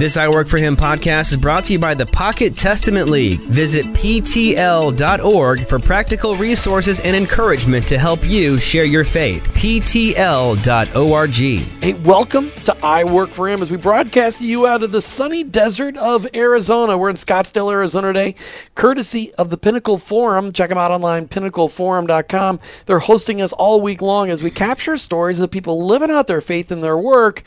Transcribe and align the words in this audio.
This 0.00 0.16
I 0.16 0.28
Work 0.28 0.48
For 0.48 0.56
Him 0.56 0.76
podcast 0.78 1.30
is 1.32 1.36
brought 1.36 1.66
to 1.66 1.74
you 1.74 1.78
by 1.78 1.92
the 1.92 2.06
Pocket 2.06 2.56
Testament 2.56 3.10
League. 3.10 3.40
Visit 3.40 3.84
PTL.org 3.88 5.66
for 5.66 5.78
practical 5.78 6.36
resources 6.36 7.00
and 7.00 7.14
encouragement 7.14 7.86
to 7.88 7.98
help 7.98 8.24
you 8.24 8.56
share 8.56 8.84
your 8.84 9.04
faith. 9.04 9.46
PTL.org. 9.48 11.34
Hey, 11.34 11.92
welcome 11.92 12.50
to 12.64 12.74
I 12.82 13.04
Work 13.04 13.30
For 13.30 13.46
Him 13.46 13.60
as 13.60 13.70
we 13.70 13.76
broadcast 13.76 14.38
to 14.38 14.46
you 14.46 14.66
out 14.66 14.82
of 14.82 14.90
the 14.90 15.02
sunny 15.02 15.44
desert 15.44 15.98
of 15.98 16.26
Arizona. 16.34 16.96
We're 16.96 17.10
in 17.10 17.16
Scottsdale, 17.16 17.70
Arizona 17.70 18.14
today, 18.14 18.36
courtesy 18.74 19.34
of 19.34 19.50
the 19.50 19.58
Pinnacle 19.58 19.98
Forum. 19.98 20.52
Check 20.52 20.70
them 20.70 20.78
out 20.78 20.92
online, 20.92 21.28
pinnacleforum.com. 21.28 22.58
They're 22.86 23.00
hosting 23.00 23.42
us 23.42 23.52
all 23.52 23.82
week 23.82 24.00
long 24.00 24.30
as 24.30 24.42
we 24.42 24.50
capture 24.50 24.96
stories 24.96 25.40
of 25.40 25.50
people 25.50 25.84
living 25.84 26.10
out 26.10 26.26
their 26.26 26.40
faith 26.40 26.72
in 26.72 26.80
their 26.80 26.96
work 26.96 27.44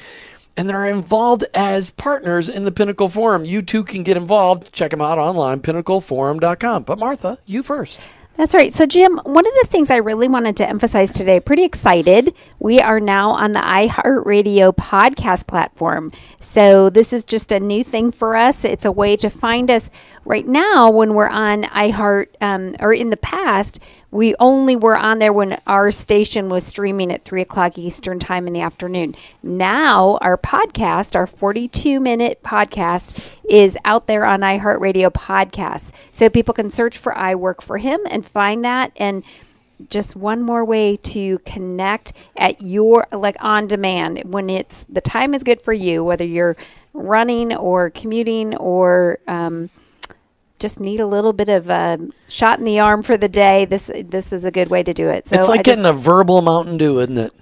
and 0.56 0.68
that 0.68 0.76
are 0.76 0.88
involved 0.88 1.44
as 1.54 1.90
partners 1.90 2.50
in 2.50 2.64
the 2.64 2.72
Pinnacle 2.72 3.10
Forum. 3.10 3.46
You 3.46 3.61
too 3.61 3.84
can 3.84 4.04
get 4.04 4.18
involved. 4.18 4.71
Check 4.71 4.92
them 4.92 5.02
out 5.02 5.18
online, 5.20 5.60
pinnacleforum.com. 5.61 6.84
But 6.84 7.00
Martha, 7.00 7.39
you 7.46 7.64
first. 7.64 8.00
That's 8.36 8.56
right. 8.56 8.74
So, 8.74 8.88
Jim, 8.88 9.20
one 9.25 9.46
of 9.46 9.54
the 9.61 9.68
things 9.70 9.92
I 9.92 9.97
really 9.97 10.28
wanted 10.28 10.58
to 10.58 10.68
emphasize 10.68 11.14
today, 11.14 11.39
pretty 11.39 11.64
excited, 11.64 12.34
we 12.58 12.80
are 12.80 13.00
now 13.00 13.30
on 13.30 13.52
the 13.52 13.60
iHeartRadio 13.60 14.75
podcast 14.75 15.46
platform. 15.46 16.11
So, 16.39 16.89
this 16.89 17.14
is 17.14 17.25
just 17.25 17.52
a 17.52 17.60
new 17.60 17.83
thing 17.83 18.11
for 18.11 18.36
us. 18.36 18.66
It's 18.66 18.86
a 18.86 18.92
way 18.92 19.16
to 19.18 19.30
find 19.30 19.70
us 19.70 19.92
right 20.25 20.47
now 20.47 20.89
when 20.89 21.13
we're 21.13 21.27
on 21.27 21.63
iHeart, 21.63 22.27
um, 22.41 22.75
or 22.79 22.93
in 22.93 23.09
the 23.09 23.18
past, 23.18 23.79
we 24.11 24.36
only 24.39 24.75
were 24.75 24.97
on 24.97 25.19
there 25.19 25.33
when 25.33 25.59
our 25.65 25.91
station 25.91 26.47
was 26.47 26.65
streaming 26.65 27.11
at 27.11 27.25
3 27.25 27.41
o'clock 27.41 27.77
Eastern 27.77 28.19
Time 28.19 28.47
in 28.47 28.54
the 28.54 28.61
afternoon. 28.61 29.15
Now, 29.41 30.18
our 30.21 30.37
podcast, 30.37 31.15
our 31.15 31.27
42 31.27 31.99
minute 31.99 32.41
podcast, 32.44 33.36
is 33.49 33.77
out 33.86 34.08
there 34.08 34.25
on 34.25 34.41
iHeartRadio 34.41 35.11
podcasts. 35.11 35.91
So 36.11 36.30
people 36.30 36.53
can 36.53 36.69
search 36.69 36.97
for 36.97 37.17
I 37.17 37.35
Work 37.35 37.61
for 37.61 37.77
Him 37.80 37.99
and 38.09 38.25
find 38.25 38.63
that. 38.63 38.91
And 38.97 39.23
just 39.89 40.15
one 40.15 40.43
more 40.43 40.63
way 40.63 40.95
to 40.95 41.39
connect 41.39 42.13
at 42.37 42.61
your, 42.61 43.08
like 43.11 43.35
on 43.41 43.67
demand, 43.67 44.21
when 44.25 44.49
it's 44.49 44.85
the 44.85 45.02
time 45.02 45.33
is 45.33 45.43
good 45.43 45.59
for 45.59 45.73
you, 45.73 46.03
whether 46.03 46.23
you're 46.23 46.55
running 46.93 47.53
or 47.55 47.89
commuting 47.89 48.55
or, 48.58 49.17
um, 49.27 49.69
just 50.64 50.80
need 50.80 51.00
a 51.02 51.06
little 51.06 51.33
bit 51.33 51.50
of 51.50 51.69
a 51.69 52.00
shot 52.30 52.58
in 52.58 52.64
the 52.64 52.80
arm 52.80 53.03
for 53.03 53.17
the 53.17 53.28
day, 53.28 53.66
this 53.66 53.92
this 54.06 54.31
is 54.31 54.45
a 54.45 54.52
good 54.52 54.70
way 54.70 54.81
to 54.81 54.94
do 54.94 55.09
it. 55.09 55.28
So 55.28 55.38
it's 55.38 55.50
like 55.50 55.59
I 55.59 55.64
getting 55.64 55.83
just, 55.83 55.94
a 55.94 56.00
verbal 56.00 56.42
Mountain 56.42 56.78
Dew, 56.78 57.02
isn't 57.02 57.17
it? 57.17 57.33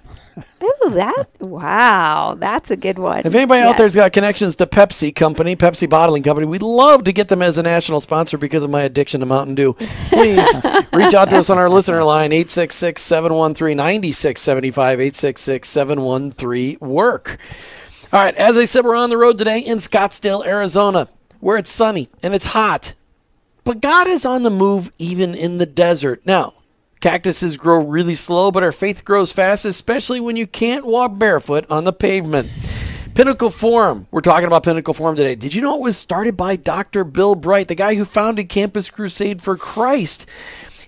Ooh, 0.60 0.90
that 0.90 1.28
wow, 1.38 2.34
that's 2.36 2.72
a 2.72 2.76
good 2.76 2.98
one. 2.98 3.20
If 3.20 3.32
anybody 3.32 3.60
yes. 3.60 3.70
out 3.70 3.76
there's 3.76 3.94
got 3.94 4.12
connections 4.12 4.56
to 4.56 4.66
Pepsi 4.66 5.14
Company, 5.14 5.54
Pepsi 5.54 5.88
Bottling 5.88 6.24
Company, 6.24 6.48
we'd 6.48 6.62
love 6.62 7.04
to 7.04 7.12
get 7.12 7.28
them 7.28 7.42
as 7.42 7.58
a 7.58 7.62
national 7.62 8.00
sponsor 8.00 8.38
because 8.38 8.64
of 8.64 8.70
my 8.70 8.82
addiction 8.82 9.20
to 9.20 9.26
Mountain 9.26 9.54
Dew. 9.54 9.74
Please 10.08 10.48
reach 10.92 11.14
out 11.14 11.30
to 11.30 11.36
us 11.36 11.48
on 11.48 11.58
our 11.58 11.70
listener 11.70 12.02
line 12.02 12.32
866-713-9675 12.32 15.12
866-713-work. 15.12 17.38
All 18.12 18.20
right, 18.20 18.34
as 18.34 18.58
I 18.58 18.64
said, 18.64 18.84
we're 18.84 18.96
on 18.96 19.10
the 19.10 19.16
road 19.16 19.38
today 19.38 19.60
in 19.60 19.78
Scottsdale, 19.78 20.44
Arizona, 20.44 21.06
where 21.38 21.56
it's 21.56 21.70
sunny 21.70 22.08
and 22.20 22.34
it's 22.34 22.46
hot 22.46 22.94
but 23.64 23.80
God 23.80 24.06
is 24.06 24.24
on 24.24 24.42
the 24.42 24.50
move 24.50 24.90
even 24.98 25.34
in 25.34 25.58
the 25.58 25.66
desert. 25.66 26.22
Now, 26.24 26.54
cactuses 27.00 27.56
grow 27.56 27.84
really 27.84 28.14
slow, 28.14 28.50
but 28.50 28.62
our 28.62 28.72
faith 28.72 29.04
grows 29.04 29.32
fast, 29.32 29.64
especially 29.64 30.20
when 30.20 30.36
you 30.36 30.46
can't 30.46 30.84
walk 30.84 31.18
barefoot 31.18 31.64
on 31.70 31.84
the 31.84 31.92
pavement. 31.92 32.50
Pinnacle 33.14 33.50
Forum. 33.50 34.06
We're 34.10 34.22
talking 34.22 34.46
about 34.46 34.62
Pinnacle 34.62 34.94
Forum 34.94 35.16
today. 35.16 35.34
Did 35.34 35.54
you 35.54 35.60
know 35.60 35.74
it 35.74 35.82
was 35.82 35.98
started 35.98 36.34
by 36.34 36.56
Dr. 36.56 37.04
Bill 37.04 37.34
Bright, 37.34 37.68
the 37.68 37.74
guy 37.74 37.94
who 37.94 38.06
founded 38.06 38.48
Campus 38.48 38.88
Crusade 38.88 39.42
for 39.42 39.56
Christ? 39.56 40.26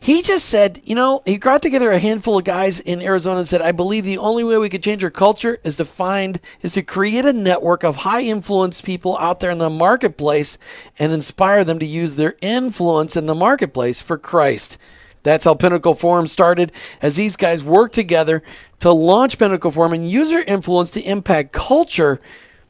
He 0.04 0.20
just 0.20 0.44
said, 0.50 0.82
you 0.84 0.94
know, 0.94 1.22
he 1.24 1.38
got 1.38 1.62
together 1.62 1.90
a 1.90 1.98
handful 1.98 2.36
of 2.36 2.44
guys 2.44 2.78
in 2.78 3.00
Arizona 3.00 3.38
and 3.38 3.48
said, 3.48 3.62
I 3.62 3.72
believe 3.72 4.04
the 4.04 4.18
only 4.18 4.44
way 4.44 4.58
we 4.58 4.68
could 4.68 4.82
change 4.82 5.02
our 5.02 5.08
culture 5.08 5.58
is 5.64 5.76
to 5.76 5.86
find, 5.86 6.40
is 6.60 6.74
to 6.74 6.82
create 6.82 7.24
a 7.24 7.32
network 7.32 7.84
of 7.84 7.96
high 7.96 8.20
influence 8.20 8.82
people 8.82 9.16
out 9.16 9.40
there 9.40 9.50
in 9.50 9.56
the 9.56 9.70
marketplace 9.70 10.58
and 10.98 11.10
inspire 11.10 11.64
them 11.64 11.78
to 11.78 11.86
use 11.86 12.16
their 12.16 12.36
influence 12.42 13.16
in 13.16 13.24
the 13.24 13.34
marketplace 13.34 14.02
for 14.02 14.18
Christ. 14.18 14.76
That's 15.22 15.46
how 15.46 15.54
Pinnacle 15.54 15.94
Forum 15.94 16.28
started, 16.28 16.70
as 17.00 17.16
these 17.16 17.36
guys 17.36 17.64
worked 17.64 17.94
together 17.94 18.42
to 18.80 18.92
launch 18.92 19.38
Pinnacle 19.38 19.70
Forum 19.70 19.94
and 19.94 20.10
use 20.10 20.28
their 20.28 20.44
influence 20.44 20.90
to 20.90 21.00
impact 21.00 21.52
culture 21.52 22.20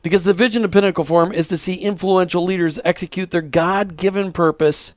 because 0.02 0.22
the 0.22 0.34
vision 0.34 0.64
of 0.64 0.70
Pinnacle 0.70 1.02
Forum 1.02 1.32
is 1.32 1.48
to 1.48 1.58
see 1.58 1.74
influential 1.74 2.44
leaders 2.44 2.78
execute 2.84 3.32
their 3.32 3.42
God 3.42 3.96
given 3.96 4.30
purpose 4.30 4.92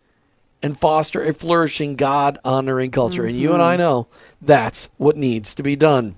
and 0.63 0.78
foster 0.78 1.23
a 1.23 1.34
flourishing 1.34 1.95
God 1.95 2.40
honoring 2.44 2.91
culture. 2.91 3.23
Mm-hmm. 3.23 3.29
And 3.29 3.40
you 3.40 3.53
and 3.53 3.62
I 3.62 3.73
mm-hmm. 3.73 3.81
know 3.81 4.07
that's 4.41 4.90
what 4.97 5.18
needs 5.18 5.56
to 5.56 5.63
be 5.63 5.75
done. 5.75 6.16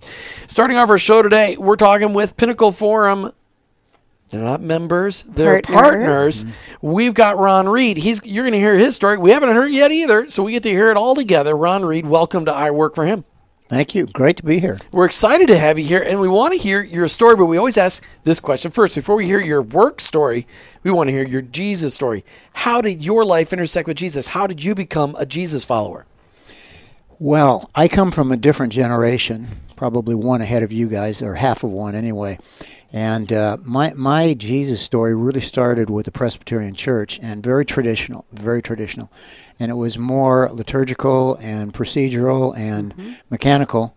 Starting 0.47 0.77
off 0.77 0.89
our 0.89 0.97
show 0.97 1.21
today, 1.21 1.57
we're 1.57 1.75
talking 1.75 2.13
with 2.13 2.37
Pinnacle 2.37 2.71
Forum. 2.71 3.31
They're 4.29 4.43
not 4.43 4.61
members, 4.61 5.23
they're 5.23 5.61
Partner. 5.61 5.73
partners. 5.73 6.43
Mm-hmm. 6.43 6.87
We've 6.87 7.13
got 7.15 7.39
Ron 7.39 7.67
Reed. 7.67 7.97
He's 7.97 8.23
you're 8.23 8.43
going 8.43 8.53
to 8.53 8.59
hear 8.59 8.77
his 8.77 8.95
story. 8.95 9.17
We 9.17 9.31
haven't 9.31 9.49
heard 9.49 9.71
it 9.71 9.73
yet 9.73 9.91
either, 9.91 10.29
so 10.29 10.43
we 10.43 10.51
get 10.51 10.63
to 10.63 10.69
hear 10.69 10.91
it 10.91 10.97
all 10.97 11.15
together. 11.15 11.55
Ron 11.57 11.83
Reed, 11.83 12.05
welcome 12.05 12.45
to 12.45 12.53
I 12.53 12.69
Work 12.69 12.93
for 12.93 13.05
Him. 13.05 13.25
Thank 13.69 13.93
you. 13.93 14.07
Great 14.07 14.35
to 14.37 14.43
be 14.43 14.59
here. 14.59 14.79
We're 14.91 15.05
excited 15.05 15.47
to 15.49 15.57
have 15.57 15.77
you 15.77 15.85
here, 15.85 16.01
and 16.01 16.19
we 16.19 16.27
want 16.27 16.53
to 16.53 16.59
hear 16.59 16.81
your 16.81 17.07
story, 17.07 17.35
but 17.35 17.45
we 17.45 17.57
always 17.57 17.77
ask 17.77 18.03
this 18.23 18.39
question 18.39 18.71
first. 18.71 18.95
Before 18.95 19.15
we 19.15 19.27
hear 19.27 19.39
your 19.39 19.61
work 19.61 20.01
story, 20.01 20.47
we 20.81 20.89
want 20.89 21.07
to 21.07 21.11
hear 21.11 21.23
your 21.23 21.43
Jesus 21.43 21.93
story. 21.93 22.25
How 22.51 22.81
did 22.81 23.05
your 23.05 23.23
life 23.23 23.53
intersect 23.53 23.87
with 23.87 23.97
Jesus? 23.97 24.29
How 24.29 24.47
did 24.47 24.63
you 24.63 24.73
become 24.73 25.15
a 25.19 25.25
Jesus 25.25 25.65
follower? 25.65 26.07
Well, 27.19 27.69
I 27.75 27.87
come 27.87 28.09
from 28.09 28.31
a 28.31 28.37
different 28.37 28.73
generation, 28.73 29.47
probably 29.75 30.15
one 30.15 30.41
ahead 30.41 30.63
of 30.63 30.73
you 30.73 30.89
guys, 30.89 31.21
or 31.21 31.35
half 31.35 31.63
of 31.63 31.69
one 31.69 31.93
anyway. 31.93 32.39
And 32.91 33.31
uh, 33.31 33.57
my 33.63 33.93
my 33.93 34.33
Jesus 34.33 34.81
story 34.81 35.13
really 35.13 35.41
started 35.41 35.91
with 35.91 36.07
the 36.07 36.11
Presbyterian 36.11 36.73
Church, 36.73 37.19
and 37.21 37.43
very 37.43 37.65
traditional, 37.65 38.25
very 38.31 38.63
traditional 38.63 39.11
and 39.59 39.71
it 39.71 39.75
was 39.75 39.97
more 39.97 40.49
liturgical 40.51 41.35
and 41.35 41.73
procedural 41.73 42.57
and 42.57 42.95
mm-hmm. 42.95 43.13
mechanical, 43.29 43.95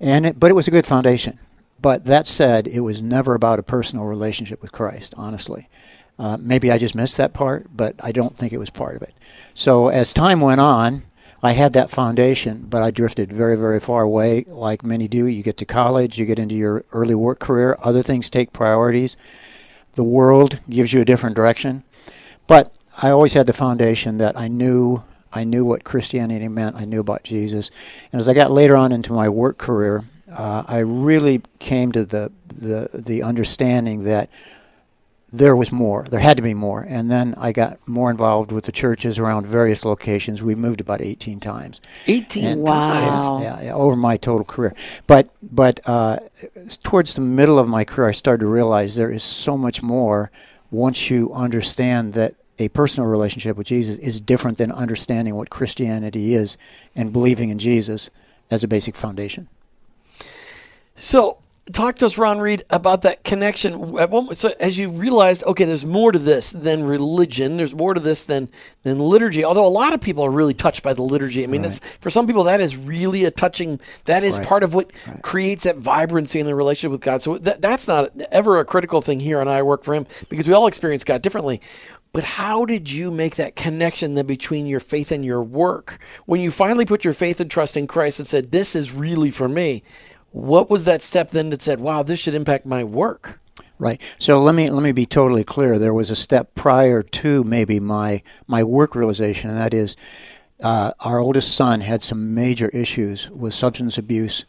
and 0.00 0.26
it, 0.26 0.40
but 0.40 0.50
it 0.50 0.54
was 0.54 0.68
a 0.68 0.72
good 0.72 0.86
foundation. 0.86 1.38
But 1.80 2.04
that 2.06 2.26
said, 2.26 2.66
it 2.66 2.80
was 2.80 3.02
never 3.02 3.34
about 3.34 3.58
a 3.58 3.62
personal 3.62 4.06
relationship 4.06 4.62
with 4.62 4.72
Christ. 4.72 5.12
Honestly, 5.16 5.68
uh, 6.18 6.38
maybe 6.40 6.70
I 6.70 6.78
just 6.78 6.94
missed 6.94 7.16
that 7.18 7.34
part, 7.34 7.66
but 7.76 7.94
I 8.02 8.12
don't 8.12 8.36
think 8.36 8.52
it 8.52 8.58
was 8.58 8.70
part 8.70 8.96
of 8.96 9.02
it. 9.02 9.14
So 9.52 9.88
as 9.88 10.12
time 10.12 10.40
went 10.40 10.60
on, 10.60 11.02
I 11.42 11.52
had 11.52 11.74
that 11.74 11.90
foundation, 11.90 12.66
but 12.70 12.80
I 12.82 12.90
drifted 12.90 13.30
very, 13.30 13.56
very 13.56 13.78
far 13.78 14.02
away, 14.02 14.46
like 14.48 14.82
many 14.82 15.08
do. 15.08 15.26
You 15.26 15.42
get 15.42 15.58
to 15.58 15.66
college, 15.66 16.18
you 16.18 16.24
get 16.24 16.38
into 16.38 16.54
your 16.54 16.86
early 16.92 17.14
work 17.14 17.38
career, 17.38 17.76
other 17.82 18.00
things 18.00 18.30
take 18.30 18.54
priorities. 18.54 19.18
The 19.92 20.04
world 20.04 20.60
gives 20.70 20.94
you 20.94 21.02
a 21.02 21.04
different 21.04 21.36
direction. 21.36 21.84
But 22.46 22.73
I 23.00 23.10
always 23.10 23.34
had 23.34 23.46
the 23.46 23.52
foundation 23.52 24.18
that 24.18 24.38
I 24.38 24.48
knew 24.48 25.02
I 25.32 25.42
knew 25.42 25.64
what 25.64 25.82
Christianity 25.82 26.46
meant. 26.48 26.76
I 26.76 26.84
knew 26.84 27.00
about 27.00 27.24
Jesus, 27.24 27.70
and 28.12 28.20
as 28.20 28.28
I 28.28 28.34
got 28.34 28.52
later 28.52 28.76
on 28.76 28.92
into 28.92 29.12
my 29.12 29.28
work 29.28 29.58
career, 29.58 30.04
uh, 30.30 30.62
I 30.66 30.78
really 30.78 31.42
came 31.58 31.90
to 31.92 32.04
the, 32.04 32.30
the 32.46 32.90
the 32.92 33.22
understanding 33.22 34.04
that 34.04 34.30
there 35.34 35.56
was 35.56 35.72
more. 35.72 36.06
There 36.08 36.20
had 36.20 36.36
to 36.36 36.42
be 36.44 36.54
more. 36.54 36.86
And 36.88 37.10
then 37.10 37.34
I 37.36 37.50
got 37.50 37.86
more 37.88 38.08
involved 38.08 38.52
with 38.52 38.66
the 38.66 38.72
churches 38.72 39.18
around 39.18 39.48
various 39.48 39.84
locations. 39.84 40.42
We 40.42 40.54
moved 40.54 40.80
about 40.80 41.00
18 41.00 41.40
times. 41.40 41.80
18 42.06 42.44
and 42.44 42.66
times? 42.66 43.42
Yeah, 43.42 43.60
yeah, 43.60 43.74
over 43.74 43.96
my 43.96 44.16
total 44.16 44.44
career. 44.44 44.74
But 45.08 45.30
but 45.42 45.80
uh, 45.86 46.20
towards 46.84 47.14
the 47.14 47.20
middle 47.20 47.58
of 47.58 47.66
my 47.66 47.84
career, 47.84 48.08
I 48.08 48.12
started 48.12 48.42
to 48.42 48.46
realize 48.46 48.94
there 48.94 49.10
is 49.10 49.24
so 49.24 49.58
much 49.58 49.82
more 49.82 50.30
once 50.70 51.10
you 51.10 51.32
understand 51.32 52.12
that 52.12 52.34
a 52.58 52.68
personal 52.68 53.08
relationship 53.08 53.56
with 53.56 53.66
Jesus 53.66 53.98
is 53.98 54.20
different 54.20 54.58
than 54.58 54.70
understanding 54.70 55.34
what 55.34 55.50
Christianity 55.50 56.34
is 56.34 56.56
and 56.94 57.12
believing 57.12 57.50
in 57.50 57.58
Jesus 57.58 58.10
as 58.50 58.62
a 58.62 58.68
basic 58.68 58.94
foundation. 58.94 59.48
So, 60.96 61.38
talk 61.72 61.96
to 61.96 62.06
us, 62.06 62.18
Ron 62.18 62.40
Reed, 62.40 62.64
about 62.70 63.02
that 63.02 63.24
connection. 63.24 63.96
So, 64.36 64.52
as 64.60 64.78
you 64.78 64.90
realized, 64.90 65.42
okay, 65.44 65.64
there's 65.64 65.86
more 65.86 66.12
to 66.12 66.18
this 66.18 66.50
than 66.50 66.84
religion. 66.84 67.56
There's 67.56 67.74
more 67.74 67.94
to 67.94 68.00
this 68.00 68.24
than 68.24 68.48
than 68.82 68.98
liturgy. 68.98 69.44
Although 69.44 69.66
a 69.66 69.68
lot 69.68 69.92
of 69.92 70.00
people 70.00 70.24
are 70.24 70.30
really 70.30 70.54
touched 70.54 70.82
by 70.82 70.92
the 70.92 71.02
liturgy. 71.02 71.42
I 71.42 71.46
mean, 71.46 71.62
right. 71.62 71.80
for 72.00 72.10
some 72.10 72.26
people, 72.26 72.44
that 72.44 72.60
is 72.60 72.76
really 72.76 73.24
a 73.24 73.30
touching. 73.30 73.80
That 74.04 74.24
is 74.24 74.38
right. 74.38 74.46
part 74.46 74.62
of 74.62 74.74
what 74.74 74.92
right. 75.06 75.22
creates 75.22 75.64
that 75.64 75.76
vibrancy 75.76 76.38
in 76.38 76.46
the 76.46 76.54
relationship 76.54 76.92
with 76.92 77.00
God. 77.00 77.22
So 77.22 77.38
that, 77.38 77.62
that's 77.62 77.88
not 77.88 78.10
ever 78.30 78.58
a 78.58 78.64
critical 78.64 79.00
thing 79.00 79.20
here 79.20 79.40
on 79.40 79.48
I 79.48 79.62
Work 79.62 79.84
for 79.84 79.94
Him 79.94 80.06
because 80.28 80.46
we 80.46 80.54
all 80.54 80.66
experience 80.66 81.02
God 81.02 81.22
differently. 81.22 81.60
But 82.14 82.22
how 82.22 82.64
did 82.64 82.92
you 82.92 83.10
make 83.10 83.34
that 83.36 83.56
connection 83.56 84.14
then 84.14 84.26
between 84.26 84.66
your 84.66 84.78
faith 84.78 85.10
and 85.10 85.24
your 85.24 85.42
work? 85.42 85.98
When 86.26 86.40
you 86.40 86.52
finally 86.52 86.86
put 86.86 87.02
your 87.02 87.12
faith 87.12 87.40
and 87.40 87.50
trust 87.50 87.76
in 87.76 87.88
Christ 87.88 88.20
and 88.20 88.28
said, 88.28 88.52
This 88.52 88.76
is 88.76 88.94
really 88.94 89.32
for 89.32 89.48
me, 89.48 89.82
what 90.30 90.70
was 90.70 90.84
that 90.84 91.02
step 91.02 91.30
then 91.30 91.50
that 91.50 91.60
said, 91.60 91.80
Wow, 91.80 92.04
this 92.04 92.20
should 92.20 92.36
impact 92.36 92.66
my 92.66 92.84
work? 92.84 93.40
Right. 93.80 94.00
So 94.20 94.40
let 94.40 94.54
me 94.54 94.70
let 94.70 94.84
me 94.84 94.92
be 94.92 95.06
totally 95.06 95.42
clear. 95.42 95.76
There 95.76 95.92
was 95.92 96.08
a 96.08 96.14
step 96.14 96.54
prior 96.54 97.02
to 97.02 97.42
maybe 97.42 97.80
my 97.80 98.22
my 98.46 98.62
work 98.62 98.94
realization, 98.94 99.50
and 99.50 99.58
that 99.58 99.74
is, 99.74 99.96
uh, 100.62 100.92
our 101.00 101.18
oldest 101.18 101.56
son 101.56 101.80
had 101.80 102.04
some 102.04 102.32
major 102.32 102.68
issues 102.68 103.28
with 103.30 103.54
substance 103.54 103.98
abuse 103.98 104.44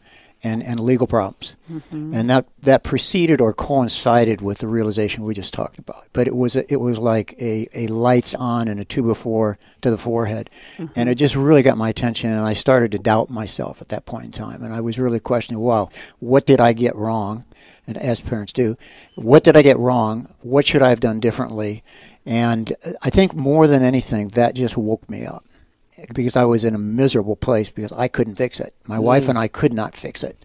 and, 0.45 0.61
and 0.61 0.79
legal 0.79 1.07
problems, 1.07 1.55
mm-hmm. 1.69 2.13
and 2.13 2.29
that 2.29 2.45
that 2.61 2.83
preceded 2.83 3.41
or 3.41 3.51
coincided 3.51 4.41
with 4.41 4.59
the 4.59 4.67
realization 4.67 5.23
we 5.23 5.33
just 5.33 5.55
talked 5.55 5.79
about. 5.79 6.05
But 6.13 6.27
it 6.27 6.35
was 6.35 6.55
a, 6.55 6.71
it 6.71 6.75
was 6.77 6.99
like 6.99 7.33
a, 7.41 7.67
a 7.73 7.87
lights 7.87 8.35
on 8.35 8.67
and 8.67 8.79
a 8.79 8.85
two 8.85 9.01
before 9.01 9.57
to 9.81 9.89
the 9.89 9.97
forehead, 9.97 10.51
mm-hmm. 10.77 10.93
and 10.95 11.09
it 11.09 11.15
just 11.15 11.35
really 11.35 11.63
got 11.63 11.79
my 11.79 11.89
attention, 11.89 12.29
and 12.29 12.45
I 12.45 12.53
started 12.53 12.91
to 12.91 12.99
doubt 12.99 13.31
myself 13.31 13.81
at 13.81 13.89
that 13.89 14.05
point 14.05 14.25
in 14.25 14.31
time, 14.31 14.63
and 14.63 14.71
I 14.71 14.81
was 14.81 14.99
really 14.99 15.19
questioning, 15.19 15.59
wow, 15.59 15.89
what 16.19 16.45
did 16.45 16.61
I 16.61 16.73
get 16.73 16.95
wrong? 16.95 17.43
and 17.87 17.97
as 17.97 18.19
parents 18.19 18.51
do, 18.51 18.75
what 19.13 19.43
did 19.43 19.55
I 19.55 19.61
get 19.61 19.77
wrong? 19.77 20.33
What 20.41 20.65
should 20.65 20.81
I 20.81 20.89
have 20.89 20.99
done 20.99 21.19
differently? 21.19 21.83
And 22.25 22.73
I 23.03 23.11
think 23.11 23.35
more 23.35 23.67
than 23.67 23.83
anything, 23.83 24.29
that 24.29 24.55
just 24.55 24.75
woke 24.75 25.07
me 25.07 25.23
up 25.23 25.45
because 26.13 26.35
I 26.35 26.45
was 26.45 26.63
in 26.65 26.75
a 26.75 26.79
miserable 26.79 27.35
place 27.35 27.69
because 27.69 27.91
I 27.93 28.07
couldn't 28.07 28.35
fix 28.35 28.59
it. 28.59 28.75
My 28.85 28.99
wife 28.99 29.27
and 29.29 29.37
I 29.37 29.47
could 29.47 29.73
not 29.73 29.95
fix 29.95 30.23
it. 30.23 30.43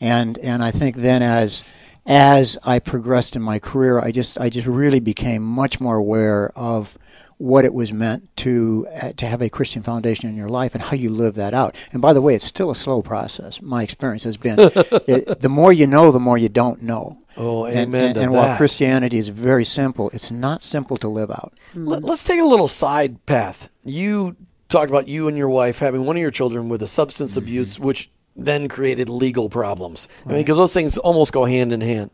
And 0.00 0.38
and 0.38 0.64
I 0.64 0.70
think 0.70 0.96
then 0.96 1.22
as 1.22 1.64
as 2.06 2.58
I 2.64 2.78
progressed 2.78 3.36
in 3.36 3.42
my 3.42 3.58
career, 3.58 4.00
I 4.00 4.10
just 4.10 4.38
I 4.40 4.48
just 4.48 4.66
really 4.66 5.00
became 5.00 5.42
much 5.42 5.80
more 5.80 5.96
aware 5.96 6.50
of 6.56 6.98
what 7.36 7.64
it 7.64 7.72
was 7.72 7.90
meant 7.90 8.36
to 8.36 8.86
uh, 9.02 9.12
to 9.16 9.26
have 9.26 9.40
a 9.40 9.48
Christian 9.48 9.82
foundation 9.82 10.28
in 10.28 10.36
your 10.36 10.48
life 10.48 10.74
and 10.74 10.82
how 10.82 10.94
you 10.94 11.08
live 11.08 11.34
that 11.36 11.54
out. 11.54 11.74
And 11.92 12.02
by 12.02 12.12
the 12.12 12.20
way, 12.20 12.34
it's 12.34 12.44
still 12.44 12.70
a 12.70 12.76
slow 12.76 13.00
process. 13.00 13.62
My 13.62 13.82
experience 13.82 14.24
has 14.24 14.36
been 14.36 14.56
it, 14.58 15.40
the 15.40 15.48
more 15.48 15.72
you 15.72 15.86
know, 15.86 16.10
the 16.10 16.20
more 16.20 16.36
you 16.36 16.48
don't 16.48 16.82
know. 16.82 17.18
Oh, 17.36 17.64
And, 17.64 17.78
amen 17.78 18.04
and, 18.06 18.14
to 18.16 18.20
and 18.22 18.32
while. 18.32 18.56
Christianity 18.56 19.16
is 19.16 19.28
very 19.28 19.64
simple, 19.64 20.10
it's 20.10 20.30
not 20.30 20.62
simple 20.62 20.96
to 20.98 21.08
live 21.08 21.30
out. 21.30 21.54
Let, 21.74 22.04
us 22.04 22.24
take 22.24 22.40
a 22.40 22.44
little 22.44 22.68
side 22.68 23.24
path. 23.24 23.70
You 23.84 24.36
talked 24.70 24.90
about 24.90 25.08
you 25.08 25.28
and 25.28 25.36
your 25.36 25.48
wife 25.48 25.78
having 25.78 26.04
one 26.04 26.16
of 26.16 26.22
your 26.22 26.30
children 26.30 26.68
with 26.68 26.82
a 26.82 26.86
substance 26.86 27.32
Mm-hmm. 27.32 27.44
abuse, 27.44 27.78
which 27.78 28.10
then 28.36 28.68
created 28.68 29.08
legal 29.08 29.50
problems. 29.50 30.08
I 30.24 30.30
mean, 30.30 30.38
because 30.38 30.56
those 30.56 30.72
things 30.72 30.96
almost 30.96 31.32
go 31.32 31.44
hand 31.44 31.72
in 31.72 31.80
hand. 31.80 32.10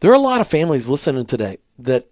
There 0.00 0.10
are 0.10 0.14
a 0.14 0.18
lot 0.18 0.40
of 0.40 0.48
families 0.48 0.88
listening 0.88 1.24
today 1.24 1.58
that 1.78 2.06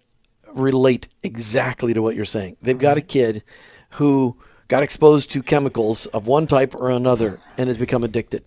relate 0.53 1.07
exactly 1.21 1.93
to 1.93 2.01
what 2.01 2.15
you're 2.15 2.25
saying. 2.25 2.57
They've 2.61 2.77
got 2.77 2.97
a 2.97 3.01
kid 3.01 3.43
who 3.91 4.37
got 4.67 4.81
exposed 4.83 5.31
to 5.31 5.43
chemicals 5.43 6.05
of 6.07 6.25
one 6.25 6.47
type 6.47 6.73
or 6.73 6.89
another 6.89 7.39
and 7.57 7.67
has 7.67 7.77
become 7.77 8.03
addicted. 8.03 8.43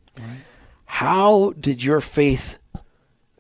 How 0.86 1.52
did 1.60 1.84
your 1.84 2.00
faith 2.00 2.58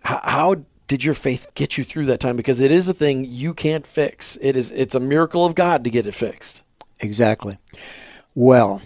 how, 0.04 0.20
how 0.22 0.56
did 0.86 1.02
your 1.04 1.14
faith 1.14 1.48
get 1.54 1.76
you 1.76 1.84
through 1.84 2.06
that 2.06 2.20
time 2.20 2.36
because 2.36 2.60
it 2.60 2.70
is 2.70 2.88
a 2.88 2.94
thing 2.94 3.24
you 3.24 3.52
can't 3.52 3.86
fix. 3.86 4.38
It 4.40 4.56
is 4.56 4.70
it's 4.70 4.94
a 4.94 5.00
miracle 5.00 5.44
of 5.44 5.54
God 5.54 5.84
to 5.84 5.90
get 5.90 6.06
it 6.06 6.14
fixed. 6.14 6.62
Exactly. 7.00 7.58
Well, 8.34 8.82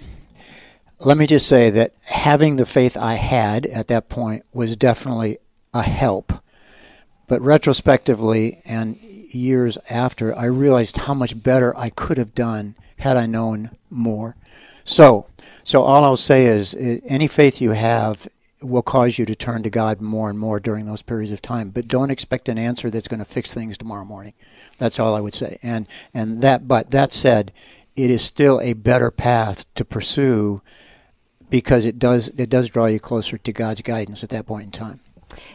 let 1.01 1.19
me 1.19 1.27
just 1.27 1.49
say 1.49 1.71
that 1.71 1.95
having 2.05 2.57
the 2.57 2.67
faith 2.67 2.97
I 2.97 3.15
had 3.15 3.67
at 3.67 3.89
that 3.89 4.09
point 4.09 4.45
was 4.53 4.77
definitely 4.77 5.39
a 5.75 5.83
help. 5.83 6.33
But 7.29 7.41
retrospectively 7.41 8.61
and 8.65 8.97
years 8.97 9.79
after, 9.89 10.37
I 10.37 10.45
realized 10.45 10.99
how 10.99 11.15
much 11.15 11.43
better 11.43 11.77
I 11.77 11.91
could 11.91 12.19
have 12.19 12.35
done 12.35 12.77
had 12.99 13.17
I 13.17 13.27
known 13.27 13.71
more. 13.91 14.37
So, 14.85 15.27
so 15.65 15.83
all 15.83 16.05
I'll 16.05 16.17
say 16.17 16.47
is, 16.47 16.75
any 16.75 17.27
faith 17.29 17.61
you 17.61 17.71
have 17.71 18.29
will 18.61 18.83
cause 18.83 19.19
you 19.19 19.27
to 19.27 19.35
turn 19.35 19.63
to 19.65 19.71
God 19.71 20.01
more 20.01 20.31
and 20.31 20.39
more 20.39 20.61
during 20.61 20.87
those 20.87 21.03
periods 21.03 21.33
of 21.33 21.43
time. 21.43 21.71
But 21.71 21.89
don't 21.89 22.11
expect 22.11 22.49
an 22.49 22.59
answer 22.59 22.91
that's 22.91 23.09
going 23.09 23.19
to 23.19 23.25
fix 23.25 23.53
things 23.53 23.77
tomorrow 23.77 24.05
morning. 24.05 24.35
That's 24.79 25.01
all 25.01 25.15
I 25.15 25.21
would 25.21 25.35
say. 25.35 25.59
And 25.63 25.87
and 26.15 26.43
that, 26.43 26.69
but 26.69 26.91
that 26.91 27.13
said, 27.13 27.53
it 27.97 28.11
is 28.11 28.23
still 28.23 28.61
a 28.61 28.73
better 28.75 29.11
path 29.11 29.73
to 29.75 29.85
pursue 29.85 30.63
because 31.51 31.85
it 31.85 31.99
does 31.99 32.29
it 32.37 32.49
does 32.51 32.71
draw 32.71 32.87
you 32.87 32.99
closer 32.99 33.37
to 33.39 33.53
God's 33.53 33.83
guidance 33.83 34.23
at 34.25 34.31
that 34.31 34.47
point 34.47 34.65
in 34.65 34.71
time. 34.71 35.01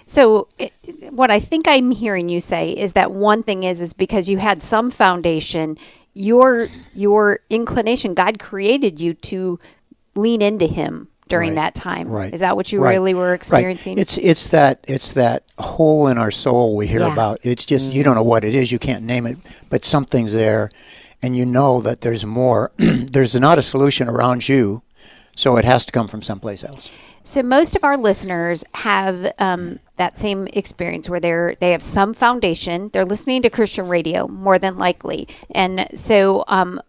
So, 0.05 0.47
it, 0.57 0.73
what 1.11 1.29
I 1.29 1.39
think 1.39 1.67
I'm 1.67 1.91
hearing 1.91 2.29
you 2.29 2.39
say 2.39 2.71
is 2.71 2.93
that 2.93 3.11
one 3.11 3.43
thing 3.43 3.63
is 3.63 3.81
is 3.81 3.93
because 3.93 4.27
you 4.29 4.37
had 4.37 4.63
some 4.63 4.89
foundation, 4.91 5.77
your 6.13 6.69
your 6.93 7.39
inclination, 7.49 8.13
God 8.13 8.39
created 8.39 8.99
you 8.99 9.13
to 9.13 9.59
lean 10.15 10.41
into 10.41 10.65
Him 10.65 11.09
during 11.27 11.49
Right. 11.51 11.55
that 11.55 11.75
time. 11.75 12.07
Right. 12.07 12.33
Is 12.33 12.39
that 12.39 12.55
what 12.55 12.71
you 12.71 12.81
Right. 12.81 12.91
really 12.91 13.13
were 13.13 13.29
Right. 13.29 13.35
experiencing? 13.35 13.97
It's 13.97 14.17
it's 14.17 14.47
that 14.49 14.79
it's 14.87 15.11
that 15.13 15.43
hole 15.59 16.07
in 16.07 16.17
our 16.17 16.31
soul 16.31 16.75
we 16.75 16.87
hear 16.87 17.01
Yeah. 17.01 17.13
about. 17.13 17.39
It's 17.43 17.65
just 17.65 17.91
you 17.91 18.01
mm. 18.01 18.05
don't 18.05 18.15
know 18.15 18.23
what 18.23 18.43
it 18.43 18.55
is. 18.55 18.71
You 18.71 18.79
can't 18.79 19.03
name 19.03 19.27
it, 19.27 19.37
but 19.69 19.85
something's 19.85 20.33
there, 20.33 20.71
and 21.21 21.35
you 21.35 21.45
know 21.45 21.81
that 21.81 22.01
there's 22.01 22.25
more. 22.25 22.71
there's 22.77 23.35
not 23.35 23.57
a 23.57 23.61
solution 23.61 24.07
around 24.07 24.47
you, 24.47 24.83
so 25.35 25.57
it 25.57 25.65
has 25.65 25.85
to 25.85 25.91
come 25.91 26.07
from 26.07 26.21
someplace 26.21 26.63
else. 26.63 26.91
So 27.23 27.43
most 27.43 27.75
of 27.75 27.83
our 27.83 27.97
listeners 27.97 28.63
have 28.73 29.33
um, 29.37 29.79
that 29.97 30.17
same 30.17 30.47
experience 30.53 31.09
where 31.09 31.19
they're 31.19 31.55
they 31.59 31.71
have 31.71 31.83
some 31.83 32.13
foundation. 32.13 32.89
They're 32.93 33.05
listening 33.05 33.41
to 33.41 33.49
Christian 33.49 33.89
radio 33.89 34.27
more 34.27 34.57
than 34.57 34.77
likely, 34.77 35.27
and 35.53 35.87
so 35.93 36.45
um, 36.47 36.81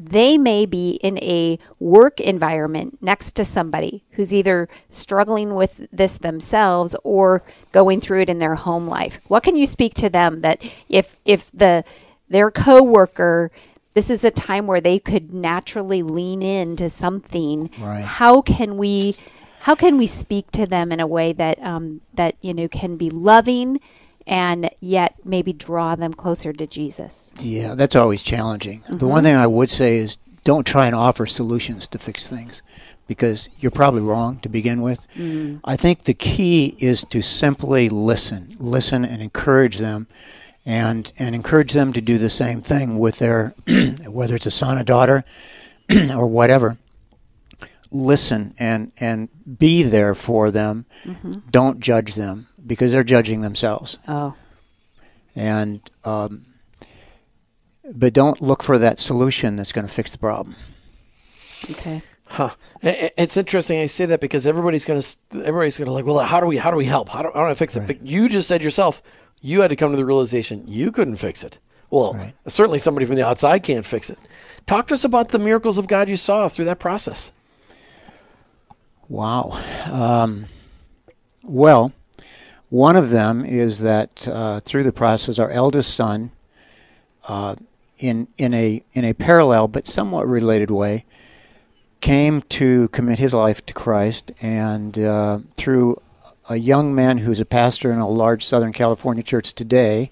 they 0.00 0.38
may 0.38 0.66
be 0.66 0.92
in 1.02 1.18
a 1.18 1.58
work 1.78 2.20
environment 2.20 2.98
next 3.02 3.32
to 3.32 3.44
somebody 3.44 4.04
who's 4.12 4.32
either 4.32 4.68
struggling 4.88 5.54
with 5.54 5.86
this 5.92 6.18
themselves 6.18 6.96
or 7.04 7.42
going 7.72 8.00
through 8.00 8.22
it 8.22 8.30
in 8.30 8.38
their 8.38 8.54
home 8.54 8.86
life. 8.86 9.20
What 9.26 9.42
can 9.42 9.56
you 9.56 9.66
speak 9.66 9.94
to 9.94 10.08
them 10.08 10.40
that 10.40 10.62
if 10.88 11.16
if 11.24 11.50
the 11.52 11.84
their 12.32 12.50
coworker 12.50 13.50
this 13.94 14.08
is 14.10 14.24
a 14.24 14.30
time 14.30 14.66
where 14.66 14.80
they 14.80 14.98
could 14.98 15.34
naturally 15.34 16.02
lean 16.02 16.42
into 16.42 16.88
something 16.88 17.70
Right. 17.78 18.02
how 18.04 18.40
can 18.42 18.76
we 18.76 19.16
how 19.60 19.74
can 19.76 19.96
we 19.96 20.06
speak 20.08 20.50
to 20.52 20.66
them 20.66 20.90
in 20.90 20.98
a 20.98 21.06
way 21.06 21.32
that 21.32 21.62
um, 21.62 22.00
that 22.14 22.34
you 22.40 22.52
know 22.52 22.66
can 22.68 22.96
be 22.96 23.10
loving 23.10 23.78
and 24.26 24.70
yet 24.80 25.14
maybe 25.24 25.52
draw 25.52 25.94
them 25.94 26.14
closer 26.14 26.52
to 26.52 26.66
Jesus? 26.66 27.32
Yeah, 27.40 27.74
that's 27.74 27.94
always 27.94 28.22
challenging. 28.22 28.82
The 28.88 29.06
one 29.06 29.22
thing 29.24 29.36
I 29.36 29.46
would 29.46 29.70
say 29.70 29.98
is 29.98 30.16
don't 30.44 30.66
try 30.66 30.86
and 30.86 30.96
offer 30.96 31.26
solutions 31.26 31.86
to 31.88 31.98
fix 31.98 32.28
things 32.28 32.62
because 33.06 33.48
you're 33.60 33.70
probably 33.70 34.00
wrong 34.00 34.38
to 34.40 34.48
begin 34.48 34.80
with. 34.82 35.06
I 35.64 35.76
think 35.76 36.04
the 36.04 36.14
key 36.14 36.74
is 36.78 37.04
to 37.10 37.20
simply 37.22 37.88
listen, 37.88 38.56
listen 38.58 39.04
and 39.04 39.20
encourage 39.22 39.78
them 39.78 40.06
and 40.64 41.12
and 41.18 41.34
encourage 41.34 41.72
them 41.72 41.92
to 41.92 42.00
do 42.00 42.18
the 42.18 42.30
same 42.30 42.62
thing 42.62 42.98
with 42.98 43.18
their 43.18 43.54
whether 44.06 44.34
it's 44.36 44.46
a 44.46 44.50
son, 44.50 44.78
a 44.78 44.84
daughter, 44.84 45.24
or 46.14 46.26
whatever. 46.26 46.78
Listen 47.90 48.54
and 48.58 48.90
and 49.00 49.28
be 49.58 49.82
there 49.82 50.14
for 50.14 50.50
them. 50.50 50.86
Don't 51.50 51.78
judge 51.80 52.14
them 52.14 52.48
because 52.66 52.92
they're 52.92 53.04
judging 53.04 53.40
themselves 53.42 53.98
Oh, 54.08 54.34
and 55.36 55.80
um, 56.04 56.46
but 57.92 58.12
don't 58.14 58.40
look 58.40 58.62
for 58.62 58.78
that 58.78 58.98
solution 58.98 59.56
that's 59.56 59.72
going 59.72 59.86
to 59.86 59.92
fix 59.92 60.12
the 60.12 60.18
problem. 60.18 60.54
okay. 61.70 62.02
Huh. 62.26 62.50
I- 62.82 62.88
I- 62.88 63.10
It's 63.18 63.36
interesting. 63.36 63.78
I 63.80 63.86
say 63.86 64.06
that 64.06 64.20
because 64.20 64.46
everybody's 64.46 64.86
gonna 64.86 65.02
everybody's 65.44 65.76
gonna 65.76 65.90
like, 65.92 66.06
well, 66.06 66.18
how 66.20 66.40
do 66.40 66.46
we 66.46 66.56
how 66.56 66.70
do 66.70 66.78
we 66.78 66.86
help? 66.86 67.10
How 67.10 67.22
do, 67.22 67.30
how 67.34 67.40
do 67.44 67.50
I 67.50 67.54
fix 67.54 67.76
it? 67.76 67.86
But 67.86 68.00
you 68.06 68.28
just 68.30 68.48
said 68.48 68.62
yourself, 68.62 69.02
you 69.42 69.60
had 69.60 69.68
to 69.68 69.76
come 69.76 69.90
to 69.90 69.96
the 69.96 70.04
realization 70.04 70.64
you 70.66 70.90
couldn't 70.92 71.16
fix 71.16 71.42
it. 71.44 71.58
Well, 71.90 72.14
Right. 72.14 72.32
certainly 72.48 72.78
somebody 72.78 73.04
from 73.04 73.16
the 73.16 73.26
outside 73.26 73.62
can't 73.62 73.84
fix 73.84 74.08
it. 74.08 74.18
Talk 74.66 74.86
to 74.88 74.94
us 74.94 75.04
about 75.04 75.28
the 75.28 75.38
miracles 75.38 75.76
of 75.76 75.86
God 75.88 76.08
you 76.08 76.16
saw 76.16 76.48
through 76.48 76.64
that 76.66 76.78
process. 76.78 77.32
Wow. 79.08 79.60
Um, 79.90 80.46
well, 81.42 81.92
one 82.70 82.96
of 82.96 83.10
them 83.10 83.44
is 83.44 83.80
that 83.80 84.26
uh, 84.28 84.60
through 84.60 84.84
the 84.84 84.92
process, 84.92 85.38
our 85.38 85.50
eldest 85.50 85.94
son, 85.94 86.30
uh, 87.28 87.56
in 87.98 88.26
in 88.38 88.54
a 88.54 88.82
in 88.94 89.04
a 89.04 89.12
parallel 89.12 89.68
but 89.68 89.86
somewhat 89.86 90.26
related 90.26 90.70
way, 90.70 91.04
came 92.00 92.42
to 92.42 92.88
commit 92.88 93.18
his 93.18 93.34
life 93.34 93.64
to 93.66 93.74
Christ, 93.74 94.32
and 94.40 94.98
uh, 94.98 95.40
through 95.56 96.00
a 96.48 96.56
young 96.56 96.94
man 96.94 97.18
who's 97.18 97.40
a 97.40 97.44
pastor 97.44 97.92
in 97.92 97.98
a 97.98 98.08
large 98.08 98.44
Southern 98.44 98.72
California 98.72 99.22
church 99.22 99.54
today. 99.54 100.10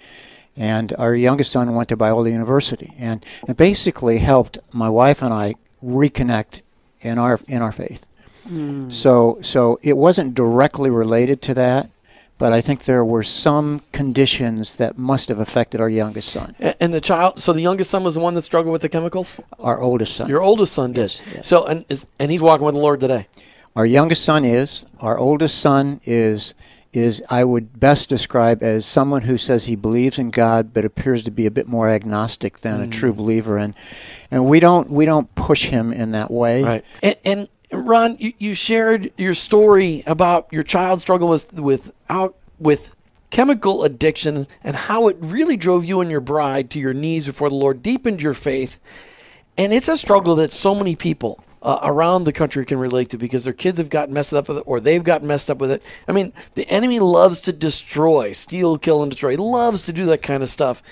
And 0.57 0.93
our 0.99 1.15
youngest 1.15 1.53
son 1.53 1.75
went 1.75 1.89
to 1.91 1.97
Biola 1.97 2.31
University, 2.31 2.93
and 2.99 3.25
it 3.49 3.57
basically 3.57 4.19
helped 4.19 4.59
my 4.73 4.91
wife 4.91 5.23
and 5.23 5.33
I 5.33 5.55
reconnect 5.83 6.63
in 7.01 7.19
our 7.19 7.41
in 7.49 7.63
our 7.63 7.73
faith. 7.73 8.07
Hmm. 8.47 8.91
So 8.91 9.39
so 9.43 9.79
it 9.83 9.97
wasn't 9.97 10.35
directly 10.35 10.91
related 10.91 11.41
to 11.43 11.55
that, 11.55 11.89
but 12.37 12.53
I 12.53 12.61
think 12.61 12.85
there 12.85 13.05
were 13.05 13.23
some 13.23 13.81
conditions 13.93 14.77
that 14.77 14.99
must 14.99 15.29
have 15.29 15.39
affected 15.39 15.81
our 15.81 15.89
youngest 15.89 16.29
son, 16.31 16.55
And 16.81 16.93
the 16.93 17.01
child, 17.01 17.39
so 17.39 17.53
the 17.53 17.63
youngest 17.63 17.91
son 17.91 18.03
was 18.03 18.15
the 18.15 18.21
one 18.21 18.35
that 18.35 18.43
struggled 18.43 18.73
with 18.73 18.83
the 18.83 18.89
chemicals. 18.89 19.37
our 19.61 19.81
oldest 19.81 20.17
son. 20.17 20.29
Your 20.29 20.43
oldest 20.43 20.73
son 20.75 20.93
did. 20.93 21.03
Yes, 21.03 21.23
yes. 21.35 21.47
So 21.47 21.65
and 21.65 21.85
is 21.89 22.07
and 22.19 22.31
he's 22.31 22.43
walking 22.43 22.67
with 22.67 22.75
the 22.75 22.81
Lord 22.81 23.01
today. 23.01 23.29
Our 23.77 23.87
youngest 23.87 24.25
son 24.25 24.45
is. 24.45 24.85
Our 25.01 25.19
oldest 25.19 25.59
son 25.59 26.01
is 26.05 26.55
is 26.93 27.23
I 27.31 27.45
would 27.45 27.79
best 27.79 28.09
describe 28.09 28.65
as 28.65 28.85
someone 28.85 29.23
who 29.23 29.39
says 29.39 29.65
he 29.65 29.77
believes 29.77 30.19
in 30.19 30.31
God 30.31 30.73
but 30.73 30.85
appears 30.85 31.23
to 31.23 31.31
be 31.31 31.47
a 31.47 31.51
bit 31.51 31.69
more 31.69 31.89
agnostic 31.89 32.59
than 32.59 32.81
a 32.81 32.89
true 32.89 33.13
mm. 33.13 33.17
believer 33.17 33.57
and 33.59 33.75
and 34.29 34.47
we 34.47 34.59
don't 34.59 34.91
we 34.91 35.05
don't 35.05 35.33
push 35.37 35.67
him 35.67 35.93
in 35.93 36.11
that 36.13 36.31
way. 36.31 36.63
Right. 36.65 36.85
And, 37.03 37.17
and 37.25 37.49
Ron, 37.73 38.17
you, 38.19 38.33
you 38.39 38.55
shared 38.55 39.13
your 39.17 39.35
story 39.35 40.03
about 40.07 40.49
your 40.51 40.65
child 40.65 41.01
struggle 41.01 41.29
with 41.29 41.53
with 41.53 41.93
out 42.09 42.37
with 42.59 42.93
chemical 43.31 43.85
addiction 43.85 44.49
and 44.65 44.75
how 44.75 45.07
it 45.07 45.17
really 45.21 45.57
drove 45.57 45.85
you 45.85 46.01
and 46.01 46.11
your 46.11 46.21
bride 46.21 46.71
to 46.71 46.81
your 46.81 46.93
knees 46.93 47.27
before 47.27 47.49
the 47.49 47.55
Lord, 47.55 47.83
deepened 47.83 48.21
your 48.21 48.35
faith. 48.35 48.81
And 49.57 49.73
it's 49.73 49.89
a 49.89 49.97
struggle 49.97 50.35
that 50.37 50.53
so 50.53 50.75
many 50.75 50.97
people 50.97 51.43
uh, 51.63 51.79
around 51.83 52.25
the 52.25 52.33
country 52.33 52.65
can 52.65 52.79
relate 52.79 53.11
to 53.11 53.19
because 53.19 53.45
their 53.45 53.53
kids 53.53 53.79
have 53.79 53.91
gotten 53.91 54.15
messed 54.15 54.33
up 54.33 54.49
with 54.49 54.59
it 54.59 54.65
or 54.67 54.81
they've 54.81 55.05
gotten 55.05 55.29
messed 55.29 55.51
up 55.51 55.59
with 55.59 55.71
it. 55.71 55.83
I 56.09 56.13
mean, 56.13 56.33
the 56.55 56.69
enemy 56.69 57.01
loves 57.01 57.41
to 57.43 57.53
destroy, 57.53 58.33
steal, 58.33 58.79
kill, 58.79 59.03
and 59.03 59.11
destroy. 59.11 59.33
He 59.33 59.37
loves 59.37 59.83
to 59.83 59.93
do 59.93 60.07
that 60.07 60.23
kind 60.23 60.43
of 60.43 60.49
stuff. 60.49 60.83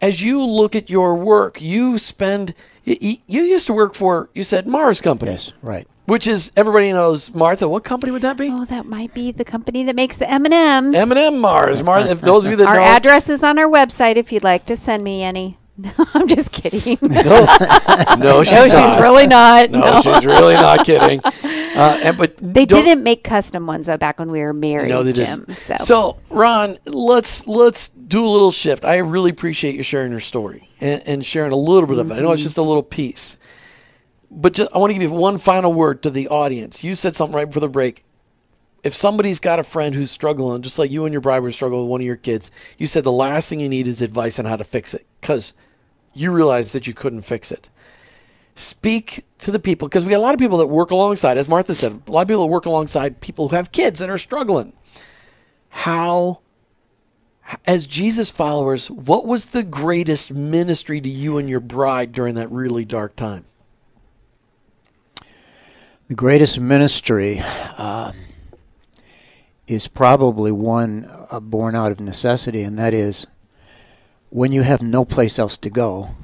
As 0.00 0.20
you 0.20 0.44
look 0.44 0.74
at 0.74 0.90
your 0.90 1.14
work, 1.14 1.60
you 1.60 1.96
spend. 1.98 2.54
You, 2.84 3.18
you 3.28 3.42
used 3.42 3.68
to 3.68 3.72
work 3.72 3.94
for, 3.94 4.28
you 4.34 4.42
said 4.42 4.66
Mars 4.66 5.00
Company. 5.00 5.30
Yes, 5.30 5.52
right. 5.62 5.86
Which 6.06 6.26
is 6.26 6.50
everybody 6.56 6.90
knows 6.92 7.32
Martha. 7.32 7.68
What 7.68 7.84
company 7.84 8.10
would 8.10 8.22
that 8.22 8.36
be? 8.36 8.48
Oh, 8.50 8.64
that 8.64 8.86
might 8.86 9.14
be 9.14 9.30
the 9.30 9.44
company 9.44 9.84
that 9.84 9.94
makes 9.94 10.18
the 10.18 10.28
M 10.28 10.44
and 10.44 10.52
M's. 10.52 10.96
M 10.96 11.12
and 11.12 11.18
M 11.18 11.38
Mars. 11.38 11.80
Martha. 11.84 12.10
If 12.12 12.20
those 12.20 12.44
of 12.44 12.50
you 12.50 12.56
that 12.56 12.66
Our 12.66 12.74
know, 12.76 12.82
address 12.82 13.28
is 13.28 13.44
on 13.44 13.58
our 13.58 13.68
website 13.68 14.16
if 14.16 14.32
you'd 14.32 14.42
like 14.42 14.64
to 14.64 14.74
send 14.74 15.04
me 15.04 15.22
any. 15.22 15.58
No, 15.76 15.90
I'm 16.14 16.28
just 16.28 16.52
kidding. 16.52 16.98
no, 17.02 17.20
no, 18.18 18.44
she's, 18.44 18.74
she's 18.74 18.96
really 18.96 19.26
not. 19.26 19.70
No, 19.70 19.80
No, 19.80 20.00
she's 20.02 20.26
really 20.26 20.54
not 20.54 20.84
kidding. 20.86 21.20
Uh, 21.72 21.98
and, 22.02 22.18
but 22.18 22.36
they 22.36 22.66
didn't 22.66 23.02
make 23.02 23.24
custom 23.24 23.66
ones 23.66 23.86
though 23.86 23.96
back 23.96 24.18
when 24.18 24.30
we 24.30 24.40
were 24.40 24.52
married, 24.52 24.90
No, 24.90 25.02
they 25.02 25.14
Jim. 25.14 25.46
didn't. 25.46 25.58
So, 25.60 25.76
So, 25.78 26.18
Ron, 26.28 26.76
let's 26.84 27.46
let's 27.46 27.88
do 27.88 28.26
a 28.26 28.28
little 28.28 28.50
shift. 28.50 28.84
I 28.84 28.98
really 28.98 29.30
appreciate 29.30 29.74
you 29.74 29.82
sharing 29.82 30.10
your 30.10 30.20
story 30.20 30.68
and, 30.82 31.00
and 31.06 31.24
sharing 31.24 31.50
a 31.50 31.56
little 31.56 31.86
bit 31.88 31.98
of 31.98 32.10
it. 32.10 32.14
I 32.14 32.20
know 32.20 32.32
it's 32.32 32.42
just 32.42 32.58
a 32.58 32.62
little 32.62 32.82
piece, 32.82 33.38
but 34.30 34.52
just, 34.52 34.70
I 34.74 34.78
want 34.78 34.90
to 34.90 34.94
give 34.98 35.02
you 35.02 35.12
one 35.12 35.38
final 35.38 35.72
word 35.72 36.02
to 36.02 36.10
the 36.10 36.28
audience. 36.28 36.84
You 36.84 36.94
said 36.94 37.16
something 37.16 37.34
right 37.34 37.46
before 37.46 37.62
the 37.62 37.68
break. 37.70 38.04
If 38.82 38.94
somebody's 38.94 39.38
got 39.38 39.60
a 39.60 39.64
friend 39.64 39.94
who's 39.94 40.10
struggling, 40.10 40.62
just 40.62 40.78
like 40.78 40.90
you 40.90 41.04
and 41.04 41.12
your 41.12 41.20
bride 41.20 41.40
were 41.40 41.52
struggling 41.52 41.82
with 41.82 41.90
one 41.90 42.00
of 42.00 42.06
your 42.06 42.16
kids, 42.16 42.50
you 42.78 42.86
said 42.86 43.04
the 43.04 43.12
last 43.12 43.48
thing 43.48 43.60
you 43.60 43.68
need 43.68 43.86
is 43.86 44.02
advice 44.02 44.38
on 44.38 44.44
how 44.44 44.56
to 44.56 44.64
fix 44.64 44.92
it 44.92 45.06
because 45.20 45.54
you 46.14 46.32
realized 46.32 46.74
that 46.74 46.86
you 46.86 46.94
couldn't 46.94 47.22
fix 47.22 47.52
it. 47.52 47.70
Speak 48.54 49.24
to 49.38 49.50
the 49.50 49.60
people 49.60 49.88
because 49.88 50.04
we 50.04 50.10
got 50.10 50.18
a 50.18 50.20
lot 50.20 50.34
of 50.34 50.40
people 50.40 50.58
that 50.58 50.66
work 50.66 50.90
alongside, 50.90 51.38
as 51.38 51.48
Martha 51.48 51.74
said, 51.74 52.02
a 52.06 52.10
lot 52.10 52.22
of 52.22 52.28
people 52.28 52.42
that 52.42 52.52
work 52.52 52.66
alongside 52.66 53.20
people 53.20 53.48
who 53.48 53.56
have 53.56 53.72
kids 53.72 54.00
that 54.00 54.10
are 54.10 54.18
struggling 54.18 54.72
how 55.72 56.38
as 57.64 57.86
Jesus 57.86 58.30
followers, 58.30 58.90
what 58.90 59.26
was 59.26 59.46
the 59.46 59.62
greatest 59.62 60.30
ministry 60.30 61.00
to 61.00 61.08
you 61.08 61.38
and 61.38 61.48
your 61.48 61.60
bride 61.60 62.12
during 62.12 62.34
that 62.34 62.50
really 62.52 62.84
dark 62.84 63.16
time? 63.16 63.46
The 66.08 66.14
greatest 66.14 66.60
ministry 66.60 67.40
uh, 67.42 68.12
is 69.72 69.88
probably 69.88 70.52
one 70.52 71.08
uh, 71.30 71.40
born 71.40 71.74
out 71.74 71.92
of 71.92 72.00
necessity, 72.00 72.62
and 72.62 72.78
that 72.78 72.94
is 72.94 73.26
when 74.30 74.52
you 74.52 74.62
have 74.62 74.82
no 74.82 75.04
place 75.04 75.38
else 75.38 75.56
to 75.58 75.70
go, 75.70 76.14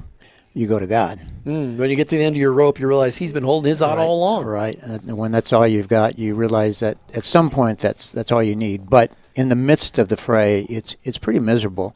you 0.53 0.67
go 0.67 0.79
to 0.79 0.87
God. 0.87 1.19
Mm, 1.45 1.77
when 1.77 1.89
you 1.89 1.95
get 1.95 2.09
to 2.09 2.17
the 2.17 2.23
end 2.23 2.35
of 2.35 2.39
your 2.39 2.51
rope, 2.51 2.79
you 2.79 2.87
realize 2.87 3.17
he's 3.17 3.33
been 3.33 3.43
holding 3.43 3.69
his 3.69 3.81
out 3.81 3.97
all 3.97 4.17
along. 4.17 4.45
Right. 4.45 4.79
And 4.81 5.17
when 5.17 5.31
that's 5.31 5.53
all 5.53 5.67
you've 5.67 5.87
got, 5.87 6.17
you 6.17 6.35
realize 6.35 6.79
that 6.79 6.97
at 7.13 7.25
some 7.25 7.49
point 7.49 7.79
that's 7.79 8.11
that's 8.11 8.31
all 8.31 8.43
you 8.43 8.55
need. 8.55 8.89
But 8.89 9.11
in 9.35 9.49
the 9.49 9.55
midst 9.55 9.97
of 9.99 10.09
the 10.09 10.17
fray, 10.17 10.65
it's 10.69 10.95
it's 11.03 11.17
pretty 11.17 11.39
miserable, 11.39 11.95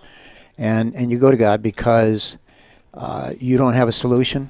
and 0.57 0.95
and 0.95 1.11
you 1.11 1.19
go 1.19 1.31
to 1.31 1.37
God 1.37 1.61
because 1.61 2.37
uh, 2.93 3.33
you 3.39 3.57
don't 3.57 3.73
have 3.73 3.87
a 3.87 3.91
solution, 3.91 4.49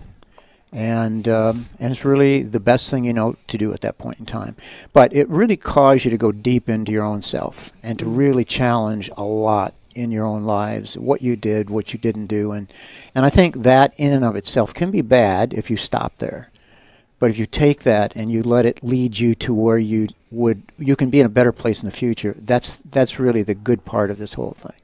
and 0.74 1.30
um, 1.30 1.70
and 1.80 1.92
it's 1.92 2.04
really 2.04 2.42
the 2.42 2.60
best 2.60 2.90
thing 2.90 3.06
you 3.06 3.14
know 3.14 3.36
to 3.48 3.58
do 3.58 3.74
at 3.74 3.82
that 3.82 3.98
point 3.98 4.20
in 4.20 4.26
time. 4.26 4.56
But 4.92 5.16
it 5.16 5.30
really 5.30 5.58
caused 5.58 6.06
you 6.06 6.12
to 6.12 6.18
go 6.18 6.32
deep 6.32 6.68
into 6.68 6.92
your 6.92 7.06
own 7.06 7.22
self 7.22 7.72
and 7.84 8.00
to 8.00 8.06
really 8.06 8.44
challenge 8.44 9.10
a 9.16 9.24
lot 9.24 9.76
in 9.96 10.12
your 10.12 10.26
own 10.26 10.44
lives, 10.44 10.98
what 10.98 11.22
you 11.22 11.36
did, 11.36 11.70
what 11.70 11.94
you 11.94 12.00
didn't 12.00 12.26
do, 12.26 12.52
and 12.52 12.72
and 13.14 13.26
I 13.26 13.30
think 13.30 13.58
that 13.58 13.94
in 13.98 14.12
and 14.12 14.26
of 14.26 14.36
itself 14.36 14.74
can 14.74 14.90
be 14.90 15.02
bad 15.02 15.54
if 15.54 15.70
you 15.70 15.78
stop 15.78 16.18
there. 16.18 16.50
But 17.20 17.30
if 17.30 17.38
you 17.38 17.46
take 17.46 17.84
that 17.84 18.14
and 18.16 18.32
you 18.32 18.44
let 18.44 18.66
it 18.66 18.84
lead 18.84 19.18
you 19.18 19.34
to 19.36 19.54
where 19.54 19.78
you 19.78 20.10
would 20.32 20.64
you 20.78 20.96
can 20.96 21.10
be 21.10 21.20
in 21.20 21.26
a 21.26 21.30
better 21.30 21.52
place 21.52 21.82
in 21.82 21.86
the 21.86 21.96
future, 21.96 22.36
that's 22.40 22.78
that's 22.78 23.20
really 23.20 23.44
the 23.44 23.54
good 23.54 23.86
part 23.86 24.10
of 24.10 24.18
this 24.18 24.34
whole 24.34 24.52
thing. 24.58 24.76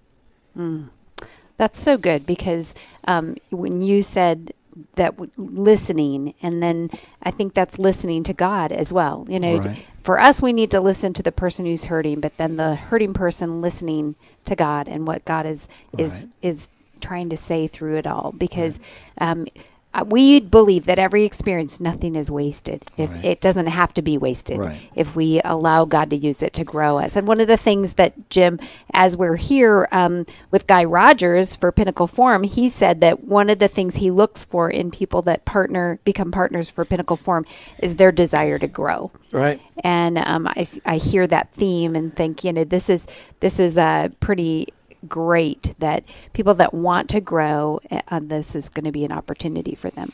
That's 1.57 1.81
so 1.81 1.97
good 1.97 2.25
because 2.25 2.73
um, 3.05 3.35
when 3.49 3.81
you 3.81 4.01
said 4.01 4.53
that 4.95 5.17
w- 5.17 5.31
listening, 5.37 6.33
and 6.41 6.61
then 6.61 6.89
I 7.23 7.31
think 7.31 7.53
that's 7.53 7.79
listening 7.79 8.23
to 8.23 8.33
God 8.33 8.71
as 8.71 8.91
well. 8.93 9.25
You 9.29 9.39
know, 9.39 9.57
Right. 9.57 9.85
for 10.03 10.19
us, 10.19 10.41
we 10.41 10.53
need 10.53 10.71
to 10.71 10.81
listen 10.81 11.13
to 11.13 11.23
the 11.23 11.31
person 11.31 11.65
who's 11.65 11.85
hurting, 11.85 12.19
but 12.21 12.37
then 12.37 12.55
the 12.57 12.75
hurting 12.75 13.13
person 13.13 13.61
listening 13.61 14.15
to 14.45 14.55
God 14.55 14.87
and 14.87 15.07
what 15.07 15.25
God 15.25 15.45
is 15.45 15.67
is 15.97 16.27
is 16.41 16.69
trying 17.01 17.29
to 17.29 17.37
say 17.37 17.67
through 17.67 17.97
it 17.97 18.07
all. 18.07 18.33
Because 18.37 18.79
um, 19.19 19.47
uh, 19.57 19.61
we 20.07 20.39
believe 20.39 20.85
that 20.85 20.99
every 20.99 21.25
experience, 21.25 21.79
nothing 21.79 22.15
is 22.15 22.29
wasted. 22.29 22.85
If 22.95 23.11
Right. 23.11 23.25
it 23.25 23.41
doesn't 23.41 23.67
have 23.67 23.93
to 23.95 24.01
be 24.01 24.17
wasted, 24.17 24.59
Right. 24.59 24.77
if 24.95 25.15
we 25.15 25.41
allow 25.43 25.85
God 25.85 26.11
to 26.11 26.15
use 26.15 26.43
it 26.43 26.53
to 26.53 26.63
grow 26.63 26.99
us. 26.99 27.15
And 27.15 27.27
one 27.27 27.41
of 27.41 27.47
the 27.47 27.57
things 27.57 27.93
that 27.93 28.29
Jim, 28.29 28.59
as 28.93 29.17
we're 29.17 29.35
here 29.35 29.87
um, 29.91 30.25
with 30.51 30.67
Guy 30.67 30.83
Rodgers 30.83 31.55
for 31.55 31.71
Pinnacle 31.71 32.05
Forum, 32.07 32.43
he 32.43 32.69
said 32.69 33.01
that 33.01 33.23
one 33.23 33.49
of 33.49 33.57
the 33.59 33.67
things 33.67 33.95
he 33.95 34.11
looks 34.11 34.45
for 34.45 34.69
in 34.69 34.91
people 34.91 35.21
that 35.23 35.45
partner, 35.45 35.99
become 36.03 36.31
partners 36.31 36.69
for 36.69 36.85
Pinnacle 36.85 37.15
Forum, 37.17 37.45
is 37.79 37.95
their 37.95 38.11
desire 38.11 38.59
to 38.59 38.67
grow. 38.67 39.11
Right. 39.31 39.59
And 39.83 40.17
um, 40.19 40.47
I, 40.47 40.67
I 40.85 40.97
hear 40.97 41.25
that 41.27 41.51
theme 41.53 41.95
and 41.95 42.15
think, 42.15 42.43
you 42.43 42.53
know, 42.53 42.63
this 42.63 42.89
is 42.89 43.07
this 43.39 43.59
is 43.59 43.77
a 43.77 44.11
pretty 44.19 44.67
great 45.07 45.75
that 45.79 46.03
people 46.33 46.53
that 46.55 46.73
want 46.73 47.09
to 47.09 47.21
grow, 47.21 47.79
uh, 47.91 48.19
this 48.21 48.55
is 48.55 48.69
going 48.69 48.85
to 48.85 48.91
be 48.91 49.05
an 49.05 49.11
opportunity 49.11 49.75
for 49.75 49.89
them. 49.89 50.11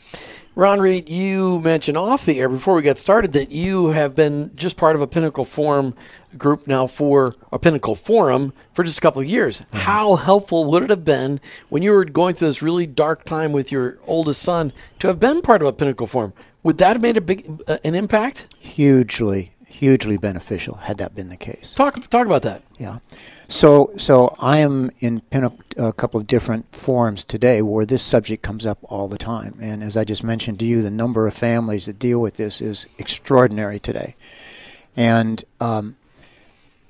Ron 0.54 0.80
Reed, 0.80 1.08
you 1.08 1.60
mentioned 1.60 1.98
off 1.98 2.24
the 2.24 2.40
air 2.40 2.48
before 2.48 2.74
we 2.74 2.82
got 2.82 2.98
started 2.98 3.32
that 3.32 3.50
you 3.50 3.88
have 3.88 4.14
been 4.14 4.52
just 4.56 4.78
part 4.78 4.96
of 4.96 5.02
a 5.02 5.06
Pinnacle 5.06 5.44
Forum 5.44 5.94
group 6.38 6.66
now 6.66 6.86
for 6.86 7.34
a 7.52 7.58
Pinnacle 7.58 7.94
Forum 7.94 8.52
for 8.72 8.82
just 8.82 8.98
a 8.98 9.00
couple 9.02 9.20
of 9.20 9.28
years. 9.28 9.62
How 9.72 10.16
helpful 10.16 10.64
would 10.64 10.84
it 10.84 10.90
have 10.90 11.04
been 11.04 11.40
when 11.68 11.82
you 11.82 11.92
were 11.92 12.04
going 12.04 12.34
through 12.34 12.48
this 12.48 12.62
really 12.62 12.86
dark 12.86 13.24
time 13.24 13.52
with 13.52 13.70
your 13.70 13.98
oldest 14.06 14.42
son 14.42 14.72
to 15.00 15.08
have 15.08 15.20
been 15.20 15.42
part 15.42 15.60
of 15.60 15.68
a 15.68 15.72
Pinnacle 15.72 16.06
Forum? 16.06 16.32
Would 16.62 16.78
that 16.78 16.94
have 16.94 17.02
made 17.02 17.16
a 17.16 17.20
big 17.20 17.62
uh, 17.68 17.78
an 17.84 17.94
impact? 17.94 18.52
Hugely, 18.58 19.52
hugely 19.76 20.16
beneficial 20.16 20.76
had 20.76 20.98
that 20.98 21.14
been 21.14 21.28
the 21.28 21.36
case. 21.36 21.74
Talk 21.74 22.08
talk 22.08 22.26
about 22.26 22.42
that. 22.42 22.62
Yeah. 22.78 22.98
So, 23.48 23.92
so 23.96 24.34
I 24.40 24.58
am 24.58 24.90
in 25.00 25.20
pin 25.20 25.44
up 25.44 25.56
a 25.76 25.92
couple 25.92 26.18
of 26.18 26.26
different 26.26 26.74
forums 26.74 27.22
today 27.22 27.62
where 27.62 27.86
this 27.86 28.02
subject 28.02 28.42
comes 28.42 28.66
up 28.66 28.78
all 28.84 29.06
the 29.06 29.18
time. 29.18 29.56
And 29.60 29.82
as 29.82 29.96
I 29.96 30.04
just 30.04 30.24
mentioned 30.24 30.58
to 30.60 30.64
you, 30.66 30.82
the 30.82 30.90
number 30.90 31.26
of 31.26 31.34
families 31.34 31.86
that 31.86 31.98
deal 31.98 32.20
with 32.20 32.34
this 32.34 32.60
is 32.60 32.86
extraordinary 32.98 33.78
today. 33.78 34.16
And 34.96 35.44
um, 35.60 35.96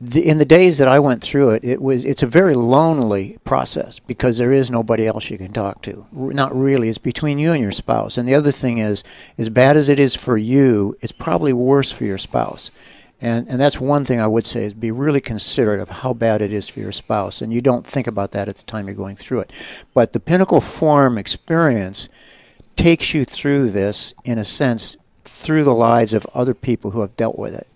the, 0.00 0.26
in 0.26 0.38
the 0.38 0.44
days 0.44 0.78
that 0.78 0.88
I 0.88 0.98
went 0.98 1.22
through 1.22 1.50
it, 1.50 1.64
it 1.64 1.80
was 1.80 2.04
it's 2.04 2.22
a 2.22 2.26
very 2.26 2.54
lonely 2.54 3.38
process 3.44 3.98
because 3.98 4.36
there 4.36 4.52
is 4.52 4.70
nobody 4.70 5.06
else 5.06 5.30
you 5.30 5.38
can 5.38 5.52
talk 5.52 5.82
to. 5.82 6.06
Not 6.12 6.54
really. 6.54 6.88
It's 6.88 6.98
between 6.98 7.38
you 7.38 7.52
and 7.52 7.62
your 7.62 7.72
spouse. 7.72 8.18
And 8.18 8.28
the 8.28 8.34
other 8.34 8.52
thing 8.52 8.78
is, 8.78 9.02
as 9.38 9.48
bad 9.48 9.76
as 9.76 9.88
it 9.88 9.98
is 9.98 10.14
for 10.14 10.36
you, 10.36 10.96
it's 11.00 11.12
probably 11.12 11.52
worse 11.52 11.90
for 11.90 12.04
your 12.04 12.18
spouse. 12.18 12.70
And 13.22 13.48
and 13.48 13.58
that's 13.58 13.80
one 13.80 14.04
thing 14.04 14.20
I 14.20 14.26
would 14.26 14.46
say 14.46 14.64
is 14.64 14.74
be 14.74 14.90
really 14.90 15.22
considerate 15.22 15.80
of 15.80 15.88
how 15.88 16.12
bad 16.12 16.42
it 16.42 16.52
is 16.52 16.68
for 16.68 16.80
your 16.80 16.92
spouse. 16.92 17.40
And 17.40 17.52
you 17.52 17.62
don't 17.62 17.86
think 17.86 18.06
about 18.06 18.32
that 18.32 18.48
at 18.48 18.56
the 18.56 18.64
time 18.64 18.88
you're 18.88 18.94
going 18.94 19.16
through 19.16 19.40
it. 19.40 19.52
But 19.94 20.12
the 20.12 20.20
Pinnacle 20.20 20.60
Forum 20.60 21.16
experience 21.16 22.10
takes 22.76 23.14
you 23.14 23.24
through 23.24 23.70
this 23.70 24.12
in 24.24 24.36
a 24.36 24.44
sense 24.44 24.98
through 25.24 25.64
the 25.64 25.74
lives 25.74 26.12
of 26.12 26.26
other 26.34 26.52
people 26.52 26.90
who 26.90 27.00
have 27.00 27.16
dealt 27.16 27.38
with 27.38 27.54
it. 27.54 27.66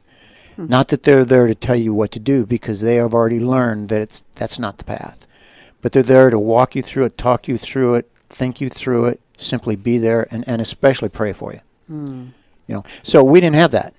Mm-hmm. 0.61 0.71
Not 0.71 0.89
that 0.89 1.05
they're 1.05 1.25
there 1.25 1.47
to 1.47 1.55
tell 1.55 1.77
you 1.77 1.95
what 1.95 2.11
to 2.13 2.19
do 2.19 2.45
because 2.45 2.81
they 2.81 2.97
have 2.97 3.15
already 3.15 3.41
learned 3.41 3.89
that 3.89 4.03
it's 4.03 4.25
that's 4.35 4.59
not 4.59 4.79
the 4.79 4.85
path. 4.85 5.27
But 5.83 5.93
they're 5.93 6.03
there 6.03 6.29
to 6.31 6.39
walk 6.39 6.75
you 6.77 6.83
through 6.83 7.07
it, 7.07 7.17
talk 7.17 7.49
you 7.49 7.57
through 7.57 7.95
it, 7.95 8.11
think 8.29 8.61
you 8.61 8.69
through 8.69 9.07
it, 9.07 9.21
simply 9.39 9.75
be 9.77 9.97
there 9.99 10.27
and, 10.31 10.47
and 10.47 10.61
especially 10.61 11.09
pray 11.09 11.33
for 11.33 11.53
you. 11.55 11.61
Mm. 11.91 12.33
You 12.67 12.75
know. 12.75 12.85
So 13.03 13.25
we 13.25 13.41
didn't 13.41 13.57
have 13.57 13.71
that. 13.71 13.95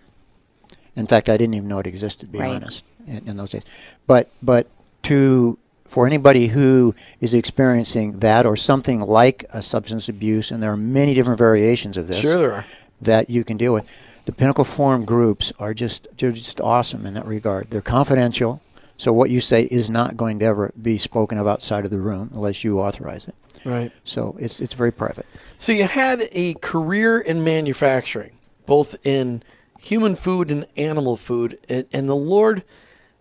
In 0.96 1.08
fact, 1.08 1.30
I 1.30 1.38
didn't 1.38 1.56
even 1.56 1.68
know 1.68 1.80
it 1.80 1.88
existed 1.88 2.28
to 2.28 2.32
be 2.32 2.40
Right. 2.40 2.56
honest 2.56 2.84
in, 3.08 3.28
in 3.30 3.38
those 3.38 3.52
days. 3.52 3.64
But 4.06 4.30
but 4.44 4.68
to 5.04 5.58
for 5.86 6.06
anybody 6.06 6.48
who 6.48 6.94
is 7.20 7.34
experiencing 7.34 8.20
that 8.20 8.46
or 8.46 8.56
something 8.56 9.02
like 9.02 9.44
a 9.52 9.62
substance 9.62 10.08
abuse, 10.08 10.52
and 10.52 10.62
there 10.62 10.72
are 10.72 10.78
many 10.78 11.14
different 11.14 11.38
variations 11.40 11.98
of 11.98 12.08
this 12.08 12.20
Sure 12.20 12.38
there 12.38 12.52
are. 12.54 12.66
that 13.02 13.30
you 13.30 13.44
can 13.44 13.58
deal 13.58 13.74
with. 13.74 13.86
The 14.26 14.32
Pinnacle 14.32 14.64
Forum 14.64 15.06
groups 15.06 15.52
are 15.60 15.74
just 15.74 16.08
they're 16.18 16.32
just 16.32 16.62
awesome 16.62 17.06
in 17.06 17.16
that 17.16 17.26
regard. 17.26 17.70
They're 17.70 17.82
confidential. 17.82 18.62
So 18.98 19.12
what 19.12 19.32
you 19.32 19.42
say 19.42 19.64
is 19.64 19.90
not 19.90 20.16
going 20.16 20.40
to 20.40 20.46
ever 20.46 20.72
be 20.80 21.00
spoken 21.00 21.40
of 21.40 21.48
outside 21.48 21.86
of 21.86 21.92
the 21.92 22.00
room 22.00 22.30
unless 22.36 22.64
you 22.64 22.80
authorize 22.80 23.28
it. 23.28 23.36
Right. 23.66 23.92
So 24.04 24.36
it's 24.40 24.60
it's 24.60 24.74
very 24.74 24.92
private. 24.92 25.26
So 25.58 25.72
you 25.72 25.86
had 25.86 26.30
a 26.32 26.54
career 26.56 27.20
in 27.20 27.44
manufacturing, 27.44 28.32
both 28.66 28.96
in 29.04 29.42
human 29.80 30.16
food 30.16 30.52
and 30.52 30.66
animal 30.78 31.18
food, 31.18 31.58
and, 31.68 31.88
and 31.92 32.08
the 32.08 32.16
Lord. 32.16 32.64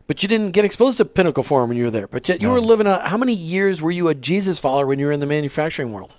But 0.06 0.22
you 0.22 0.28
didn't 0.28 0.50
get 0.50 0.64
exposed 0.64 0.98
to 0.98 1.04
Pinnacle 1.04 1.44
Forum 1.44 1.68
when 1.68 1.78
you 1.78 1.84
were 1.84 1.90
there. 1.90 2.08
But 2.08 2.28
yet 2.28 2.42
you 2.42 2.50
were 2.50 2.60
living 2.60 2.86
a. 2.86 3.08
How 3.08 3.16
many 3.16 3.32
years 3.32 3.80
were 3.80 3.92
you 3.92 4.08
a 4.08 4.14
Jesus 4.14 4.58
follower 4.58 4.86
when 4.86 4.98
you 4.98 5.06
were 5.06 5.12
in 5.12 5.20
the 5.20 5.26
manufacturing 5.26 5.92
world? 5.92 6.14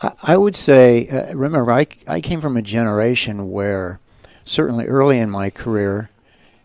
I, 0.00 0.12
I 0.22 0.36
would 0.36 0.56
say, 0.56 1.08
uh, 1.08 1.34
remember, 1.34 1.70
I, 1.70 1.86
I 2.06 2.20
came 2.20 2.40
from 2.40 2.56
a 2.56 2.62
generation 2.62 3.50
where, 3.50 4.00
certainly 4.44 4.86
early 4.86 5.18
in 5.18 5.30
my 5.30 5.50
career, 5.50 6.10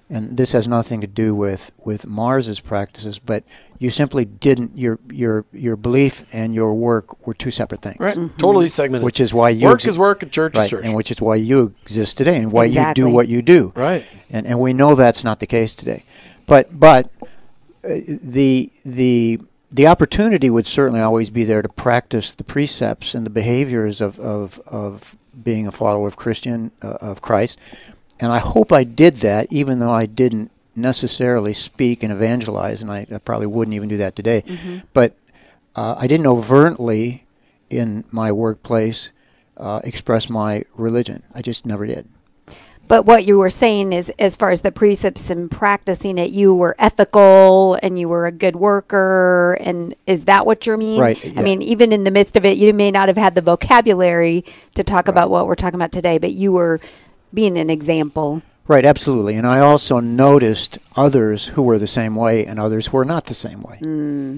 and 0.09 0.37
this 0.37 0.51
has 0.51 0.67
nothing 0.67 1.01
to 1.01 1.07
do 1.07 1.33
with, 1.33 1.71
with 1.83 2.05
Mars's 2.05 2.59
practices, 2.59 3.17
but 3.17 3.43
you 3.79 3.89
simply 3.89 4.23
didn't 4.23 4.77
your 4.77 4.99
your 5.11 5.45
your 5.51 5.75
belief 5.75 6.23
and 6.31 6.53
your 6.55 6.75
work 6.75 7.25
were 7.27 7.33
two 7.33 7.49
separate 7.51 7.81
things. 7.81 7.97
Right. 7.99 8.15
Totally 8.37 8.69
segmented. 8.69 9.03
Which 9.03 9.19
is 9.19 9.33
why 9.33 9.49
you 9.49 9.65
work 9.67 9.79
exi- 9.81 9.87
is 9.87 9.97
work 9.97 10.21
and 10.23 10.31
church 10.31 10.55
right, 10.55 10.63
is 10.65 10.69
church. 10.69 10.85
and 10.85 10.93
which 10.93 11.11
is 11.11 11.19
why 11.21 11.35
you 11.35 11.73
exist 11.81 12.17
today 12.17 12.37
and 12.37 12.51
why 12.51 12.65
Exactly. 12.65 13.01
you 13.03 13.09
do 13.09 13.13
what 13.13 13.27
you 13.27 13.41
do. 13.41 13.73
Right. 13.75 14.05
And 14.29 14.45
and 14.45 14.59
we 14.59 14.73
know 14.73 14.93
that's 14.95 15.23
not 15.23 15.39
the 15.39 15.47
case 15.47 15.73
today. 15.73 16.05
But 16.45 16.79
but 16.79 17.09
uh, 17.83 17.89
the 18.07 18.71
the 18.85 19.39
the 19.75 19.87
opportunity 19.87 20.49
would 20.49 20.65
certainly 20.65 21.01
always 21.01 21.29
be 21.29 21.43
there 21.43 21.61
to 21.61 21.67
practice 21.67 22.31
the 22.31 22.45
precepts 22.45 23.13
and 23.13 23.25
the 23.25 23.29
behaviors 23.29 23.99
of 23.99 24.17
of, 24.19 24.59
of 24.67 25.17
being 25.43 25.67
a 25.67 25.71
follower 25.71 26.07
of 26.07 26.15
Christian 26.15 26.71
uh, 26.81 26.97
of 27.01 27.21
Christ. 27.21 27.59
And 28.19 28.31
I 28.31 28.39
hope 28.39 28.71
I 28.71 28.85
did 28.85 29.15
that, 29.15 29.51
even 29.51 29.79
though 29.79 29.91
I 29.91 30.05
didn't 30.05 30.49
necessarily 30.75 31.53
speak 31.53 32.03
and 32.03 32.11
evangelize, 32.13 32.81
and 32.81 32.89
I, 32.89 33.05
I 33.11 33.17
probably 33.17 33.47
wouldn't 33.47 33.75
even 33.75 33.89
do 33.89 33.97
that 33.97 34.15
today. 34.15 34.43
But 34.93 35.17
uh, 35.75 35.95
I 35.97 36.07
didn't 36.07 36.27
overtly 36.27 37.25
in 37.69 38.05
my 38.11 38.31
workplace 38.31 39.11
uh, 39.57 39.81
express 39.83 40.29
my 40.29 40.63
religion. 40.75 41.23
I 41.33 41.41
just 41.41 41.65
never 41.65 41.85
did. 41.85 42.07
But 42.87 43.05
what 43.05 43.25
you 43.25 43.37
were 43.39 43.49
saying 43.49 43.93
is, 43.93 44.11
as 44.19 44.35
far 44.35 44.51
as 44.51 44.61
the 44.61 44.71
precepts 44.71 45.29
and 45.29 45.49
practicing 45.49 46.17
it, 46.17 46.31
you 46.31 46.53
were 46.53 46.75
ethical 46.77 47.79
and 47.81 47.97
you 47.99 48.07
were 48.07 48.27
a 48.27 48.31
good 48.31 48.55
worker. 48.55 49.57
And 49.59 49.95
is 50.05 50.25
that 50.25 50.45
what 50.45 50.67
you 50.67 50.77
mean? 50.77 50.99
Right, 50.99 51.37
I 51.37 51.41
mean, 51.41 51.61
even 51.61 51.91
in 51.91 52.03
the 52.03 52.11
midst 52.11 52.37
of 52.37 52.45
it, 52.45 52.57
you 52.57 52.73
may 52.73 52.91
not 52.91 53.07
have 53.07 53.17
had 53.17 53.33
the 53.33 53.41
vocabulary 53.41 54.45
to 54.75 54.83
talk 54.83 55.07
about 55.07 55.31
what 55.31 55.47
we're 55.47 55.55
talking 55.55 55.79
about 55.79 55.91
today, 55.91 56.19
but 56.19 56.33
you 56.33 56.51
were 56.51 56.79
being 57.33 57.57
an 57.57 57.69
example. 57.71 58.43
Right, 58.67 58.85
absolutely. 58.85 59.35
And 59.35 59.45
I 59.45 59.59
also 59.59 59.99
noticed 59.99 60.77
others 60.95 61.47
who 61.47 61.63
were 61.63 61.77
the 61.77 61.87
same 61.87 62.15
way 62.15 62.45
and 62.45 62.59
others 62.59 62.87
who 62.87 62.97
were 62.97 63.05
not 63.05 63.25
the 63.25 63.33
same 63.33 63.61
way. 63.61 63.77
Hmm, 63.83 64.37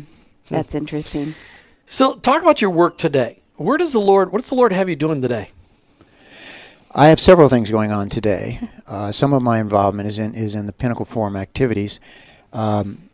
that's 0.50 0.76
interesting. 0.76 1.34
So 1.86 2.16
talk 2.16 2.42
about 2.42 2.62
your 2.62 2.72
work 2.72 2.98
today. 2.98 3.42
Where 3.56 3.78
does 3.78 3.94
the 3.94 4.00
Lord? 4.00 4.32
What 4.32 4.42
does 4.42 4.50
the 4.50 4.56
Lord 4.56 4.74
have 4.74 4.90
you 4.90 4.96
doing 4.96 5.22
today? 5.22 5.52
I 6.98 7.10
have 7.10 7.20
several 7.20 7.48
things 7.48 7.70
going 7.70 7.92
on 7.92 8.10
today. 8.10 8.60
Uh, 8.88 9.12
some 9.12 9.34
of 9.34 9.42
my 9.42 9.60
involvement 9.60 10.08
is 10.08 10.18
in 10.18 10.34
is 10.34 10.56
in 10.56 10.66
the 10.66 10.72
Pinnacle 10.72 11.04
Forum 11.04 11.36
activities. 11.36 12.00
Um, 12.54 13.10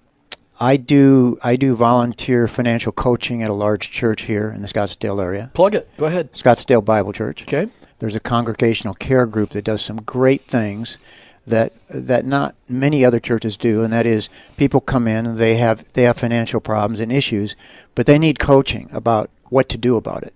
I 0.59 0.77
do 0.77 1.39
I 1.43 1.55
do 1.55 1.75
volunteer 1.75 2.47
financial 2.47 2.91
coaching 2.91 3.41
at 3.41 3.49
a 3.49 3.53
large 3.53 3.89
church 3.89 4.21
here 4.21 4.51
in 4.51 4.61
the 4.61 4.67
Scottsdale 4.67 5.19
area, 5.19 5.49
Plug 5.55 5.73
it. 5.73 5.89
Go 5.97 6.05
ahead. 6.05 6.31
Scottsdale 6.33 6.85
Bible 6.85 7.11
Church. 7.11 7.41
Okay. 7.41 7.69
There's 7.97 8.15
a 8.15 8.19
congregational 8.19 8.93
care 8.93 9.25
group 9.25 9.49
that 9.49 9.63
does 9.63 9.81
some 9.81 9.97
great 10.03 10.43
things 10.43 10.99
that 11.47 11.73
that 11.89 12.23
not 12.23 12.53
many 12.69 13.03
other 13.03 13.19
churches 13.19 13.57
do, 13.57 13.81
and 13.81 13.91
that 13.91 14.05
is 14.05 14.29
people 14.55 14.79
come 14.79 15.07
in 15.07 15.25
and 15.25 15.37
they 15.39 15.55
have 15.55 15.91
they 15.93 16.03
have 16.03 16.17
financial 16.17 16.59
problems 16.59 16.99
and 16.99 17.11
issues, 17.11 17.55
but 17.95 18.05
they 18.05 18.19
need 18.19 18.37
coaching 18.37 18.89
about 18.93 19.31
what 19.45 19.69
to 19.69 19.77
do 19.79 19.95
about 19.95 20.21
it 20.21 20.35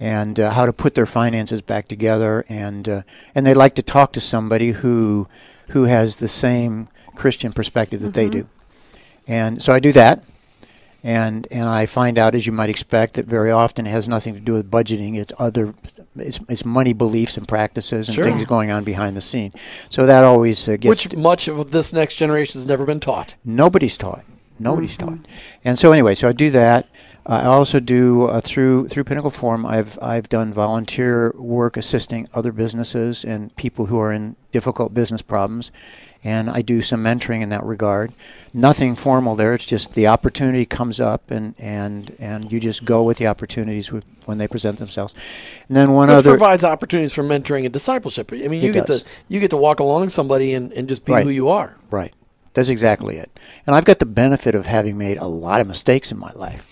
and 0.00 0.38
uh, 0.38 0.50
how 0.52 0.66
to 0.66 0.72
put 0.72 0.94
their 0.94 1.06
finances 1.06 1.60
back 1.62 1.88
together, 1.88 2.44
and 2.48 2.88
uh, 2.88 3.02
and 3.34 3.44
they 3.46 3.54
like 3.54 3.74
to 3.76 3.82
talk 3.82 4.12
to 4.12 4.20
somebody 4.20 4.72
who 4.72 5.28
who 5.68 5.84
has 5.84 6.16
the 6.16 6.28
same 6.28 6.88
Christian 7.14 7.52
perspective 7.52 8.00
that 8.02 8.14
they 8.14 8.28
do, 8.28 8.48
and 9.26 9.62
so 9.62 9.72
I 9.72 9.80
do 9.80 9.92
that. 9.92 10.22
And 11.04 11.46
and 11.52 11.68
I 11.68 11.86
find 11.86 12.18
out, 12.18 12.34
as 12.34 12.44
you 12.44 12.52
might 12.52 12.70
expect, 12.70 13.14
that 13.14 13.26
very 13.26 13.52
often 13.52 13.86
it 13.86 13.90
has 13.90 14.08
nothing 14.08 14.34
to 14.34 14.40
do 14.40 14.52
with 14.52 14.68
budgeting. 14.68 15.16
It's 15.16 15.32
other, 15.38 15.72
it's, 16.16 16.40
it's 16.48 16.64
money 16.64 16.92
beliefs 16.92 17.36
and 17.36 17.46
practices 17.46 18.08
and 18.08 18.16
Sure. 18.16 18.24
things 18.24 18.44
going 18.44 18.72
on 18.72 18.82
behind 18.82 19.16
the 19.16 19.20
scene. 19.20 19.52
So 19.90 20.06
that 20.06 20.24
always 20.24 20.68
uh, 20.68 20.72
gets 20.76 21.04
Which 21.06 21.16
much 21.16 21.46
of 21.46 21.70
this 21.70 21.92
next 21.92 22.16
generation 22.16 22.54
has 22.58 22.66
never 22.66 22.84
been 22.84 22.98
taught. 22.98 23.36
nobody's 23.44 23.96
taught. 23.96 24.24
Nobody's 24.58 24.96
taught. 24.96 25.18
And 25.64 25.78
so 25.78 25.92
anyway, 25.92 26.16
so 26.16 26.28
I 26.28 26.32
do 26.32 26.50
that. 26.50 26.88
I 27.28 27.44
also 27.44 27.78
do 27.78 28.24
uh, 28.24 28.40
through 28.40 28.88
through 28.88 29.04
Pinnacle 29.04 29.30
Forum. 29.30 29.66
I've 29.66 29.98
I've 30.00 30.30
done 30.30 30.54
volunteer 30.54 31.34
work 31.36 31.76
assisting 31.76 32.26
other 32.32 32.52
businesses 32.52 33.22
and 33.22 33.54
people 33.54 33.86
who 33.86 34.00
are 34.00 34.10
in 34.10 34.34
difficult 34.50 34.94
business 34.94 35.20
problems, 35.20 35.70
and 36.24 36.48
I 36.48 36.62
do 36.62 36.80
some 36.80 37.04
mentoring 37.04 37.42
in 37.42 37.50
that 37.50 37.62
regard. 37.64 38.14
Nothing 38.54 38.96
formal 38.96 39.36
there. 39.36 39.52
It's 39.52 39.66
just 39.66 39.94
the 39.94 40.06
opportunity 40.06 40.64
comes 40.64 41.00
up, 41.00 41.30
and 41.30 41.54
and 41.58 42.16
and 42.18 42.50
you 42.50 42.58
just 42.60 42.86
go 42.86 43.02
with 43.02 43.18
the 43.18 43.26
opportunities 43.26 43.92
with, 43.92 44.06
when 44.24 44.38
they 44.38 44.48
present 44.48 44.78
themselves. 44.78 45.14
And 45.68 45.76
then 45.76 45.92
one 45.92 46.08
Which 46.08 46.16
other 46.16 46.30
provides 46.30 46.64
opportunities 46.64 47.12
for 47.12 47.22
mentoring 47.22 47.64
and 47.64 47.72
discipleship. 47.74 48.32
I 48.32 48.48
mean, 48.48 48.62
you 48.62 48.72
get 48.72 48.86
does. 48.86 49.02
to 49.02 49.08
you 49.28 49.38
get 49.38 49.50
to 49.50 49.58
walk 49.58 49.80
along 49.80 50.08
somebody 50.08 50.54
and, 50.54 50.72
and 50.72 50.88
just 50.88 51.04
be 51.04 51.12
Right. 51.12 51.24
who 51.24 51.30
you 51.30 51.50
are. 51.50 51.76
Right. 51.90 52.14
That's 52.58 52.70
exactly 52.70 53.18
it. 53.18 53.30
And 53.68 53.76
I've 53.76 53.84
got 53.84 54.00
the 54.00 54.04
benefit 54.06 54.56
of 54.56 54.66
having 54.66 54.98
made 54.98 55.16
a 55.18 55.28
lot 55.28 55.60
of 55.60 55.68
mistakes 55.68 56.10
in 56.10 56.18
my 56.18 56.32
life. 56.34 56.66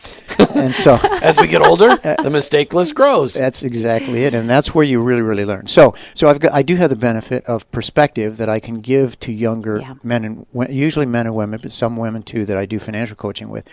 and 0.56 0.74
so 0.74 0.98
As 1.22 1.38
we 1.38 1.46
get 1.46 1.62
older, 1.62 1.90
uh, 2.04 2.20
the 2.24 2.28
mistake 2.30 2.74
list 2.74 2.96
grows. 2.96 3.34
that's 3.34 3.62
exactly 3.62 4.24
it. 4.24 4.34
And 4.34 4.50
that's 4.50 4.74
where 4.74 4.84
you 4.84 5.00
really, 5.00 5.22
really 5.22 5.44
learn. 5.44 5.68
So 5.68 5.94
so 6.14 6.28
I've 6.28 6.40
got 6.40 6.52
I 6.52 6.62
do 6.62 6.74
have 6.74 6.90
the 6.90 6.96
benefit 6.96 7.44
of 7.46 7.70
perspective 7.70 8.36
that 8.38 8.48
I 8.48 8.58
can 8.58 8.80
give 8.80 9.18
to 9.20 9.32
younger 9.32 9.78
Yeah. 9.78 9.94
men 10.02 10.24
and 10.24 10.46
usually 10.68 11.06
men 11.06 11.26
and 11.26 11.36
women, 11.36 11.60
but 11.62 11.70
some 11.70 11.96
women 11.96 12.24
too 12.24 12.44
that 12.46 12.56
I 12.56 12.66
do 12.66 12.80
financial 12.80 13.14
coaching 13.14 13.48
with. 13.48 13.64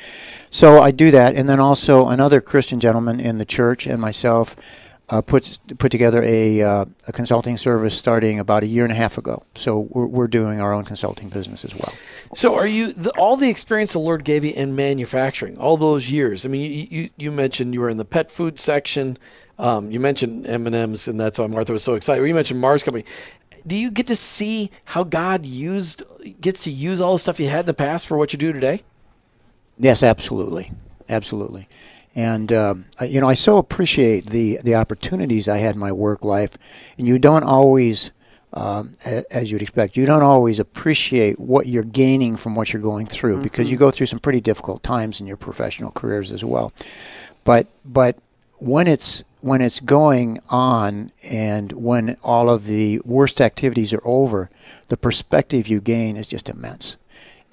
So 0.51 0.83
I 0.83 0.91
do 0.91 1.09
that 1.09 1.33
and 1.35 1.49
then 1.49 1.59
also 1.59 2.09
another 2.09 2.41
Christian 2.41 2.79
gentleman 2.79 3.19
in 3.19 3.39
the 3.39 3.45
church 3.45 3.87
and 3.87 3.99
myself 3.99 4.55
uh, 5.09 5.21
put 5.21 5.59
put 5.77 5.91
together 5.91 6.23
a, 6.23 6.61
uh, 6.61 6.85
a 7.07 7.11
consulting 7.11 7.57
service 7.57 7.97
starting 7.97 8.39
about 8.39 8.63
a 8.63 8.67
year 8.67 8.83
and 8.83 8.91
a 8.91 8.95
half 8.95 9.17
ago. 9.17 9.43
So 9.55 9.81
we're, 9.89 10.07
we're 10.07 10.27
doing 10.27 10.61
our 10.61 10.73
own 10.73 10.85
consulting 10.85 11.29
business 11.29 11.65
as 11.65 11.75
well. 11.75 11.93
So, 12.35 12.55
are 12.55 12.67
you 12.67 12.93
the, 12.93 13.11
all 13.11 13.35
the 13.35 13.49
experience 13.49 13.93
the 13.93 13.99
Lord 13.99 14.23
gave 14.23 14.43
you 14.43 14.53
in 14.53 14.75
manufacturing, 14.75 15.57
all 15.57 15.77
those 15.77 16.09
years? 16.09 16.45
I 16.45 16.49
mean, 16.49 16.61
you 16.61 16.87
you, 16.89 17.09
you 17.17 17.31
mentioned 17.31 17.73
you 17.73 17.81
were 17.81 17.89
in 17.89 17.97
the 17.97 18.05
pet 18.05 18.31
food 18.31 18.57
section. 18.57 19.17
Um, 19.59 19.91
you 19.91 19.99
mentioned 19.99 20.47
M 20.47 20.65
and 20.65 20.75
M's, 20.75 21.07
and 21.07 21.19
that's 21.19 21.37
why 21.37 21.47
Martha 21.47 21.73
was 21.73 21.83
so 21.83 21.95
excited. 21.95 22.25
You 22.25 22.33
mentioned 22.33 22.59
Mars 22.59 22.81
Company. 22.81 23.05
Do 23.65 23.75
you 23.75 23.91
get 23.91 24.07
to 24.07 24.15
see 24.15 24.71
how 24.85 25.03
God 25.03 25.45
used 25.45 26.03
gets 26.41 26.63
to 26.63 26.71
use 26.71 27.01
all 27.01 27.13
the 27.13 27.19
stuff 27.19 27.39
you 27.39 27.49
had 27.49 27.61
in 27.61 27.65
the 27.67 27.73
past 27.73 28.07
for 28.07 28.17
what 28.17 28.33
you 28.33 28.39
do 28.39 28.51
today? 28.51 28.83
Yes, 29.77 30.01
absolutely, 30.01 30.71
absolutely. 31.09 31.67
And 32.15 32.53
um, 32.53 32.85
I- 32.99 33.05
you 33.05 33.19
know, 33.21 33.29
I 33.29 33.33
so 33.33 33.57
appreciate 33.57 34.27
the 34.29 34.59
the 34.63 34.75
opportunities 34.75 35.47
I 35.47 35.57
had 35.57 35.75
in 35.75 35.79
my 35.79 35.91
work 35.91 36.23
life, 36.23 36.57
and 36.97 37.07
you 37.07 37.17
don't 37.19 37.43
always, 37.43 38.11
um, 38.53 38.91
as 39.31 39.51
you'd 39.51 39.61
expect, 39.63 39.97
you 39.97 40.05
don't 40.05 40.21
always 40.21 40.59
appreciate 40.59 41.39
what 41.39 41.65
you're 41.67 41.83
gaining 41.83 42.35
from 42.35 42.55
what 42.55 42.71
you're 42.71 42.81
going 42.81 43.07
through 43.07 43.37
because 43.41 43.71
you 43.71 43.77
go 43.77 43.89
through 43.91 44.05
some 44.07 44.19
pretty 44.19 44.41
difficult 44.41 44.83
times 44.83 45.19
in 45.19 45.25
your 45.27 45.37
professional 45.37 45.91
careers 45.91 46.31
as 46.31 46.43
well. 46.43 46.71
But 47.43 47.67
but 47.83 48.17
when 48.59 48.87
it's 48.87 49.23
when 49.41 49.61
it's 49.61 49.81
going 49.81 50.39
on 50.49 51.11
and 51.23 51.71
when 51.73 52.15
all 52.23 52.49
of 52.49 52.65
the 52.65 52.99
worst 53.03 53.41
activities 53.41 53.91
are 53.91 54.01
over, 54.05 54.49
the 54.87 54.95
perspective 54.95 55.67
you 55.67 55.81
gain 55.81 56.15
is 56.15 56.27
just 56.29 56.47
immense. 56.47 56.95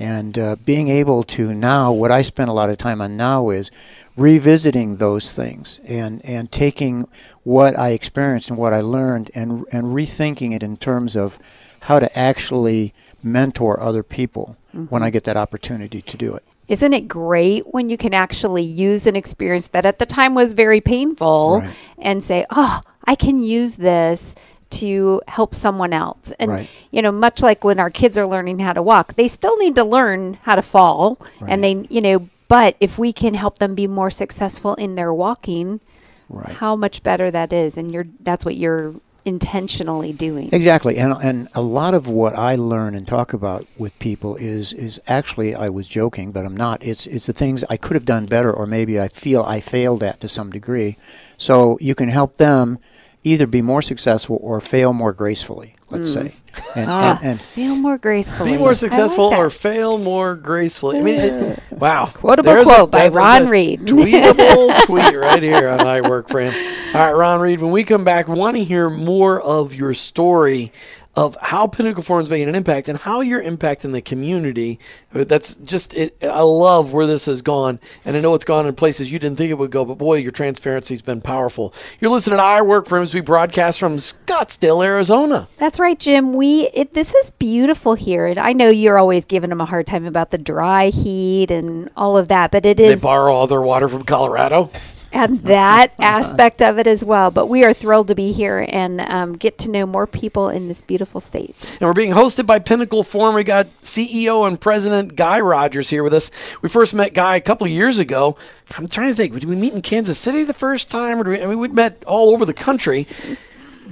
And 0.00 0.38
uh, 0.38 0.56
being 0.64 0.88
able 0.88 1.22
to 1.24 1.52
now, 1.52 1.92
what 1.92 2.10
I 2.10 2.22
spend 2.22 2.48
a 2.48 2.54
lot 2.54 2.70
of 2.70 2.78
time 2.78 3.02
on 3.02 3.18
now 3.18 3.50
is 3.50 3.70
revisiting 4.16 4.96
those 4.96 5.30
things 5.32 5.80
and, 5.84 6.24
and 6.24 6.50
taking 6.50 7.06
what 7.42 7.78
I 7.78 7.90
experienced 7.90 8.48
and 8.48 8.58
what 8.58 8.72
I 8.72 8.80
learned 8.80 9.30
and, 9.34 9.66
and 9.70 9.88
rethinking 9.88 10.54
it 10.54 10.62
in 10.62 10.78
terms 10.78 11.16
of 11.16 11.38
how 11.80 11.98
to 11.98 12.18
actually 12.18 12.94
mentor 13.22 13.78
other 13.80 14.02
people 14.02 14.56
when 14.88 15.02
I 15.02 15.10
get 15.10 15.24
that 15.24 15.36
opportunity 15.36 16.00
to 16.00 16.16
do 16.16 16.34
it. 16.34 16.44
Isn't 16.68 16.94
it 16.94 17.08
great 17.08 17.66
when 17.74 17.90
you 17.90 17.98
can 17.98 18.14
actually 18.14 18.62
use 18.62 19.06
an 19.06 19.16
experience 19.16 19.66
that 19.68 19.84
at 19.84 19.98
the 19.98 20.06
time 20.06 20.34
was 20.34 20.54
very 20.54 20.80
painful 20.80 21.60
Right. 21.60 21.70
and 21.98 22.22
say, 22.24 22.46
oh, 22.50 22.80
I 23.04 23.16
can 23.16 23.42
use 23.42 23.76
this 23.76 24.34
to 24.70 25.20
help 25.28 25.54
someone 25.54 25.92
else? 25.92 26.32
And, 26.38 26.50
Right. 26.50 26.68
you 26.90 27.02
know, 27.02 27.12
much 27.12 27.42
like 27.42 27.64
when 27.64 27.78
our 27.78 27.90
kids 27.90 28.16
are 28.16 28.26
learning 28.26 28.60
how 28.60 28.72
to 28.72 28.82
walk, 28.82 29.14
they 29.14 29.28
still 29.28 29.56
need 29.58 29.74
to 29.76 29.84
learn 29.84 30.38
how 30.42 30.54
to 30.54 30.62
fall. 30.62 31.18
And 31.46 31.62
they, 31.62 31.84
you 31.90 32.00
know, 32.00 32.28
but 32.48 32.76
if 32.80 32.98
we 32.98 33.12
can 33.12 33.34
help 33.34 33.58
them 33.58 33.74
be 33.74 33.86
more 33.86 34.10
successful 34.10 34.74
in 34.74 34.94
their 34.94 35.12
walking, 35.12 35.80
Right. 36.28 36.54
how 36.56 36.76
much 36.76 37.02
better 37.02 37.30
that 37.30 37.52
is. 37.52 37.76
And 37.76 37.92
you're, 37.92 38.06
that's 38.20 38.44
what 38.44 38.56
you're 38.56 38.94
intentionally 39.24 40.12
doing. 40.12 40.48
Exactly, 40.52 40.98
and 40.98 41.12
and 41.22 41.48
a 41.54 41.60
lot 41.60 41.94
of 41.94 42.08
what 42.08 42.34
I 42.34 42.54
learn 42.54 42.94
and 42.94 43.06
talk 43.06 43.32
about 43.32 43.66
with 43.76 43.98
people 43.98 44.36
is 44.36 44.72
is 44.72 45.00
actually 45.06 45.54
I 45.54 45.68
was 45.68 45.88
joking, 45.88 46.32
but 46.32 46.44
I'm 46.46 46.56
not. 46.56 46.82
It's 46.82 47.06
it's 47.06 47.26
the 47.26 47.32
things 47.32 47.64
I 47.68 47.76
could 47.76 47.94
have 47.94 48.04
done 48.04 48.26
better, 48.26 48.52
or 48.52 48.66
maybe 48.66 49.00
I 49.00 49.08
feel 49.08 49.42
I 49.42 49.60
failed 49.60 50.02
at 50.02 50.20
to 50.20 50.28
some 50.28 50.50
degree. 50.50 50.96
So 51.36 51.78
you 51.80 51.94
can 51.94 52.08
help 52.08 52.36
them 52.36 52.78
either 53.24 53.46
be 53.46 53.62
more 53.62 53.82
successful 53.82 54.38
or 54.42 54.60
fail 54.60 54.92
more 54.92 55.12
gracefully. 55.12 55.74
Let's 55.90 56.12
say, 56.12 56.34
and, 56.76 56.88
Ah, 56.88 57.18
and, 57.20 57.30
and 57.32 57.40
feel 57.40 57.74
more 57.74 57.98
gracefully. 57.98 58.52
Be 58.52 58.58
more 58.58 58.74
successful 58.74 59.30
that. 59.30 59.38
or 59.40 59.50
fail 59.50 59.98
more 59.98 60.36
gracefully. 60.36 60.98
I 60.98 61.00
mean, 61.00 61.14
it, 61.16 61.60
wow. 61.72 62.06
Quotable 62.06 62.52
There's 62.52 62.64
quote 62.64 62.92
by 62.92 63.08
Ron 63.08 63.48
a 63.48 63.50
Reed. 63.50 63.80
Tweetable 63.80 64.82
tweet 64.86 65.16
right 65.16 65.42
here 65.42 65.68
on 65.68 65.80
I 65.80 66.00
Work 66.00 66.28
for 66.28 66.40
Him. 66.40 66.54
All 66.94 67.00
right, 67.06 67.12
Ron 67.16 67.40
Reed, 67.40 67.60
when 67.60 67.72
we 67.72 67.82
come 67.82 68.04
back, 68.04 68.28
we 68.28 68.36
want 68.36 68.56
to 68.56 68.62
hear 68.62 68.88
more 68.88 69.40
of 69.40 69.74
your 69.74 69.92
story 69.92 70.72
of 71.16 71.36
how 71.40 71.66
Pinnacle 71.66 72.02
Forum 72.02 72.22
is 72.22 72.30
making 72.30 72.48
an 72.48 72.54
impact 72.54 72.88
and 72.88 72.96
how 72.96 73.20
you're 73.20 73.42
impacting 73.42 73.92
the 73.92 74.00
community. 74.00 74.78
That's 75.12 75.54
just, 75.54 75.92
it, 75.92 76.16
I 76.22 76.42
love 76.42 76.92
where 76.92 77.06
this 77.06 77.26
has 77.26 77.42
gone. 77.42 77.80
And 78.04 78.16
I 78.16 78.20
know 78.20 78.34
it's 78.34 78.44
gone 78.44 78.66
in 78.66 78.74
places 78.74 79.10
you 79.10 79.18
didn't 79.18 79.36
think 79.36 79.50
it 79.50 79.58
would 79.58 79.72
go, 79.72 79.84
but 79.84 79.98
boy, 79.98 80.18
your 80.18 80.30
transparency 80.30 80.94
has 80.94 81.02
been 81.02 81.20
powerful. 81.20 81.74
You're 81.98 82.12
listening 82.12 82.38
to 82.38 82.42
I 82.42 82.62
Work 82.62 82.86
for 82.86 82.96
Him 82.96 83.02
as 83.02 83.12
we 83.12 83.20
broadcast 83.20 83.80
from 83.80 83.96
Scottsdale, 83.96 84.84
Arizona. 84.84 85.48
That's 85.56 85.80
right, 85.80 85.98
Jim. 85.98 86.32
We 86.32 86.68
it, 86.74 86.94
this 86.94 87.12
is 87.14 87.30
beautiful 87.32 87.94
here, 87.94 88.26
and 88.26 88.38
I 88.38 88.52
know 88.52 88.68
you're 88.68 88.98
always 88.98 89.24
giving 89.24 89.50
them 89.50 89.60
a 89.60 89.66
hard 89.66 89.86
time 89.86 90.06
about 90.06 90.30
the 90.30 90.38
dry 90.38 90.90
heat 90.90 91.50
and 91.50 91.90
all 91.96 92.16
of 92.16 92.28
that, 92.28 92.52
but 92.52 92.64
it 92.64 92.78
is. 92.78 93.00
They 93.00 93.06
borrow 93.06 93.34
all 93.34 93.46
their 93.46 93.62
water 93.62 93.88
from 93.88 94.04
Colorado. 94.04 94.70
And 95.12 95.42
that 95.44 95.92
aspect 96.00 96.62
of 96.62 96.78
it 96.78 96.86
as 96.86 97.04
well. 97.04 97.30
But 97.30 97.46
we 97.46 97.64
are 97.64 97.72
thrilled 97.72 98.08
to 98.08 98.14
be 98.14 98.32
here 98.32 98.66
and 98.68 99.00
um, 99.00 99.32
get 99.32 99.58
to 99.58 99.70
know 99.70 99.86
more 99.86 100.06
people 100.06 100.48
in 100.48 100.68
this 100.68 100.80
beautiful 100.82 101.20
state. 101.20 101.56
And 101.80 101.82
we're 101.82 101.92
being 101.92 102.12
hosted 102.12 102.46
by 102.46 102.58
Pinnacle 102.58 103.02
Forum. 103.02 103.34
We 103.34 103.44
got 103.44 103.66
CEO 103.82 104.46
and 104.46 104.60
President 104.60 105.16
Guy 105.16 105.40
Rodgers 105.40 105.90
here 105.90 106.02
with 106.02 106.14
us. 106.14 106.30
We 106.62 106.68
first 106.68 106.94
met 106.94 107.14
Guy 107.14 107.36
a 107.36 107.40
couple 107.40 107.66
of 107.66 107.72
years 107.72 107.98
ago. 107.98 108.36
I'm 108.76 108.88
trying 108.88 109.08
to 109.08 109.14
think. 109.14 109.34
Did 109.34 109.44
we 109.44 109.56
meet 109.56 109.72
in 109.72 109.82
Kansas 109.82 110.18
City 110.18 110.44
the 110.44 110.54
first 110.54 110.90
time? 110.90 111.20
Or 111.20 111.30
we, 111.30 111.42
I 111.42 111.46
mean, 111.46 111.58
we've 111.58 111.72
met 111.72 112.02
all 112.06 112.30
over 112.30 112.44
the 112.44 112.54
country. 112.54 113.06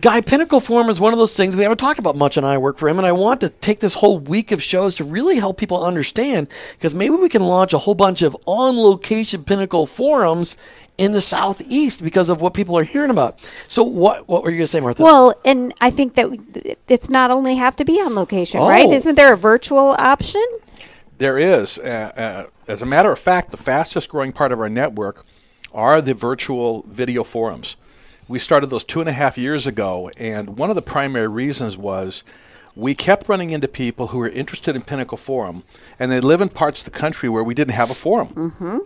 Guy, 0.00 0.20
Pinnacle 0.20 0.60
Forum 0.60 0.90
is 0.90 1.00
one 1.00 1.12
of 1.12 1.18
those 1.18 1.36
things 1.36 1.56
we 1.56 1.64
haven't 1.64 1.78
talked 1.78 1.98
about 1.98 2.14
much 2.14 2.36
and 2.36 2.46
I 2.46 2.56
Work 2.56 2.78
for 2.78 2.88
Him, 2.88 2.98
and 2.98 3.06
I 3.06 3.10
want 3.10 3.40
to 3.40 3.48
take 3.48 3.80
this 3.80 3.94
whole 3.94 4.20
week 4.20 4.52
of 4.52 4.62
shows 4.62 4.94
to 4.96 5.04
really 5.04 5.38
help 5.38 5.56
people 5.56 5.84
understand 5.84 6.46
because 6.74 6.94
maybe 6.94 7.16
we 7.16 7.28
can 7.28 7.42
launch 7.42 7.72
a 7.72 7.78
whole 7.78 7.96
bunch 7.96 8.22
of 8.22 8.36
on 8.46 8.76
location 8.76 9.42
Pinnacle 9.42 9.86
Forums 9.86 10.56
in 10.98 11.12
the 11.12 11.20
Southeast 11.20 12.02
because 12.02 12.28
of 12.28 12.40
what 12.40 12.52
people 12.52 12.76
are 12.76 12.82
hearing 12.82 13.10
about. 13.10 13.38
So, 13.68 13.84
what, 13.84 14.28
what 14.28 14.42
were 14.42 14.50
you 14.50 14.56
going 14.56 14.64
to 14.64 14.70
say, 14.70 14.80
Martha? 14.80 15.02
Well, 15.02 15.34
and 15.44 15.72
I 15.80 15.90
think 15.90 16.14
that 16.14 16.76
it's 16.88 17.08
not 17.08 17.30
only 17.30 17.54
have 17.54 17.76
to 17.76 17.84
be 17.84 18.00
on 18.00 18.14
location, 18.14 18.60
right? 18.60 18.86
Oh. 18.86 18.92
Isn't 18.92 19.14
there 19.14 19.32
a 19.32 19.36
virtual 19.36 19.94
option? 19.98 20.44
There 21.18 21.38
is. 21.38 21.78
Uh, 21.78 22.12
uh, 22.16 22.70
as 22.70 22.82
a 22.82 22.86
matter 22.86 23.10
of 23.10 23.18
fact, 23.18 23.50
the 23.50 23.56
fastest 23.56 24.08
growing 24.08 24.32
part 24.32 24.52
of 24.52 24.60
our 24.60 24.68
network 24.68 25.24
are 25.72 26.00
the 26.00 26.14
virtual 26.14 26.84
video 26.88 27.24
forums. 27.24 27.76
We 28.26 28.38
started 28.38 28.68
those 28.68 28.84
two 28.84 29.00
and 29.00 29.08
a 29.08 29.12
half 29.12 29.38
years 29.38 29.66
ago, 29.66 30.10
and 30.18 30.58
one 30.58 30.68
of 30.68 30.76
the 30.76 30.82
primary 30.82 31.28
reasons 31.28 31.78
was 31.78 32.24
we 32.76 32.94
kept 32.94 33.28
running 33.28 33.50
into 33.50 33.68
people 33.68 34.08
who 34.08 34.18
were 34.18 34.28
interested 34.28 34.76
in 34.76 34.82
Pinnacle 34.82 35.16
Forum, 35.16 35.62
and 35.98 36.12
they 36.12 36.20
live 36.20 36.40
in 36.40 36.48
parts 36.48 36.80
of 36.80 36.84
the 36.84 36.98
country 36.98 37.28
where 37.28 37.42
we 37.42 37.54
didn't 37.54 37.74
have 37.74 37.90
a 37.90 37.94
forum. 37.94 38.28
Mm-hmm. 38.28 38.78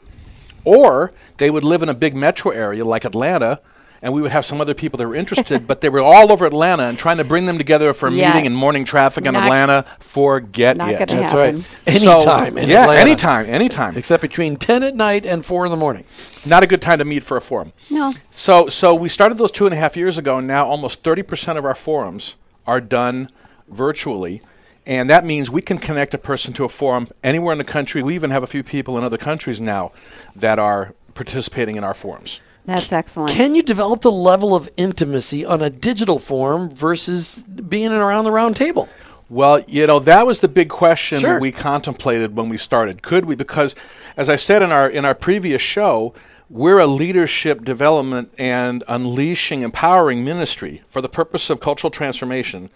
Or 0.65 1.13
they 1.39 1.51
would 1.51 1.65
live 1.65 1.83
in 1.83 1.89
a 1.89 1.95
big 1.95 2.15
metro 2.15 2.51
area 2.53 2.85
like 2.85 3.05
Atlanta, 3.05 3.61
and 4.01 4.13
we 4.13 4.21
would 4.23 4.33
have 4.33 4.45
some 4.45 4.61
other 4.61 4.75
people 4.75 4.97
that 4.99 5.07
were 5.07 5.15
interested, 5.15 5.67
but 5.69 5.81
they 5.81 5.89
were 5.89 6.01
all 6.01 6.33
over 6.33 6.45
Atlanta 6.45 6.85
and 6.85 6.99
trying 6.99 7.19
to 7.19 7.25
bring 7.25 7.47
them 7.47 7.59
together 7.59 7.93
for 7.93 8.09
a 8.09 8.13
Yeah. 8.13 8.29
meeting 8.31 8.47
in 8.47 8.55
morning 8.55 8.85
traffic 8.85 9.27
in 9.27 9.33
Not- 9.35 9.45
Atlanta. 9.45 9.85
Forget 10.01 10.77
not 10.77 10.91
it. 10.91 10.99
gonna 10.99 11.21
That's 11.21 11.33
happen. 11.33 11.65
right. 11.87 11.97
So- 12.01 12.13
Anytime. 12.13 12.59
in 12.59 12.69
yeah, 12.69 12.83
Atlanta. 12.83 13.01
anytime, 13.01 13.47
anytime. 13.47 13.97
except 13.97 14.21
between 14.23 14.57
10 14.57 14.83
at 14.83 14.95
night 14.97 15.25
and 15.25 15.45
4 15.45 15.65
in 15.67 15.71
the 15.71 15.77
morning. 15.77 16.05
Not 16.45 16.63
a 16.63 16.67
good 16.67 16.83
time 16.83 16.99
to 16.99 17.05
meet 17.05 17.23
for 17.23 17.37
a 17.37 17.41
forum. 17.41 17.73
No. 17.91 18.13
So, 18.31 18.69
so 18.69 18.95
we 18.95 19.09
started 19.09 19.39
those 19.39 19.53
two 19.53 19.67
and 19.67 19.73
a 19.75 19.79
half 19.79 19.97
years 19.97 20.19
ago, 20.19 20.39
and 20.39 20.47
now 20.47 20.67
almost 20.67 21.03
30% 21.05 21.57
of 21.59 21.65
our 21.65 21.75
forums 21.75 22.35
are 22.67 22.81
done 22.81 23.29
virtually. 23.69 24.43
And 24.87 25.09
that 25.11 25.25
means 25.25 25.51
we 25.51 25.63
can 25.63 25.79
connect 25.79 26.13
a 26.15 26.19
person 26.19 26.53
to 26.55 26.65
a 26.65 26.69
forum 26.69 27.09
anywhere 27.23 27.53
in 27.53 27.59
the 27.59 27.65
country. 27.65 28.03
We 28.03 28.15
even 28.15 28.31
have 28.31 28.43
a 28.43 28.49
few 28.49 28.63
people 28.63 28.99
in 28.99 29.05
other 29.05 29.19
countries 29.19 29.61
now 29.61 29.93
that 30.35 30.59
are 30.59 30.95
participating 31.15 31.77
in 31.77 31.85
our 31.85 31.95
forums. 31.95 32.41
That's 32.65 32.93
excellent. 32.93 33.31
Can 33.31 33.55
you 33.55 33.63
develop 33.63 34.03
the 34.03 34.13
level 34.13 34.55
of 34.55 34.69
intimacy 34.77 35.45
on 35.45 35.63
a 35.63 35.71
digital 35.71 36.19
forum 36.19 36.71
versus 36.71 37.39
being 37.39 37.93
around 37.93 38.25
the 38.25 38.31
round 38.31 38.57
table? 38.57 38.89
Well, 39.29 39.61
you 39.67 39.87
know, 39.87 39.99
that 40.01 40.27
was 40.27 40.41
the 40.41 40.49
big 40.49 40.69
question 40.69 41.21
Sure. 41.21 41.35
that 41.35 41.41
we 41.41 41.53
contemplated 41.53 42.37
when 42.37 42.49
we 42.49 42.59
started. 42.59 43.03
Could 43.03 43.25
we? 43.25 43.35
Because, 43.35 43.75
as 44.17 44.29
I 44.29 44.37
said 44.37 44.63
in 44.63 44.71
our 44.71 44.89
in 44.89 45.05
our 45.05 45.15
previous 45.15 45.63
show, 45.63 46.13
we're 46.53 46.79
a 46.79 46.87
leadership 46.87 47.65
development 47.65 48.31
and 48.37 48.85
unleashing, 48.87 49.63
empowering 49.63 50.23
ministry 50.23 50.83
for 50.87 51.01
the 51.01 51.09
purpose 51.09 51.49
of 51.49 51.61
cultural 51.61 51.91
transformation, 51.91 52.69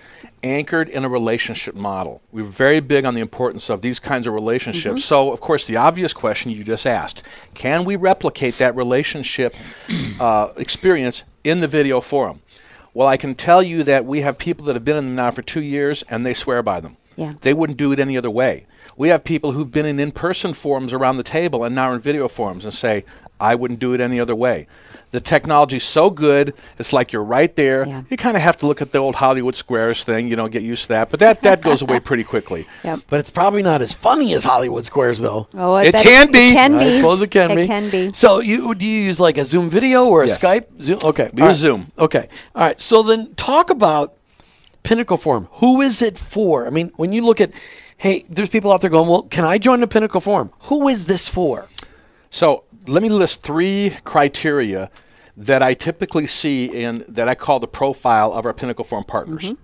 anchored 0.43 0.89
in 0.89 1.05
a 1.05 1.09
relationship 1.11 1.75
model. 1.75 2.23
We're 2.33 2.45
very 2.45 2.81
big 2.81 3.05
on 3.05 3.13
the 3.13 3.21
importance 3.21 3.69
of 3.69 3.83
these 3.83 3.99
kinds 3.99 4.27
of 4.27 4.33
relationships. 4.33 5.05
So, 5.05 5.31
of 5.31 5.43
course, 5.43 5.67
the 5.67 5.77
obvious 5.77 6.15
question 6.15 6.51
you 6.51 6.65
just 6.65 6.87
asked: 6.87 7.23
Can 7.53 7.85
we 7.85 7.97
replicate 7.97 8.57
that 8.57 8.75
relationship 8.75 9.55
uh, 10.21 10.53
experience 10.57 11.25
in 11.45 11.61
the 11.61 11.69
video 11.69 12.01
forum? 12.01 12.41
Well, 12.95 13.09
I 13.09 13.19
can 13.19 13.35
tell 13.35 13.63
you 13.63 13.83
that 13.83 14.07
we 14.07 14.23
have 14.23 14.39
people 14.39 14.65
that 14.67 14.75
have 14.75 14.87
been 14.87 14.97
in 14.97 15.05
them 15.05 15.17
now 15.17 15.31
for 15.31 15.43
two 15.43 15.63
years, 15.63 16.03
and 16.09 16.25
they 16.25 16.33
swear 16.33 16.63
by 16.63 16.81
them. 16.81 16.97
Yeah. 17.15 17.35
They 17.43 17.53
wouldn't 17.53 17.79
do 17.79 17.93
it 17.93 18.01
any 18.01 18.17
other 18.17 18.31
way. 18.31 18.67
We 18.97 19.09
have 19.11 19.25
people 19.25 19.53
who've 19.53 19.71
been 19.71 19.87
in 19.87 19.99
in-person 20.01 20.55
forums 20.55 20.93
around 20.93 21.17
the 21.19 21.23
table 21.23 21.65
and 21.65 21.75
now 21.75 21.91
are 21.91 21.95
in 21.95 22.01
video 22.01 22.29
forums 22.29 22.65
and 22.65 22.73
say, 22.73 23.05
"I 23.39 23.55
wouldn't 23.55 23.79
do 23.81 23.93
it 23.93 24.01
any 24.01 24.19
other 24.19 24.35
way." 24.35 24.67
The 25.13 25.21
technology's 25.21 25.85
so 25.85 26.11
good; 26.11 26.55
it's 26.79 26.93
like 26.93 27.13
you're 27.13 27.23
right 27.23 27.55
there. 27.57 27.87
Yeah. 27.87 28.03
You 28.11 28.17
kind 28.17 28.37
of 28.37 28.43
have 28.43 28.57
to 28.59 28.67
look 28.67 28.81
at 28.83 28.93
the 28.93 28.99
old 28.99 29.15
Hollywood 29.17 29.55
Squares 29.55 30.03
thing, 30.03 30.29
you 30.29 30.35
know, 30.37 30.49
get 30.49 30.63
used 30.63 30.85
to 30.85 30.89
that. 30.89 31.11
But 31.11 31.21
that 31.21 31.43
that 31.43 31.61
goes 31.63 31.83
away 31.83 32.01
pretty 32.01 32.25
quickly. 32.25 32.67
Yep. 32.85 33.01
But 33.09 33.21
it's 33.21 33.31
probably 33.31 33.63
not 33.63 33.83
as 33.83 33.95
funny 33.95 34.33
as 34.35 34.45
Hollywood 34.45 34.85
Squares, 34.87 35.19
though. 35.19 35.47
Oh, 35.55 35.75
I 35.75 35.85
It 35.85 35.93
bet 35.93 36.03
can 36.05 36.31
be. 36.31 36.49
It 36.49 36.53
can 36.55 36.75
I 36.75 36.85
be. 36.85 36.93
suppose 36.93 37.21
it 37.23 37.31
can 37.31 37.55
be. 37.55 37.63
It 37.63 37.67
can 37.67 37.91
be. 37.91 38.13
So, 38.15 38.41
you 38.41 38.75
do 38.75 38.87
you 38.87 39.01
use 39.03 39.21
like 39.21 39.37
a 39.39 39.45
Zoom 39.45 39.69
video 39.71 40.07
or 40.07 40.23
a 40.23 40.27
Yes. 40.27 40.43
Skype? 40.43 40.65
Zoom. 40.81 40.99
Okay, 41.05 41.31
We 41.35 41.43
all 41.43 41.49
use 41.49 41.59
Zoom. 41.59 41.93
Okay, 41.99 42.29
all 42.55 42.63
right. 42.63 42.81
So 42.81 43.03
then, 43.03 43.35
talk 43.37 43.71
about 43.71 44.15
Pinnacle 44.83 45.17
Forum. 45.17 45.49
Who 45.53 45.81
is 45.83 46.01
it 46.03 46.17
for? 46.19 46.67
I 46.67 46.71
mean, 46.71 46.91
when 46.97 47.13
you 47.13 47.25
look 47.25 47.41
at, 47.41 47.51
hey, 47.97 48.25
there's 48.29 48.51
people 48.51 48.73
out 48.73 48.81
there 48.81 48.91
going, 48.91 49.09
well, 49.09 49.23
can 49.23 49.45
I 49.45 49.59
join 49.59 49.81
the 49.81 49.87
Pinnacle 49.87 50.21
Forum? 50.21 50.53
Who 50.63 50.89
is 50.89 51.07
this 51.07 51.29
for? 51.29 51.69
So 52.31 52.65
let 52.87 53.03
me 53.03 53.09
list 53.09 53.43
three 53.43 53.97
criteria 54.05 54.91
that 55.37 55.63
I 55.63 55.75
typically 55.75 56.27
see 56.27 56.67
in 56.67 57.05
that 57.09 57.29
I 57.29 57.35
call 57.35 57.61
the 57.61 57.69
profile 57.69 58.33
of 58.33 58.47
our 58.47 58.55
Pinnacle 58.55 58.85
Forum 58.85 59.05
partners. 59.05 59.45
Mm-hmm. 59.45 59.63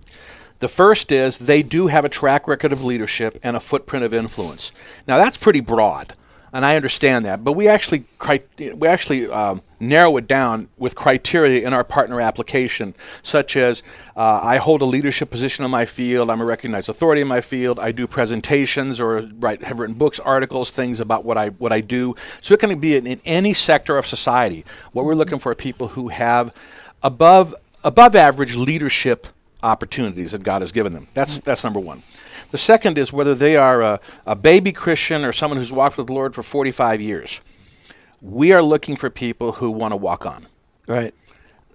The 0.59 0.67
first 0.67 1.11
is 1.11 1.39
they 1.39 1.61
do 1.61 1.87
have 1.87 2.05
a 2.05 2.09
track 2.09 2.47
record 2.47 2.71
of 2.71 2.83
leadership 2.83 3.37
and 3.43 3.57
a 3.57 3.59
footprint 3.59 4.05
of 4.05 4.13
influence. 4.13 4.71
Now 5.07 5.17
that's 5.17 5.35
pretty 5.35 5.59
broad, 5.59 6.13
and 6.53 6.63
I 6.63 6.75
understand 6.75 7.25
that, 7.25 7.43
but 7.43 7.53
we 7.53 7.67
actually 7.67 8.05
cri- 8.19 8.43
we 8.75 8.87
actually 8.87 9.27
um, 9.27 9.63
narrow 9.79 10.15
it 10.17 10.27
down 10.27 10.69
with 10.77 10.93
criteria 10.93 11.65
in 11.65 11.73
our 11.73 11.83
partner 11.83 12.21
application, 12.21 12.93
such 13.23 13.57
as 13.57 13.81
uh, 14.15 14.39
I 14.43 14.57
hold 14.57 14.83
a 14.83 14.85
leadership 14.85 15.31
position 15.31 15.65
in 15.65 15.71
my 15.71 15.87
field, 15.87 16.29
I'm 16.29 16.41
a 16.41 16.45
recognized 16.45 16.89
authority 16.89 17.21
in 17.21 17.27
my 17.27 17.41
field, 17.41 17.79
I 17.79 17.91
do 17.91 18.05
presentations 18.05 19.01
or 19.01 19.27
write 19.39 19.63
have 19.63 19.79
written 19.79 19.95
books, 19.95 20.19
articles, 20.19 20.69
things 20.69 20.99
about 20.99 21.25
what 21.25 21.39
I 21.39 21.49
what 21.49 21.73
I 21.73 21.81
do. 21.81 22.15
So 22.39 22.53
it 22.53 22.59
can 22.59 22.79
be 22.79 22.95
in, 22.95 23.07
in 23.07 23.19
any 23.25 23.53
sector 23.53 23.97
of 23.97 24.05
society. 24.05 24.63
What 24.91 25.05
we're 25.05 25.15
looking 25.15 25.39
for 25.39 25.51
are 25.51 25.55
people 25.55 25.89
who 25.89 26.09
have 26.09 26.53
above 27.01 27.55
above 27.83 28.15
average 28.15 28.55
leadership 28.55 29.25
opportunities 29.63 30.33
that 30.33 30.43
God 30.43 30.61
has 30.61 30.71
given 30.71 30.93
them. 30.93 31.07
That's 31.15 31.39
that's 31.39 31.63
number 31.63 31.79
one. 31.79 32.03
The 32.53 32.59
second 32.59 32.99
is 32.99 33.11
whether 33.11 33.33
they 33.33 33.57
are 33.57 33.81
a, 33.81 33.99
a 34.27 34.35
baby 34.35 34.71
Christian 34.71 35.25
or 35.25 35.33
someone 35.33 35.57
who's 35.57 35.73
walked 35.73 35.97
with 35.97 36.05
the 36.05 36.13
Lord 36.13 36.35
for 36.35 36.43
45 36.43 37.01
years. 37.01 37.41
We 38.21 38.51
are 38.51 38.61
looking 38.61 38.95
for 38.95 39.09
people 39.09 39.53
who 39.53 39.71
want 39.71 39.91
to 39.91 39.95
walk 39.95 40.27
on. 40.27 40.45
Right. 40.85 41.15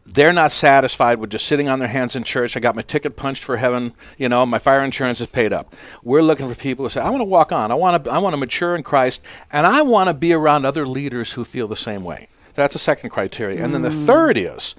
They're 0.07 0.33
not 0.33 0.53
satisfied 0.53 1.19
with 1.19 1.31
just 1.31 1.47
sitting 1.47 1.69
on 1.69 1.81
their 1.81 1.89
hands 1.89 2.15
in 2.15 2.23
church. 2.23 2.57
I 2.57 2.61
got 2.61 2.77
my 2.77 2.83
ticket 2.83 3.17
punched 3.17 3.43
for 3.43 3.57
heaven. 3.57 3.93
You 4.19 4.29
know, 4.29 4.47
my 4.47 4.61
fire 4.61 4.85
insurance 4.85 5.21
is 5.21 5.27
paid 5.27 5.53
up. 5.53 5.75
We're 6.05 6.23
looking 6.23 6.49
for 6.49 6.55
people 6.55 6.85
who 6.85 6.91
say, 6.91 7.01
"I 7.01 7.11
want 7.11 7.23
to 7.23 7.25
walk 7.25 7.51
on. 7.51 7.73
I 7.73 7.75
want 7.75 8.05
to. 8.05 8.11
I 8.13 8.19
want 8.19 8.35
to 8.35 8.39
mature 8.39 8.77
in 8.77 8.85
Christ, 8.85 9.21
and 9.51 9.67
I 9.67 9.83
want 9.83 10.07
to 10.07 10.15
be 10.15 10.33
around 10.33 10.65
other 10.65 10.87
leaders 10.87 11.33
who 11.33 11.45
feel 11.45 11.67
the 11.67 11.75
same 11.75 12.05
way." 12.05 12.29
That's 12.55 12.75
the 12.75 12.79
second 12.79 13.11
criteria. 13.11 13.65
And 13.65 13.75
then 13.75 13.83
the 13.83 13.89
mm. 13.89 14.07
third 14.07 14.39
is, 14.39 14.77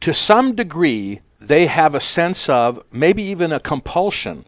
to 0.00 0.14
some 0.14 0.54
degree, 0.54 1.20
they 1.46 1.66
have 1.66 1.94
a 1.94 2.00
sense 2.00 2.48
of, 2.48 2.82
maybe 2.92 3.22
even 3.22 3.52
a 3.52 3.60
compulsion, 3.60 4.44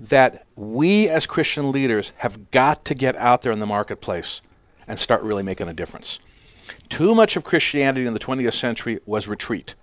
that 0.00 0.46
we 0.56 1.08
as 1.08 1.26
Christian 1.26 1.72
leaders 1.72 2.12
have 2.18 2.50
got 2.50 2.84
to 2.86 2.94
get 2.94 3.16
out 3.16 3.42
there 3.42 3.52
in 3.52 3.58
the 3.58 3.66
marketplace 3.66 4.40
and 4.86 4.98
start 4.98 5.22
really 5.22 5.42
making 5.42 5.68
a 5.68 5.74
difference. 5.74 6.18
Too 6.88 7.14
much 7.14 7.36
of 7.36 7.44
Christianity 7.44 8.06
in 8.06 8.14
the 8.14 8.20
20th 8.20 8.54
century 8.54 9.00
was 9.06 9.28
retreat. 9.28 9.74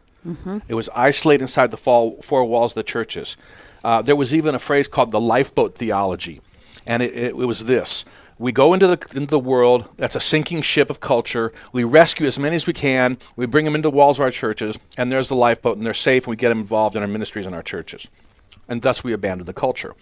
It 0.67 0.73
was 0.73 0.89
isolated 0.95 1.43
inside 1.43 1.69
the 1.69 1.77
fall, 1.77 2.19
four 2.21 2.45
walls 2.45 2.71
of 2.71 2.75
the 2.75 2.83
churches. 2.83 3.37
Uh, 3.83 4.01
there 4.01 4.15
was 4.15 4.33
even 4.33 4.55
a 4.55 4.59
phrase 4.59 4.87
called 4.87 5.11
the 5.11 5.21
lifeboat 5.21 5.75
theology, 5.75 6.41
and 6.87 7.03
it, 7.03 7.13
it, 7.13 7.25
it 7.27 7.33
was 7.35 7.65
this. 7.65 8.05
We 8.37 8.51
go 8.51 8.73
into 8.73 8.87
the, 8.87 8.97
into 9.15 9.27
the 9.31 9.39
world 9.39 9.85
that's 9.97 10.15
a 10.15 10.19
sinking 10.19 10.61
ship 10.61 10.89
of 10.89 10.99
culture. 10.99 11.53
We 11.71 11.83
rescue 11.85 12.27
as 12.27 12.37
many 12.37 12.55
as 12.57 12.67
we 12.67 12.73
can. 12.73 13.17
We 13.35 13.45
bring 13.45 13.63
them 13.65 13.75
into 13.75 13.89
the 13.89 13.95
walls 13.95 14.17
of 14.17 14.23
our 14.23 14.31
churches, 14.31 14.77
and 14.97 15.09
there's 15.11 15.29
the 15.29 15.35
lifeboat, 15.35 15.77
and 15.77 15.85
they're 15.85 15.93
safe, 15.93 16.23
and 16.25 16.31
we 16.31 16.35
get 16.35 16.49
them 16.49 16.59
involved 16.59 16.95
in 16.97 17.01
our 17.01 17.07
ministries 17.07 17.45
and 17.45 17.55
our 17.55 17.63
churches. 17.63 18.07
And 18.67 18.81
thus 18.81 19.03
we 19.03 19.13
abandon 19.13 19.45
the 19.45 19.53
culture. 19.53 19.95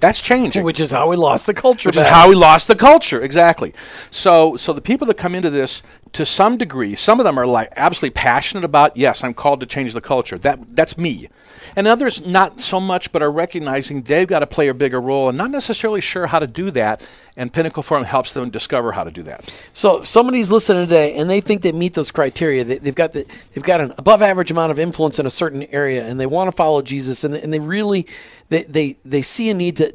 That's 0.00 0.20
changing 0.20 0.64
Which 0.64 0.80
is 0.80 0.90
how 0.90 1.08
we 1.08 1.16
lost 1.16 1.46
the 1.46 1.52
culture. 1.54 1.88
which 1.90 1.96
is 1.96 2.06
how 2.08 2.28
we 2.28 2.34
lost 2.34 2.68
the 2.68 2.74
culture 2.74 3.20
exactly 3.20 3.74
so 4.10 4.56
so 4.56 4.72
the 4.72 4.80
people 4.80 5.06
that 5.08 5.18
come 5.18 5.34
into 5.34 5.50
this 5.50 5.82
to 6.14 6.24
some 6.24 6.56
degree 6.56 6.94
some 6.94 7.20
of 7.20 7.24
them 7.24 7.38
are 7.38 7.46
like 7.46 7.72
absolutely 7.76 8.14
passionate 8.14 8.64
about 8.64 8.96
yes 8.96 9.22
i'm 9.22 9.34
called 9.34 9.60
to 9.60 9.66
change 9.66 9.92
the 9.92 10.00
culture. 10.00 10.38
That 10.38 10.76
that's 10.76 10.96
me. 10.96 11.28
And 11.76 11.86
others 11.86 12.24
not 12.24 12.60
so 12.60 12.78
much 12.78 13.10
but 13.10 13.22
are 13.22 13.30
recognizing 13.30 14.02
they've 14.02 14.28
got 14.28 14.40
to 14.40 14.46
play 14.46 14.68
a 14.68 14.74
bigger 14.74 15.00
role 15.00 15.28
and 15.28 15.38
not 15.38 15.50
necessarily 15.50 16.00
sure 16.00 16.26
how 16.26 16.38
to 16.38 16.46
do 16.46 16.70
that 16.72 17.06
and 17.36 17.52
pinnacle 17.52 17.82
forum 17.82 18.04
helps 18.04 18.32
them 18.32 18.50
discover 18.50 18.92
how 18.92 19.02
to 19.02 19.10
do 19.10 19.22
that. 19.24 19.52
So 19.72 20.02
somebody's 20.02 20.52
listening 20.52 20.86
today 20.86 21.16
and 21.16 21.28
they 21.28 21.40
think 21.40 21.62
they 21.62 21.72
meet 21.72 21.94
those 21.94 22.10
criteria. 22.10 22.62
They, 22.64 22.78
they've 22.78 22.94
got 22.94 23.12
the, 23.12 23.26
they've 23.52 23.64
got 23.64 23.80
an 23.80 23.92
above 23.98 24.22
average 24.22 24.50
amount 24.50 24.70
of 24.70 24.78
influence 24.78 25.18
in 25.18 25.26
a 25.26 25.30
certain 25.30 25.64
area, 25.64 26.06
and 26.06 26.20
they 26.20 26.26
want 26.26 26.48
to 26.48 26.52
follow 26.52 26.82
Jesus, 26.82 27.24
and, 27.24 27.34
and 27.34 27.52
they 27.52 27.58
really 27.58 28.06
they, 28.50 28.62
they 28.64 28.96
they 29.04 29.22
see 29.22 29.50
a 29.50 29.54
need 29.54 29.76
to 29.78 29.92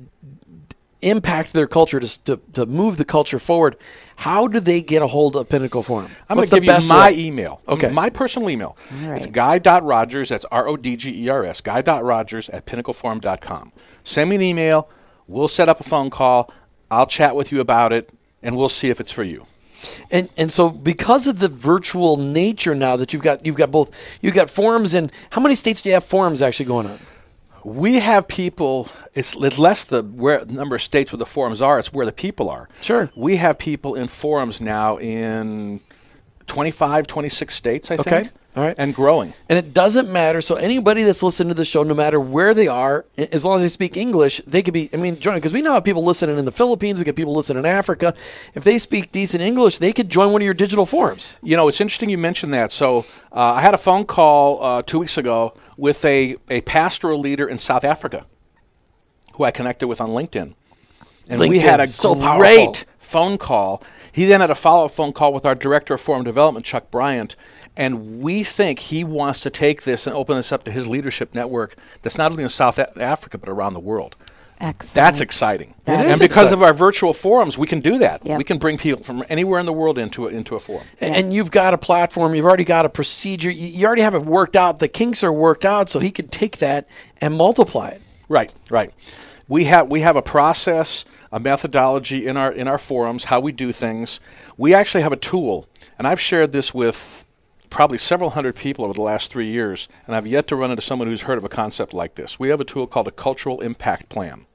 impact 1.02 1.54
their 1.54 1.68
culture 1.68 2.00
to, 2.00 2.24
to 2.26 2.40
to 2.54 2.66
move 2.66 2.98
the 2.98 3.06
culture 3.06 3.40
forward. 3.40 3.78
How 4.18 4.48
do 4.48 4.60
they 4.60 4.82
get 4.82 5.02
a 5.02 5.08
hold 5.08 5.36
of 5.38 5.48
Pinnacle 5.48 5.82
Forum? 5.84 6.12
I'm 6.30 6.36
going 6.36 6.46
to 6.48 6.52
the 6.52 6.60
give 6.62 6.82
you 6.84 6.88
my 6.90 7.10
way? 7.12 7.18
email. 7.20 7.62
Okay. 7.68 7.90
My 7.90 8.10
personal 8.10 8.50
email. 8.50 8.76
All 9.04 9.12
It's 9.14 9.26
right. 9.28 9.62
guy.rogers, 9.64 10.30
that's 10.30 10.46
R 10.46 10.68
O 10.68 10.76
D 10.78 10.96
G 10.98 11.24
E 11.26 11.30
R 11.30 11.46
S, 11.46 11.62
guy.rogers 11.62 12.50
at 12.50 12.66
pinnacleforum.com. 12.66 13.72
Send 14.04 14.30
me 14.30 14.36
an 14.36 14.42
email. 14.42 14.90
We'll 15.28 15.48
set 15.48 15.70
up 15.70 15.80
a 15.80 15.84
phone 15.84 16.10
call. 16.10 16.52
I'll 16.92 17.08
chat 17.08 17.36
with 17.36 17.52
you 17.52 17.60
about 17.62 17.94
it, 17.94 18.10
and 18.42 18.58
we'll 18.58 18.68
see 18.70 18.90
if 18.90 19.00
it's 19.00 19.12
for 19.12 19.24
you. 19.24 19.46
And 20.12 20.28
and 20.36 20.52
so 20.52 20.70
because 20.70 21.26
of 21.28 21.40
the 21.40 21.48
virtual 21.48 22.18
nature 22.18 22.76
now 22.76 22.98
that 22.98 23.14
you've 23.14 23.22
got 23.22 23.46
you've 23.46 23.56
got 23.56 23.72
both 23.72 23.92
you've 24.22 24.34
got 24.34 24.50
forums 24.50 24.94
and 24.94 25.10
how 25.30 25.40
many 25.40 25.56
states 25.56 25.82
do 25.82 25.88
you 25.88 25.94
have 25.94 26.04
forums 26.04 26.42
actually 26.42 26.66
going 26.66 26.88
on? 26.88 27.00
We 27.70 28.00
have 28.00 28.28
people. 28.28 28.90
It's, 29.14 29.36
it's 29.36 29.60
less 29.60 29.84
the 29.84 30.02
where 30.02 30.44
number 30.46 30.76
of 30.76 30.82
states 30.82 31.12
where 31.12 31.18
the 31.18 31.26
forums 31.26 31.62
are. 31.62 31.78
It's 31.78 31.94
where 31.94 32.06
the 32.06 32.12
people 32.12 32.50
are. 32.50 32.68
Sure. 32.82 33.12
We 33.16 33.36
have 33.38 33.60
people 33.60 33.94
in 33.96 34.08
forums 34.08 34.60
now 34.60 34.98
in 34.98 35.80
25, 36.48 37.06
26 37.06 37.54
states. 37.56 37.92
I 37.92 37.96
Okay. 37.96 38.10
think. 38.24 38.32
All 38.56 38.64
right. 38.64 38.76
And 38.78 38.96
growing. 38.96 39.34
And 39.48 39.60
it 39.60 39.74
doesn't 39.74 40.12
matter. 40.12 40.42
So 40.42 40.56
anybody 40.56 41.04
that's 41.04 41.22
listening 41.22 41.50
to 41.50 41.54
the 41.54 41.66
show, 41.66 41.84
no 41.84 41.94
matter 41.94 42.20
where 42.20 42.54
they 42.54 42.68
are, 42.68 43.06
as 43.18 43.46
long 43.46 43.58
as 43.58 43.62
they 43.62 43.70
speak 43.70 43.96
English, 43.96 44.42
they 44.48 44.64
could 44.64 44.74
be. 44.74 44.90
I 44.92 44.98
mean, 44.98 45.20
join 45.20 45.36
because 45.36 45.54
we 45.54 45.62
now 45.62 45.76
have 45.76 45.84
people 45.84 46.04
listening 46.04 46.38
in 46.40 46.46
the 46.46 46.52
Philippines. 46.52 47.00
We 47.00 47.06
get 47.06 47.16
people 47.16 47.36
listening 47.36 47.60
in 47.60 47.66
Africa. 47.68 48.16
If 48.56 48.64
they 48.64 48.80
speak 48.80 49.12
decent 49.12 49.44
English, 49.44 49.78
they 49.78 49.94
could 49.94 50.10
join 50.10 50.34
one 50.34 50.42
of 50.42 50.46
your 50.46 50.56
digital 50.56 50.88
forums. 50.88 51.38
You 51.44 51.58
know, 51.58 51.68
it's 51.68 51.80
interesting 51.80 52.10
you 52.10 52.18
mentioned 52.18 52.54
that. 52.54 52.72
So 52.72 53.06
uh, 53.32 53.54
I 53.54 53.62
had 53.62 53.76
a 53.76 53.78
phone 53.78 54.06
call 54.06 54.64
uh, 54.64 54.82
two 54.82 55.00
weeks 55.00 55.18
ago 55.18 55.56
with 55.78 56.04
a, 56.04 56.36
a 56.50 56.62
pastoral 56.62 57.20
leader 57.20 57.48
in 57.48 57.60
South 57.60 57.84
Africa 57.84 58.26
who 59.40 59.46
I 59.46 59.52
connected 59.52 59.88
with 59.88 60.02
on 60.02 60.10
LinkedIn. 60.10 60.54
And 61.30 61.40
we 61.40 61.60
had 61.60 61.80
a 61.80 61.88
so 61.88 62.14
great 62.14 62.66
powerful. 62.66 62.86
phone 63.00 63.38
call. 63.38 63.82
He 64.12 64.26
then 64.26 64.42
had 64.42 64.50
a 64.50 64.56
follow 64.56 64.86
up 64.86 64.92
phone 64.92 65.14
call 65.14 65.32
with 65.32 65.46
our 65.46 65.56
director 65.56 65.94
of 65.94 66.02
forum 66.02 66.26
development, 66.26 66.66
Chuck 66.66 66.92
Bryant. 66.92 67.38
And 67.78 68.22
we 68.22 68.44
think 68.44 68.80
he 68.80 69.04
wants 69.04 69.40
to 69.42 69.50
take 69.50 69.84
this 69.84 70.06
and 70.08 70.16
open 70.16 70.36
this 70.38 70.52
up 70.52 70.64
to 70.66 70.72
his 70.72 70.88
leadership 70.88 71.34
network 71.34 71.76
that's 72.02 72.18
not 72.18 72.32
only 72.32 72.44
in 72.44 72.50
South 72.50 72.78
Africa, 72.80 73.38
but 73.38 73.48
around 73.50 73.74
the 73.74 73.80
world. 73.80 74.16
Excellent. 74.62 74.94
That's 74.94 75.22
exciting. 75.22 75.74
That 75.86 76.00
and 76.02 76.12
is 76.12 76.20
because 76.20 76.48
exciting. 76.48 76.54
of 76.56 76.64
our 76.64 76.74
virtual 76.74 77.14
forums, 77.14 77.58
we 77.58 77.66
can 77.66 77.80
do 77.80 78.00
that. 78.00 78.26
Yep. 78.26 78.38
We 78.38 78.44
can 78.44 78.58
bring 78.58 78.78
people 78.78 79.02
from 79.06 79.24
anywhere 79.30 79.58
in 79.62 79.66
the 79.66 79.72
world 79.72 79.98
into 79.98 80.28
a, 80.28 80.30
into 80.30 80.56
a 80.56 80.60
forum. 80.60 80.86
And- 81.00 81.16
And 81.16 81.34
you've 81.34 81.50
got 81.52 81.74
a 81.74 81.78
platform. 81.78 82.36
You've 82.36 82.44
already 82.44 82.66
got 82.66 82.86
a 82.86 82.90
procedure. 82.90 83.50
You, 83.50 83.68
you 83.68 83.86
already 83.88 84.02
have 84.02 84.16
it 84.16 84.26
worked 84.26 84.58
out. 84.58 84.80
The 84.80 84.90
kinks 84.90 85.24
are 85.24 85.32
worked 85.32 85.64
out, 85.64 85.90
so 85.90 86.00
he 86.00 86.12
can 86.12 86.28
take 86.28 86.58
that 86.58 86.90
and 87.22 87.36
multiply 87.36 87.88
it. 87.90 88.02
Right, 88.28 88.52
right. 88.70 88.94
We 89.48 89.64
have 89.64 89.88
we 89.88 90.02
have 90.02 90.18
a 90.18 90.22
process, 90.22 91.06
a 91.32 91.40
methodology 91.40 92.28
in 92.28 92.36
our 92.36 92.52
in 92.52 92.68
our 92.68 92.78
forums, 92.78 93.24
how 93.24 93.40
we 93.40 93.54
do 93.54 93.72
things. 93.72 94.20
We 94.58 94.74
actually 94.74 95.02
have 95.04 95.14
a 95.14 95.18
tool, 95.18 95.68
and 95.98 96.06
I've 96.06 96.20
shared 96.20 96.52
this 96.52 96.74
with 96.74 97.24
probably 97.70 97.98
several 97.98 98.32
hundred 98.32 98.56
people 98.56 98.86
over 98.86 98.94
the 98.94 99.02
last 99.02 99.32
three 99.32 99.48
years, 99.48 99.88
and 100.08 100.16
I've 100.16 100.28
yet 100.28 100.48
to 100.48 100.56
run 100.56 100.72
into 100.72 100.82
someone 100.82 101.08
who's 101.08 101.22
heard 101.22 101.38
of 101.38 101.44
a 101.44 101.50
concept 101.50 101.94
like 101.94 102.16
this. 102.16 102.40
We 102.40 102.50
have 102.50 102.62
a 102.62 102.66
tool 102.66 102.88
called 102.88 103.08
a 103.08 103.12
cultural 103.12 103.62
impact 103.62 104.10
plan, 104.10 104.46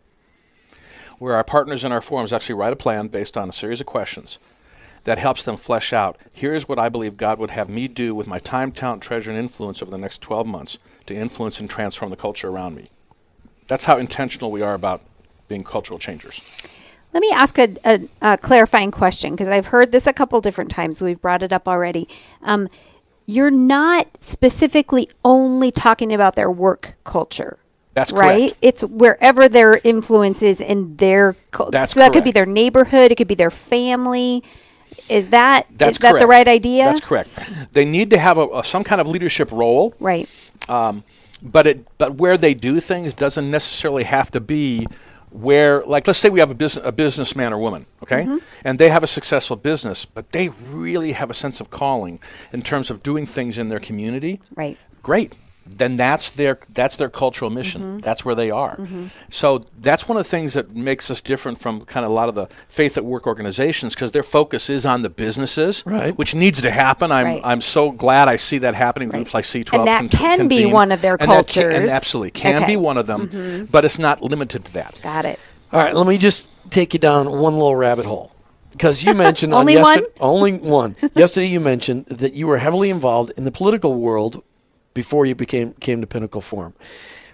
where 1.18 1.34
our 1.34 1.44
partners 1.44 1.84
in 1.84 1.92
our 1.92 2.00
forums 2.00 2.32
actually 2.32 2.56
write 2.56 2.72
a 2.72 2.76
plan 2.76 3.08
based 3.08 3.36
on 3.36 3.48
a 3.48 3.52
series 3.52 3.80
of 3.80 3.86
questions 3.86 4.38
that 5.04 5.18
helps 5.18 5.42
them 5.42 5.56
flesh 5.56 5.92
out 5.92 6.18
here's 6.34 6.66
what 6.68 6.78
I 6.78 6.88
believe 6.88 7.16
God 7.16 7.38
would 7.38 7.50
have 7.50 7.68
me 7.68 7.88
do 7.88 8.14
with 8.14 8.26
my 8.26 8.38
time, 8.38 8.72
talent, 8.72 9.02
treasure, 9.02 9.30
and 9.30 9.38
influence 9.38 9.80
over 9.82 9.90
the 9.90 9.98
next 9.98 10.20
12 10.20 10.46
months 10.46 10.78
to 11.06 11.14
influence 11.14 11.60
and 11.60 11.70
transform 11.70 12.10
the 12.10 12.16
culture 12.16 12.48
around 12.48 12.74
me. 12.74 12.88
That's 13.66 13.84
how 13.84 13.98
intentional 13.98 14.50
we 14.50 14.62
are 14.62 14.74
about 14.74 15.02
being 15.48 15.64
cultural 15.64 15.98
changers. 15.98 16.40
Let 17.12 17.20
me 17.20 17.30
ask 17.30 17.58
a, 17.58 17.76
a, 17.84 18.08
a 18.22 18.38
clarifying 18.38 18.90
question 18.90 19.32
because 19.32 19.48
I've 19.48 19.66
heard 19.66 19.92
this 19.92 20.06
a 20.06 20.12
couple 20.12 20.40
different 20.40 20.70
times. 20.70 21.00
We've 21.00 21.20
brought 21.20 21.42
it 21.42 21.52
up 21.52 21.68
already. 21.68 22.08
Um, 22.42 22.68
you're 23.26 23.50
not 23.50 24.08
specifically 24.20 25.08
only 25.24 25.70
talking 25.70 26.12
about 26.12 26.36
their 26.36 26.50
work 26.50 26.94
culture. 27.04 27.58
That's 27.94 28.12
right. 28.12 28.50
correct. 28.50 28.56
It's 28.60 28.84
wherever 28.84 29.48
their 29.48 29.80
influence 29.84 30.42
is 30.42 30.60
in 30.60 30.96
their 30.96 31.36
culture. 31.52 31.70
That's 31.70 31.92
so 31.92 32.00
that 32.00 32.12
could 32.12 32.24
be 32.24 32.32
their 32.32 32.46
neighborhood. 32.46 33.12
It 33.12 33.14
could 33.14 33.28
be 33.28 33.36
their 33.36 33.52
family. 33.52 34.42
Is 35.08 35.28
that 35.28 35.66
that 35.78 35.90
is 35.90 35.98
That's 35.98 36.12
that 36.12 36.18
the 36.18 36.26
right 36.26 36.48
idea? 36.48 36.84
That's 36.84 37.00
correct. 37.00 37.30
They 37.72 37.84
need 37.84 38.10
to 38.10 38.18
have 38.18 38.36
a, 38.38 38.48
a, 38.48 38.64
some 38.64 38.84
kind 38.84 39.00
of 39.00 39.06
leadership 39.08 39.50
role, 39.52 39.94
Right. 40.00 40.28
Um, 40.68 41.04
but 41.42 41.66
it 41.66 41.86
but 41.98 42.14
where 42.14 42.38
they 42.38 42.54
do 42.54 42.80
things 42.80 43.12
doesn't 43.12 43.50
necessarily 43.50 44.04
have 44.04 44.30
to 44.32 44.40
be 44.40 44.86
where 45.34 45.82
like 45.84 46.06
let's 46.06 46.18
say 46.20 46.30
we 46.30 46.38
have 46.38 46.50
a 46.52 46.54
business 46.54 46.84
a 46.86 46.92
businessman 46.92 47.52
or 47.52 47.58
woman 47.58 47.86
okay 48.04 48.22
Mm-hmm. 48.22 48.38
and 48.64 48.78
they 48.78 48.88
have 48.88 49.02
a 49.02 49.06
successful 49.08 49.56
business 49.56 50.04
but 50.04 50.30
they 50.30 50.48
really 50.70 51.10
have 51.12 51.28
a 51.28 51.34
sense 51.34 51.60
of 51.60 51.70
calling 51.70 52.20
in 52.52 52.62
terms 52.62 52.88
of 52.88 53.02
doing 53.02 53.26
things 53.26 53.58
in 53.58 53.68
their 53.68 53.80
community 53.80 54.40
Right. 54.54 54.78
great 55.02 55.32
then 55.66 55.96
that's 55.96 56.30
their 56.30 56.58
that's 56.74 56.96
their 56.96 57.08
cultural 57.08 57.50
mission 57.50 57.80
Mm-hmm. 57.82 57.98
that's 58.00 58.24
where 58.24 58.34
they 58.34 58.50
are 58.50 58.78
so 59.30 59.62
that's 59.80 60.06
one 60.08 60.18
of 60.18 60.24
the 60.24 60.28
things 60.28 60.52
that 60.54 60.74
makes 60.76 61.10
us 61.10 61.20
different 61.20 61.58
from 61.58 61.84
kind 61.86 62.04
of 62.04 62.10
a 62.12 62.14
lot 62.14 62.28
of 62.28 62.34
the 62.34 62.48
faith 62.68 62.96
at 62.96 63.04
work 63.04 63.26
organizations 63.26 63.94
because 63.94 64.12
their 64.12 64.22
focus 64.22 64.68
is 64.68 64.84
on 64.84 65.02
the 65.02 65.08
businesses 65.10 65.82
Right. 65.86 66.16
which 66.16 66.34
needs 66.34 66.60
to 66.60 66.70
happen 66.70 67.10
i'm 67.10 67.26
Right. 67.26 67.40
i'm 67.44 67.60
so 67.60 67.90
glad 67.90 68.28
i 68.28 68.36
see 68.36 68.58
that 68.58 68.74
happening 68.74 69.08
groups 69.08 69.32
like 69.34 69.44
c12 69.44 69.78
And 69.78 69.88
that 69.88 70.00
con- 70.00 70.38
can 70.38 70.48
be 70.48 70.66
one 70.66 70.92
of 70.92 71.00
their 71.00 71.16
And 71.18 71.30
that 71.30 71.48
can- 71.48 71.72
and 71.72 71.88
absolutely 71.90 72.30
can 72.32 72.56
Okay. 72.62 72.72
be 72.72 72.76
one 72.76 72.98
of 72.98 73.06
them 73.06 73.66
but 73.70 73.84
it's 73.84 73.98
not 73.98 74.22
limited 74.22 74.64
to 74.66 74.72
that 74.74 75.00
Got 75.02 75.24
it. 75.24 75.38
All 75.72 75.80
right, 75.80 75.94
let 75.94 76.06
me 76.06 76.18
just 76.18 76.46
take 76.70 76.92
you 76.92 77.00
down 77.00 77.26
one 77.30 77.54
little 77.54 77.74
rabbit 77.74 78.06
hole. 78.06 78.30
Because 78.70 79.02
you 79.02 79.12
mentioned 79.26 79.52
on 79.52 79.60
Only 79.60 79.74
yester- 79.74 80.02
one? 80.18 80.32
only 80.34 80.52
one. 80.58 80.94
Yesterday, 81.16 81.46
you 81.48 81.58
mentioned 81.60 82.06
that 82.06 82.34
you 82.34 82.46
were 82.46 82.58
heavily 82.58 82.90
involved 82.90 83.32
in 83.36 83.44
the 83.44 83.50
political 83.50 83.94
world 83.96 84.42
before 84.94 85.26
you 85.26 85.34
became 85.34 85.74
came 85.74 86.00
to 86.00 86.06
Pinnacle 86.06 86.40
Forum. 86.40 86.74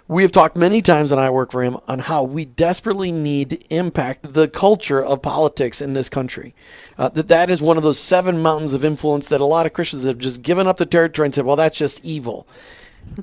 We 0.08 0.22
have 0.22 0.32
talked 0.32 0.56
many 0.56 0.82
times, 0.82 1.12
and 1.12 1.20
I 1.20 1.30
work 1.30 1.52
for 1.52 1.62
him, 1.62 1.76
on 1.86 2.00
how 2.00 2.24
we 2.24 2.44
desperately 2.44 3.12
need 3.12 3.50
to 3.50 3.60
impact 3.72 4.32
the 4.34 4.48
culture 4.48 5.00
of 5.00 5.22
politics 5.22 5.80
in 5.80 5.92
this 5.92 6.08
country. 6.08 6.52
Uh, 6.98 7.10
that 7.10 7.28
that 7.28 7.48
is 7.48 7.62
one 7.62 7.76
of 7.76 7.84
those 7.84 8.00
seven 8.00 8.42
mountains 8.42 8.72
of 8.72 8.84
influence 8.84 9.28
that 9.28 9.40
a 9.40 9.44
lot 9.44 9.66
of 9.66 9.72
Christians 9.72 10.04
have 10.04 10.18
just 10.18 10.42
given 10.42 10.66
up 10.66 10.78
the 10.78 10.86
territory 10.86 11.26
and 11.26 11.34
said, 11.34 11.44
"Well, 11.44 11.54
that's 11.56 11.78
just 11.78 12.00
evil." 12.02 12.48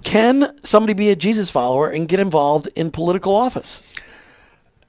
Can 0.03 0.57
somebody 0.63 0.93
be 0.93 1.09
a 1.09 1.15
Jesus 1.15 1.49
follower 1.49 1.89
and 1.89 2.07
get 2.07 2.19
involved 2.19 2.69
in 2.75 2.91
political 2.91 3.35
office? 3.35 3.81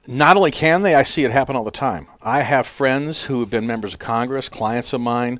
not 0.09 0.35
only 0.35 0.49
can 0.49 0.81
they, 0.81 0.95
I 0.95 1.03
see 1.03 1.23
it 1.23 1.31
happen 1.31 1.55
all 1.55 1.63
the 1.63 1.71
time. 1.71 2.07
I 2.21 2.41
have 2.41 2.65
friends 2.65 3.25
who 3.25 3.41
have 3.41 3.51
been 3.51 3.67
members 3.67 3.93
of 3.93 3.99
Congress, 3.99 4.49
clients 4.49 4.91
of 4.91 5.01
mine. 5.01 5.39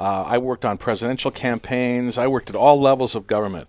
Uh, 0.00 0.24
I 0.26 0.38
worked 0.38 0.64
on 0.64 0.78
presidential 0.78 1.30
campaigns. 1.30 2.16
I 2.16 2.26
worked 2.26 2.48
at 2.48 2.56
all 2.56 2.80
levels 2.80 3.14
of 3.14 3.26
government. 3.26 3.68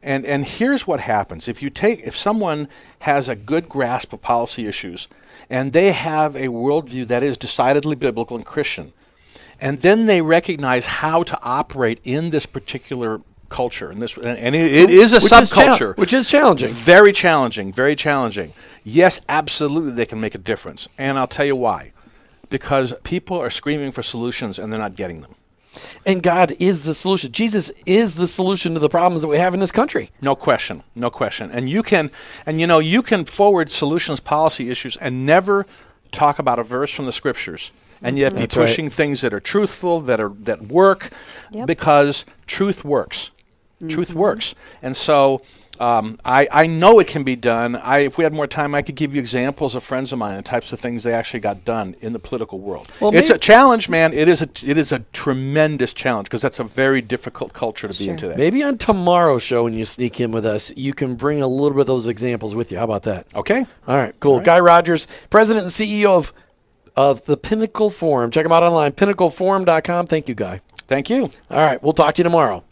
And, 0.00 0.24
and 0.24 0.44
here's 0.44 0.86
what 0.86 1.00
happens 1.00 1.48
if 1.48 1.60
you 1.60 1.70
take 1.70 2.00
if 2.00 2.16
someone 2.16 2.68
has 3.00 3.28
a 3.28 3.34
good 3.34 3.68
grasp 3.68 4.12
of 4.12 4.22
policy 4.22 4.66
issues 4.66 5.08
and 5.50 5.72
they 5.72 5.90
have 5.90 6.36
a 6.36 6.46
worldview 6.48 7.08
that 7.08 7.24
is 7.24 7.36
decidedly 7.36 7.96
biblical 7.96 8.36
and 8.36 8.46
Christian, 8.46 8.92
and 9.60 9.80
then 9.80 10.06
they 10.06 10.22
recognize 10.22 10.86
how 10.86 11.24
to 11.24 11.38
operate 11.42 12.00
in 12.04 12.30
this 12.30 12.46
particular 12.46 13.20
culture 13.48 13.90
and 13.90 14.00
this 14.00 14.16
and 14.16 14.54
it, 14.54 14.72
it 14.72 14.90
is 14.90 15.12
a 15.12 15.16
Which 15.16 15.24
is 15.24 15.30
subculture 15.30 15.96
which 15.98 16.12
is 16.12 16.26
challenging. 16.28 16.70
very 16.70 17.12
challenging, 17.12 17.72
very 17.72 17.96
challenging. 17.96 18.54
Yes, 18.84 19.20
absolutely, 19.28 19.92
they 19.92 20.06
can 20.06 20.20
make 20.20 20.34
a 20.34 20.38
difference. 20.38 20.88
And 20.96 21.18
I'll 21.18 21.26
tell 21.26 21.44
you 21.44 21.56
why. 21.56 21.92
Because 22.48 22.94
people 23.02 23.36
are 23.38 23.50
screaming 23.50 23.92
for 23.92 24.02
solutions 24.02 24.58
and 24.58 24.72
they're 24.72 24.80
not 24.80 24.96
getting 24.96 25.20
them. 25.22 25.34
And 26.04 26.22
God 26.22 26.54
is 26.58 26.84
the 26.84 26.94
solution. 26.94 27.32
Jesus 27.32 27.70
is 27.86 28.14
the 28.14 28.26
solution 28.26 28.74
to 28.74 28.80
the 28.80 28.88
problems 28.88 29.22
that 29.22 29.28
we 29.28 29.38
have 29.38 29.54
in 29.54 29.60
this 29.60 29.72
country. 29.72 30.10
No 30.20 30.34
question, 30.36 30.82
no 30.94 31.10
question. 31.10 31.50
And 31.50 31.68
you 31.68 31.82
can, 31.82 32.10
and 32.46 32.60
you 32.60 32.66
know, 32.66 32.78
you 32.78 33.02
can 33.02 33.24
forward 33.24 33.70
solutions, 33.70 34.20
policy 34.20 34.70
issues, 34.70 34.96
and 34.98 35.24
never 35.24 35.66
talk 36.10 36.38
about 36.38 36.58
a 36.58 36.62
verse 36.62 36.92
from 36.92 37.06
the 37.06 37.12
scriptures, 37.12 37.72
and 38.02 38.18
yet 38.18 38.34
be 38.34 38.40
That's 38.40 38.56
right. 38.56 38.66
pushing 38.66 38.90
things 38.90 39.22
that 39.22 39.32
are 39.32 39.40
truthful, 39.40 40.00
that 40.00 40.20
are 40.20 40.28
that 40.40 40.62
work, 40.66 41.10
Yep. 41.52 41.66
because 41.66 42.24
truth 42.46 42.84
works. 42.84 43.30
Mm-hmm. 43.76 43.88
Truth 43.88 44.14
works, 44.14 44.54
and 44.82 44.96
so. 44.96 45.42
Um, 45.80 46.18
I, 46.24 46.46
I 46.52 46.66
know 46.66 46.98
it 46.98 47.06
can 47.06 47.24
be 47.24 47.34
done. 47.34 47.76
I, 47.76 48.00
if 48.00 48.18
we 48.18 48.24
had 48.24 48.32
more 48.32 48.46
time, 48.46 48.74
I 48.74 48.82
could 48.82 48.94
give 48.94 49.14
you 49.14 49.20
examples 49.20 49.74
of 49.74 49.82
friends 49.82 50.12
of 50.12 50.18
mine 50.18 50.36
and 50.36 50.44
types 50.44 50.72
of 50.72 50.78
things 50.78 51.02
they 51.02 51.14
actually 51.14 51.40
got 51.40 51.64
done 51.64 51.96
in 52.00 52.12
the 52.12 52.18
political 52.18 52.60
world. 52.60 52.88
Well, 53.00 53.14
it's 53.14 53.28
maybe- 53.30 53.36
a 53.36 53.38
challenge, 53.38 53.88
man. 53.88 54.12
It 54.12 54.28
is 54.28 54.42
a 54.42 54.48
it 54.64 54.76
is 54.76 54.92
a 54.92 55.00
tremendous 55.12 55.94
challenge 55.94 56.26
because 56.26 56.42
that's 56.42 56.60
a 56.60 56.64
very 56.64 57.00
difficult 57.00 57.52
culture 57.52 57.88
to 57.88 57.98
be 57.98 58.08
in 58.08 58.16
today. 58.16 58.34
Maybe 58.36 58.62
on 58.62 58.78
tomorrow's 58.78 59.42
show, 59.42 59.64
when 59.64 59.72
you 59.72 59.84
sneak 59.84 60.20
in 60.20 60.30
with 60.30 60.44
us, 60.44 60.72
you 60.76 60.92
can 60.92 61.14
bring 61.14 61.40
a 61.40 61.46
little 61.46 61.70
bit 61.70 61.80
of 61.82 61.86
those 61.86 62.06
examples 62.06 62.54
with 62.54 62.70
you. 62.70 62.78
How 62.78 62.84
about 62.84 63.04
that? 63.04 63.26
Okay. 63.34 63.64
All 63.88 63.96
right, 63.96 64.14
cool. 64.20 64.40
Guy 64.40 64.60
Rodgers, 64.60 65.08
president 65.30 65.64
and 65.64 65.72
CEO 65.72 66.16
of 66.16 66.32
of 66.94 67.24
the 67.24 67.36
Pinnacle 67.38 67.88
Forum. 67.88 68.30
Check 68.30 68.44
him 68.44 68.52
out 68.52 68.62
online, 68.62 68.92
pinnacleforum.com. 68.92 70.06
Thank 70.06 70.28
you, 70.28 70.34
Guy. 70.34 70.60
Thank 70.86 71.10
you. 71.10 71.30
All 71.50 71.64
right, 71.64 71.82
we'll 71.82 71.92
talk 71.92 72.14
to 72.14 72.20
you 72.20 72.24
tomorrow. 72.24 72.64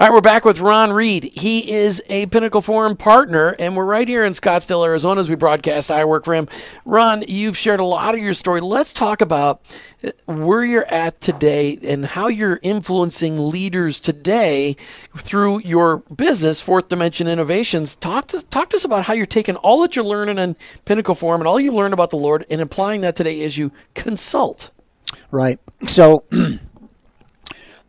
All 0.00 0.08
right, 0.08 0.12
we're 0.12 0.20
back 0.20 0.44
with 0.44 0.58
Ron 0.58 0.92
Reed. 0.92 1.30
He 1.34 1.70
is 1.70 2.02
a 2.08 2.26
Pinnacle 2.26 2.60
Forum 2.60 2.96
partner, 2.96 3.54
and 3.58 3.76
we're 3.76 3.84
right 3.84 4.08
here 4.08 4.24
in 4.24 4.32
Scottsdale, 4.32 4.84
Arizona 4.84 5.20
as 5.20 5.28
we 5.28 5.36
broadcast. 5.36 5.90
I 5.90 6.04
work 6.04 6.24
for 6.24 6.34
him. 6.34 6.48
Ron, 6.84 7.22
you've 7.28 7.56
shared 7.56 7.80
a 7.80 7.84
lot 7.84 8.14
of 8.14 8.20
your 8.20 8.34
story. 8.34 8.60
Let's 8.60 8.92
talk 8.92 9.20
about 9.20 9.62
uh, 10.02 10.10
where 10.26 10.64
you're 10.64 10.86
at 10.86 11.20
today 11.20 11.78
and 11.86 12.04
how 12.04 12.26
you're 12.26 12.58
influencing 12.62 13.48
leaders 13.48 14.00
today 14.00 14.76
through 15.16 15.60
your 15.60 15.98
business, 15.98 16.60
Fourth 16.60 16.88
Dimension 16.88 17.28
Innovations. 17.28 17.94
Talk 17.94 18.26
to 18.28 18.42
talk 18.42 18.70
to 18.70 18.76
us 18.76 18.84
about 18.84 19.04
how 19.04 19.14
you're 19.14 19.26
taking 19.26 19.56
all 19.56 19.80
that 19.82 19.94
you're 19.94 20.04
learning 20.04 20.38
in 20.38 20.56
Pinnacle 20.84 21.14
Forum 21.14 21.40
and 21.40 21.48
all 21.48 21.60
you've 21.60 21.74
learned 21.74 21.94
about 21.94 22.10
the 22.10 22.16
Lord 22.16 22.44
and 22.50 22.60
applying 22.60 23.02
that 23.02 23.14
today 23.14 23.44
as 23.44 23.56
you 23.56 23.70
consult. 23.94 24.70
Right. 25.30 25.60
So 25.86 26.24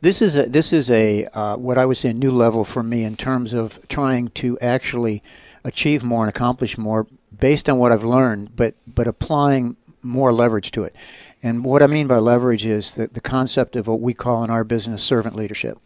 this 0.01 0.21
is 0.21 0.36
a 0.36 0.43
this 0.43 0.71
is 0.73 0.91
a 0.91 1.25
uh, 1.34 1.58
what 1.58 1.77
I 1.77 1.86
would 1.86 1.97
say 1.97 2.10
a 2.10 2.13
new 2.13 2.31
level 2.31 2.63
for 2.63 2.84
me 2.84 3.03
in 3.03 3.15
terms 3.15 3.53
of 3.53 3.86
trying 3.88 4.29
to 4.29 4.58
actually 4.60 5.23
achieve 5.63 6.03
more 6.03 6.23
and 6.23 6.29
accomplish 6.29 6.77
more 6.77 7.08
based 7.38 7.69
on 7.69 7.77
what 7.77 7.91
I've 7.91 8.03
learned, 8.03 8.55
but 8.55 8.75
but 8.88 9.08
applying 9.08 9.77
more 10.01 10.31
leverage 10.31 10.71
to 10.71 10.84
it. 10.84 10.95
And 11.41 11.63
what 11.63 11.81
I 11.81 11.88
mean 11.88 12.08
by 12.08 12.17
leverage 12.17 12.65
is 12.65 12.91
the, 12.91 13.08
the 13.08 13.21
concept 13.21 13.75
of 13.75 13.88
what 13.88 14.01
we 14.01 14.13
call 14.13 14.43
in 14.43 14.49
our 14.49 14.63
business 14.63 15.03
servant 15.03 15.36
leadership. 15.36 15.77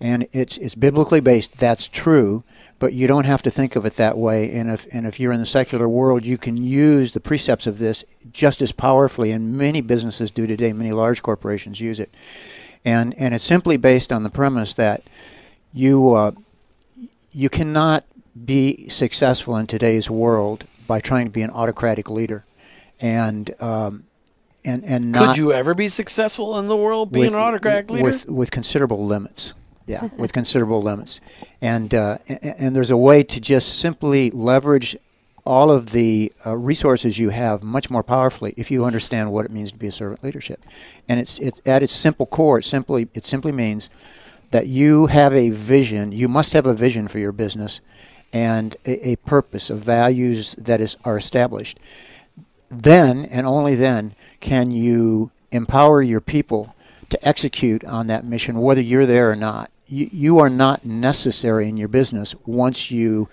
And 0.00 0.28
it's 0.32 0.58
it's 0.58 0.76
biblically 0.76 1.20
based. 1.20 1.58
That's 1.58 1.88
true, 1.88 2.44
but 2.78 2.92
you 2.92 3.08
don't 3.08 3.26
have 3.26 3.42
to 3.42 3.50
think 3.50 3.74
of 3.74 3.84
it 3.84 3.94
that 3.94 4.16
way. 4.16 4.48
And 4.52 4.70
if 4.70 4.86
and 4.92 5.06
if 5.06 5.18
you're 5.18 5.32
in 5.32 5.40
the 5.40 5.46
secular 5.46 5.88
world, 5.88 6.24
you 6.24 6.38
can 6.38 6.56
use 6.56 7.12
the 7.12 7.20
precepts 7.20 7.66
of 7.66 7.78
this 7.78 8.04
just 8.30 8.62
as 8.62 8.70
powerfully. 8.70 9.32
And 9.32 9.58
many 9.58 9.80
businesses 9.80 10.30
do 10.30 10.46
today. 10.46 10.72
Many 10.72 10.92
large 10.92 11.22
corporations 11.22 11.80
use 11.80 11.98
it. 11.98 12.14
And 12.84 13.14
and 13.18 13.34
it's 13.34 13.44
simply 13.44 13.76
based 13.76 14.12
on 14.12 14.22
the 14.22 14.30
premise 14.30 14.74
that 14.74 15.02
you 15.72 16.14
uh, 16.14 16.32
you 17.32 17.48
cannot 17.48 18.04
be 18.44 18.88
successful 18.88 19.56
in 19.56 19.66
today's 19.66 20.08
world 20.08 20.64
by 20.86 21.00
trying 21.00 21.26
to 21.26 21.30
be 21.30 21.42
an 21.42 21.50
autocratic 21.50 22.08
leader, 22.08 22.44
and 23.00 23.50
um, 23.60 24.04
and 24.64 24.84
and 24.84 25.12
not 25.12 25.28
Could 25.28 25.36
you 25.38 25.52
ever 25.52 25.74
be 25.74 25.88
successful 25.88 26.58
in 26.58 26.68
the 26.68 26.76
world 26.76 27.12
being 27.12 27.26
with- 27.26 27.34
an 27.34 27.40
autocratic 27.40 27.90
leader? 27.90 28.04
with 28.04 28.28
with 28.28 28.50
considerable 28.50 29.04
limits. 29.06 29.54
Yeah, 29.86 30.08
with 30.18 30.32
considerable 30.32 30.82
limits, 30.82 31.20
and 31.62 31.94
uh, 31.94 32.18
and, 32.28 32.38
and 32.42 32.76
there's 32.76 32.90
a 32.90 32.96
way 32.96 33.22
to 33.22 33.40
just 33.40 33.78
simply 33.78 34.30
leverage 34.30 34.96
all 35.48 35.70
of 35.70 35.90
the 35.92 36.32
uh, 36.46 36.56
resources 36.56 37.18
you 37.18 37.30
have 37.30 37.62
much 37.62 37.90
more 37.90 38.02
powerfully 38.02 38.54
if 38.56 38.70
you 38.70 38.84
understand 38.84 39.32
what 39.32 39.46
it 39.46 39.50
means 39.50 39.72
to 39.72 39.78
be 39.78 39.88
a 39.88 39.92
servant 39.92 40.22
leadership. 40.22 40.64
And 41.08 41.18
it's 41.18 41.38
it's 41.38 41.60
at 41.66 41.82
its 41.82 41.92
simple 41.92 42.26
core. 42.26 42.58
It 42.58 42.64
simply 42.64 43.08
it 43.14 43.26
simply 43.26 43.52
means 43.52 43.90
that 44.50 44.66
you 44.66 45.06
have 45.06 45.34
a 45.34 45.50
vision. 45.50 46.12
You 46.12 46.28
must 46.28 46.52
have 46.52 46.66
a 46.66 46.74
vision 46.74 47.08
for 47.08 47.18
your 47.18 47.32
business, 47.32 47.80
and 48.32 48.76
a, 48.86 49.10
a 49.10 49.16
purpose 49.16 49.70
of 49.70 49.78
values 49.78 50.54
that 50.58 50.80
is 50.80 50.96
are 51.04 51.16
established 51.16 51.78
then 52.70 53.24
and 53.24 53.46
only 53.46 53.74
then 53.74 54.14
can 54.40 54.70
you 54.70 55.30
empower 55.50 56.02
your 56.02 56.20
people 56.20 56.74
to 57.08 57.28
execute 57.28 57.84
on 57.84 58.06
that 58.08 58.24
mission, 58.24 58.60
whether 58.60 58.80
you're 58.80 59.06
there 59.06 59.30
or 59.30 59.36
not. 59.36 59.70
You, 59.86 60.10
you 60.12 60.38
are 60.38 60.50
not 60.50 60.84
necessary 60.84 61.68
in 61.68 61.76
your 61.76 61.88
business 61.88 62.34
once 62.44 62.90
you 62.90 63.28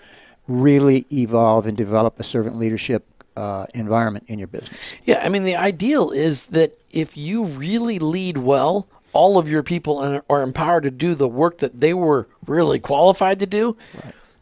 really 0.48 1.06
evolve 1.12 1.66
and 1.66 1.76
develop 1.76 2.18
a 2.20 2.24
servant 2.24 2.58
leadership 2.58 3.04
uh, 3.36 3.66
environment 3.74 4.24
in 4.28 4.38
your 4.38 4.48
business. 4.48 4.94
Yeah, 5.04 5.20
I 5.22 5.28
mean, 5.28 5.44
the 5.44 5.56
ideal 5.56 6.10
is 6.10 6.46
that 6.46 6.76
if 6.90 7.16
you 7.16 7.44
really 7.44 7.98
lead 7.98 8.38
well, 8.38 8.88
all 9.12 9.38
of 9.38 9.48
your 9.48 9.62
people 9.62 9.98
are 9.98 10.24
are 10.28 10.42
empowered 10.42 10.82
to 10.84 10.90
do 10.90 11.14
the 11.14 11.28
work 11.28 11.58
that 11.58 11.80
they 11.80 11.94
were 11.94 12.28
really 12.46 12.78
qualified 12.78 13.38
to 13.40 13.46
do. 13.46 13.76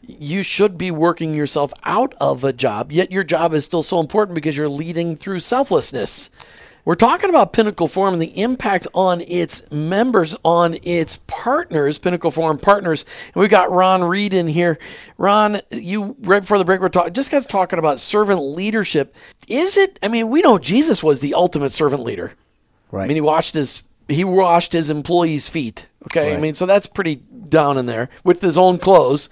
You 0.01 0.43
should 0.43 0.77
be 0.77 0.91
working 0.91 1.33
yourself 1.33 1.73
out 1.83 2.13
of 2.21 2.43
a 2.43 2.53
job, 2.53 2.91
yet 2.91 3.11
your 3.11 3.23
job 3.23 3.53
is 3.53 3.65
still 3.65 3.83
so 3.83 3.99
important 3.99 4.35
because 4.35 4.55
you're 4.55 4.69
leading 4.69 5.15
through 5.15 5.39
selflessness. 5.39 6.29
We're 6.85 6.93
talking 6.93 7.31
about 7.31 7.51
Pinnacle 7.51 7.87
Forum 7.87 8.13
and 8.13 8.21
the 8.21 8.39
impact 8.39 8.87
on 8.93 9.21
its 9.21 9.69
members, 9.71 10.35
on 10.43 10.77
its 10.83 11.19
partners, 11.25 11.97
Pinnacle 11.97 12.29
Forum 12.29 12.59
partners. 12.59 13.05
And 13.33 13.41
we've 13.41 13.49
got 13.49 13.71
Ron 13.71 14.03
Reed 14.03 14.35
in 14.35 14.47
here. 14.47 14.77
Ron, 15.17 15.61
you 15.71 16.15
right 16.19 16.41
before 16.41 16.59
the 16.59 16.63
break, 16.63 16.81
we're 16.81 16.89
talking 16.89 17.11
just 17.11 17.31
guys 17.31 17.47
talking 17.47 17.79
about 17.79 17.99
servant 17.99 18.39
leadership. 18.39 19.15
Is 19.47 19.77
it? 19.77 19.97
I 20.03 20.09
mean, 20.09 20.29
we 20.29 20.43
know 20.43 20.59
Jesus 20.59 21.01
was 21.01 21.21
the 21.21 21.33
ultimate 21.33 21.73
servant 21.73 22.03
leader. 22.03 22.33
Right. 22.91 23.05
I 23.05 23.07
mean, 23.07 23.17
he 23.17 23.21
washed 23.21 23.55
his 23.55 23.81
he 24.07 24.23
washed 24.23 24.73
his 24.73 24.91
employees' 24.91 25.49
feet. 25.49 25.87
Okay, 26.05 26.35
I 26.35 26.39
mean, 26.39 26.53
so 26.53 26.67
that's 26.67 26.85
pretty 26.85 27.15
down 27.15 27.79
in 27.79 27.87
there 27.87 28.09
with 28.23 28.41
his 28.41 28.59
own 28.59 28.77
clothes. 28.77 29.27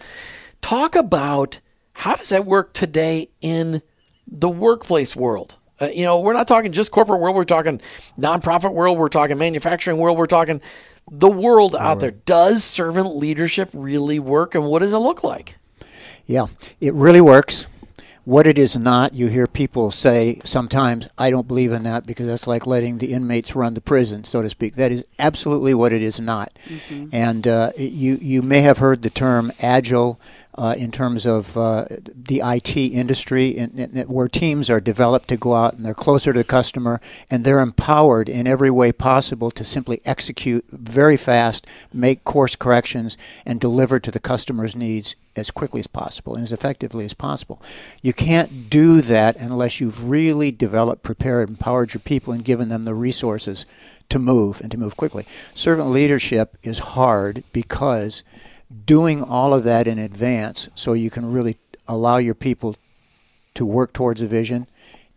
Talk 0.63 0.95
about 0.95 1.59
how 1.93 2.15
does 2.15 2.29
that 2.29 2.47
work 2.47 2.73
today 2.73 3.29
in 3.41 3.83
the 4.25 4.49
workplace 4.49 5.15
world? 5.15 5.57
Uh, 5.83 5.87
you 5.89 6.03
know, 6.03 6.19
we're 6.19 6.33
not 6.33 6.47
talking 6.47 6.71
just 6.71 6.91
corporate 6.91 7.19
world. 7.19 7.35
We're 7.35 7.45
talking 7.45 7.81
nonprofit 8.17 8.73
world. 8.73 8.97
We're 8.97 9.09
talking 9.09 9.37
manufacturing 9.37 9.97
world. 9.97 10.17
We're 10.17 10.25
talking 10.27 10.61
the 11.11 11.29
world 11.29 11.75
out 11.75 11.99
there. 11.99 12.11
Does 12.11 12.63
servant 12.63 13.15
leadership 13.15 13.69
really 13.73 14.19
work, 14.19 14.55
and 14.55 14.65
what 14.65 14.79
does 14.79 14.93
it 14.93 14.97
look 14.99 15.23
like? 15.23 15.57
Yeah, 16.25 16.47
it 16.79 16.93
really 16.93 17.21
works. 17.21 17.67
What 18.25 18.47
it 18.47 18.57
is 18.57 18.77
not, 18.77 19.13
you 19.13 19.27
hear 19.27 19.47
people 19.47 19.91
say 19.91 20.39
sometimes, 20.45 21.09
I 21.17 21.29
don't 21.29 21.45
believe 21.45 21.73
in 21.73 21.83
that 21.83 22.05
because 22.05 22.27
that's 22.27 22.47
like 22.47 22.65
letting 22.65 22.99
the 22.99 23.11
inmates 23.11 23.53
run 23.53 23.73
the 23.73 23.81
prison, 23.81 24.23
so 24.23 24.41
to 24.41 24.49
speak. 24.49 24.75
That 24.75 24.93
is 24.93 25.05
absolutely 25.19 25.73
what 25.73 25.91
it 25.91 26.01
is 26.01 26.21
not. 26.21 26.57
And 27.11 27.45
uh, 27.45 27.73
you, 27.75 28.17
you 28.21 28.41
may 28.41 28.61
have 28.61 28.77
heard 28.77 29.01
the 29.01 29.09
term 29.09 29.51
agile 29.61 30.21
uh, 30.55 30.75
in 30.77 30.91
terms 30.91 31.25
of 31.25 31.57
uh, 31.57 31.85
the 32.15 32.41
IT 32.43 32.75
industry, 32.77 33.47
in, 33.47 33.79
in, 33.79 34.07
where 34.07 34.27
teams 34.27 34.69
are 34.69 34.79
developed 34.79 35.29
to 35.29 35.37
go 35.37 35.55
out 35.55 35.73
and 35.73 35.85
they're 35.85 35.93
closer 35.93 36.31
to 36.31 36.39
the 36.39 36.43
customer 36.43 37.01
and 37.29 37.43
they're 37.43 37.59
empowered 37.59 38.29
in 38.29 38.45
every 38.45 38.69
way 38.69 38.91
possible 38.91 39.49
to 39.51 39.65
simply 39.65 40.01
execute 40.05 40.65
very 40.69 41.17
fast, 41.17 41.65
make 41.91 42.23
course 42.23 42.55
corrections, 42.55 43.17
and 43.45 43.59
deliver 43.59 43.99
to 43.99 44.11
the 44.11 44.19
customer's 44.19 44.75
needs 44.75 45.15
as 45.35 45.49
quickly 45.49 45.79
as 45.79 45.87
possible 45.87 46.35
and 46.35 46.43
as 46.43 46.51
effectively 46.51 47.05
as 47.05 47.13
possible. 47.13 47.61
You 48.01 48.13
can't 48.13 48.69
do 48.69 49.01
that 49.01 49.35
unless 49.37 49.79
you've 49.79 50.07
really 50.07 50.51
developed, 50.51 51.03
prepared, 51.03 51.49
empowered 51.49 51.93
your 51.93 52.01
people 52.01 52.33
and 52.33 52.45
given 52.45 52.69
them 52.69 52.83
the 52.83 52.93
resources 52.93 53.65
to 54.09 54.19
move 54.19 54.61
and 54.61 54.69
to 54.71 54.77
move 54.77 54.95
quickly. 54.95 55.25
Servant 55.55 55.89
leadership 55.89 56.57
is 56.61 56.79
hard 56.79 57.43
because 57.51 58.23
doing 58.85 59.23
all 59.23 59.53
of 59.53 59.63
that 59.63 59.87
in 59.87 59.99
advance 59.99 60.69
so 60.75 60.93
you 60.93 61.09
can 61.09 61.31
really 61.31 61.57
allow 61.87 62.17
your 62.17 62.35
people 62.35 62.75
to 63.53 63.65
work 63.65 63.93
towards 63.93 64.21
a 64.21 64.27
vision 64.27 64.67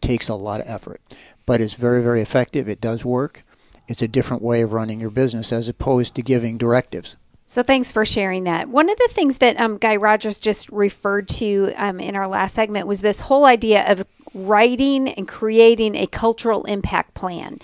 takes 0.00 0.28
a 0.28 0.34
lot 0.34 0.60
of 0.60 0.68
effort. 0.68 1.00
But 1.46 1.60
it's 1.60 1.74
very, 1.74 2.02
very 2.02 2.20
effective. 2.20 2.68
It 2.68 2.80
does 2.80 3.04
work. 3.04 3.44
It's 3.88 4.02
a 4.02 4.08
different 4.08 4.42
way 4.42 4.62
of 4.62 4.72
running 4.72 5.00
your 5.00 5.10
business 5.10 5.52
as 5.52 5.68
opposed 5.68 6.14
to 6.16 6.22
giving 6.22 6.58
directives. 6.58 7.16
So 7.46 7.62
thanks 7.62 7.92
for 7.92 8.04
sharing 8.04 8.44
that. 8.44 8.68
One 8.68 8.90
of 8.90 8.98
the 8.98 9.08
things 9.12 9.38
that 9.38 9.58
um, 9.60 9.78
Guy 9.78 9.96
Rodgers 9.96 10.40
just 10.40 10.68
referred 10.70 11.28
to 11.28 11.72
um, 11.76 12.00
in 12.00 12.16
our 12.16 12.26
last 12.26 12.54
segment 12.54 12.88
was 12.88 13.00
this 13.00 13.20
whole 13.20 13.44
idea 13.44 13.84
of 13.90 14.04
writing 14.34 15.08
and 15.10 15.28
creating 15.28 15.94
a 15.94 16.08
cultural 16.08 16.64
impact 16.64 17.14
plan. 17.14 17.60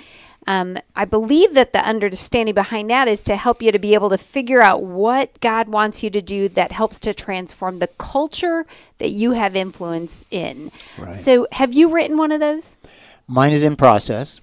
Um, 0.47 0.79
I 0.97 1.05
believe 1.05 1.55
that 1.55 1.73
the 1.73 1.79
understanding 1.81 2.55
behind 2.55 2.91
that 2.91 3.07
is 3.07 3.23
to 3.25 3.37
help 3.37 3.63
you 3.63 3.71
to 3.71 3.79
be 3.79 3.95
able 3.95 4.11
to 4.11 4.19
figure 4.19 4.61
out 4.61 4.83
what 4.83 5.41
God 5.41 5.69
wants 5.69 6.03
you 6.03 6.11
to 6.11 6.21
do 6.21 6.49
that 6.51 6.73
helps 6.73 6.99
to 7.01 7.15
transform 7.15 7.79
the 7.79 7.87
culture 7.87 8.65
that 8.99 9.11
you 9.11 9.33
have 9.33 9.57
influence 9.57 10.27
in. 10.31 10.73
Right. 10.99 11.15
So, 11.15 11.47
have 11.53 11.73
you 11.73 11.93
written 11.93 12.17
one 12.17 12.33
of 12.33 12.41
those? 12.41 12.77
Mine 13.29 13.53
is 13.53 13.63
in 13.63 13.77
process, 13.77 14.41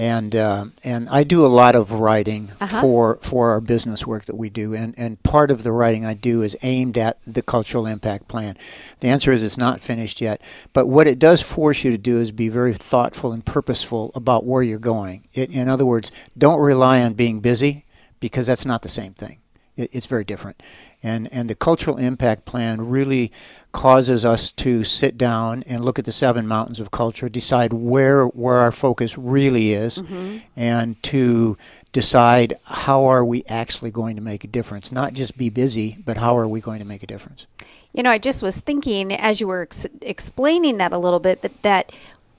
and 0.00 0.34
uh, 0.34 0.64
and 0.82 1.08
I 1.10 1.24
do 1.24 1.44
a 1.44 1.48
lot 1.48 1.74
of 1.76 1.92
writing 1.92 2.50
Uh-huh. 2.60 2.80
for 2.80 3.16
for 3.16 3.50
our 3.50 3.60
business 3.60 4.06
work 4.06 4.24
that 4.26 4.36
we 4.36 4.48
do, 4.48 4.74
and 4.74 4.94
and 4.96 5.22
part 5.22 5.50
of 5.50 5.62
the 5.62 5.72
writing 5.72 6.06
I 6.06 6.14
do 6.14 6.40
is 6.42 6.56
aimed 6.62 6.96
at 6.96 7.20
the 7.26 7.42
cultural 7.42 7.86
impact 7.86 8.26
plan. 8.26 8.56
The 9.00 9.08
answer 9.08 9.30
is 9.30 9.42
it's 9.42 9.58
not 9.58 9.80
finished 9.80 10.20
yet, 10.20 10.40
but 10.72 10.86
what 10.88 11.06
it 11.06 11.18
does 11.18 11.42
force 11.42 11.84
you 11.84 11.90
to 11.90 11.98
do 11.98 12.18
is 12.18 12.32
be 12.32 12.48
very 12.48 12.72
thoughtful 12.72 13.32
and 13.32 13.44
purposeful 13.44 14.10
about 14.14 14.46
where 14.46 14.62
you're 14.62 14.78
going. 14.78 15.28
It, 15.34 15.52
in 15.54 15.68
other 15.68 15.84
words, 15.86 16.10
don't 16.36 16.60
rely 16.60 17.02
on 17.02 17.12
being 17.12 17.40
busy 17.40 17.84
because 18.20 18.46
that's 18.46 18.64
not 18.66 18.80
the 18.82 18.88
same 18.88 19.12
thing. 19.12 19.36
It, 19.76 19.90
it's 19.92 20.06
very 20.06 20.24
different, 20.24 20.62
and 21.02 21.32
and 21.32 21.48
the 21.48 21.54
cultural 21.54 21.96
impact 21.96 22.44
plan 22.44 22.88
really 22.88 23.32
causes 23.72 24.24
us 24.24 24.50
to 24.52 24.82
sit 24.84 25.16
down 25.16 25.62
and 25.66 25.84
look 25.84 25.98
at 25.98 26.04
the 26.04 26.12
seven 26.12 26.46
mountains 26.46 26.80
of 26.80 26.90
culture, 26.90 27.28
decide 27.28 27.72
where 27.72 28.26
where 28.26 28.56
our 28.56 28.72
focus 28.72 29.16
really 29.16 29.72
is, 29.72 29.98
mm-hmm. 29.98 30.38
and 30.56 31.02
to 31.04 31.56
decide 31.92 32.56
how 32.64 33.04
are 33.04 33.24
we 33.24 33.44
actually 33.48 33.90
going 33.90 34.16
to 34.16 34.22
make 34.22 34.44
a 34.44 34.48
difference. 34.48 34.92
Not 34.92 35.14
just 35.14 35.36
be 35.36 35.50
busy, 35.50 35.98
but 36.04 36.16
how 36.16 36.36
are 36.36 36.48
we 36.48 36.60
going 36.60 36.78
to 36.78 36.84
make 36.84 37.02
a 37.02 37.06
difference. 37.06 37.46
You 37.92 38.04
know, 38.04 38.10
I 38.10 38.18
just 38.18 38.42
was 38.42 38.60
thinking 38.60 39.12
as 39.12 39.40
you 39.40 39.48
were 39.48 39.62
ex- 39.62 39.86
explaining 40.00 40.78
that 40.78 40.92
a 40.92 40.98
little 40.98 41.18
bit, 41.18 41.42
but 41.42 41.62
that 41.62 41.90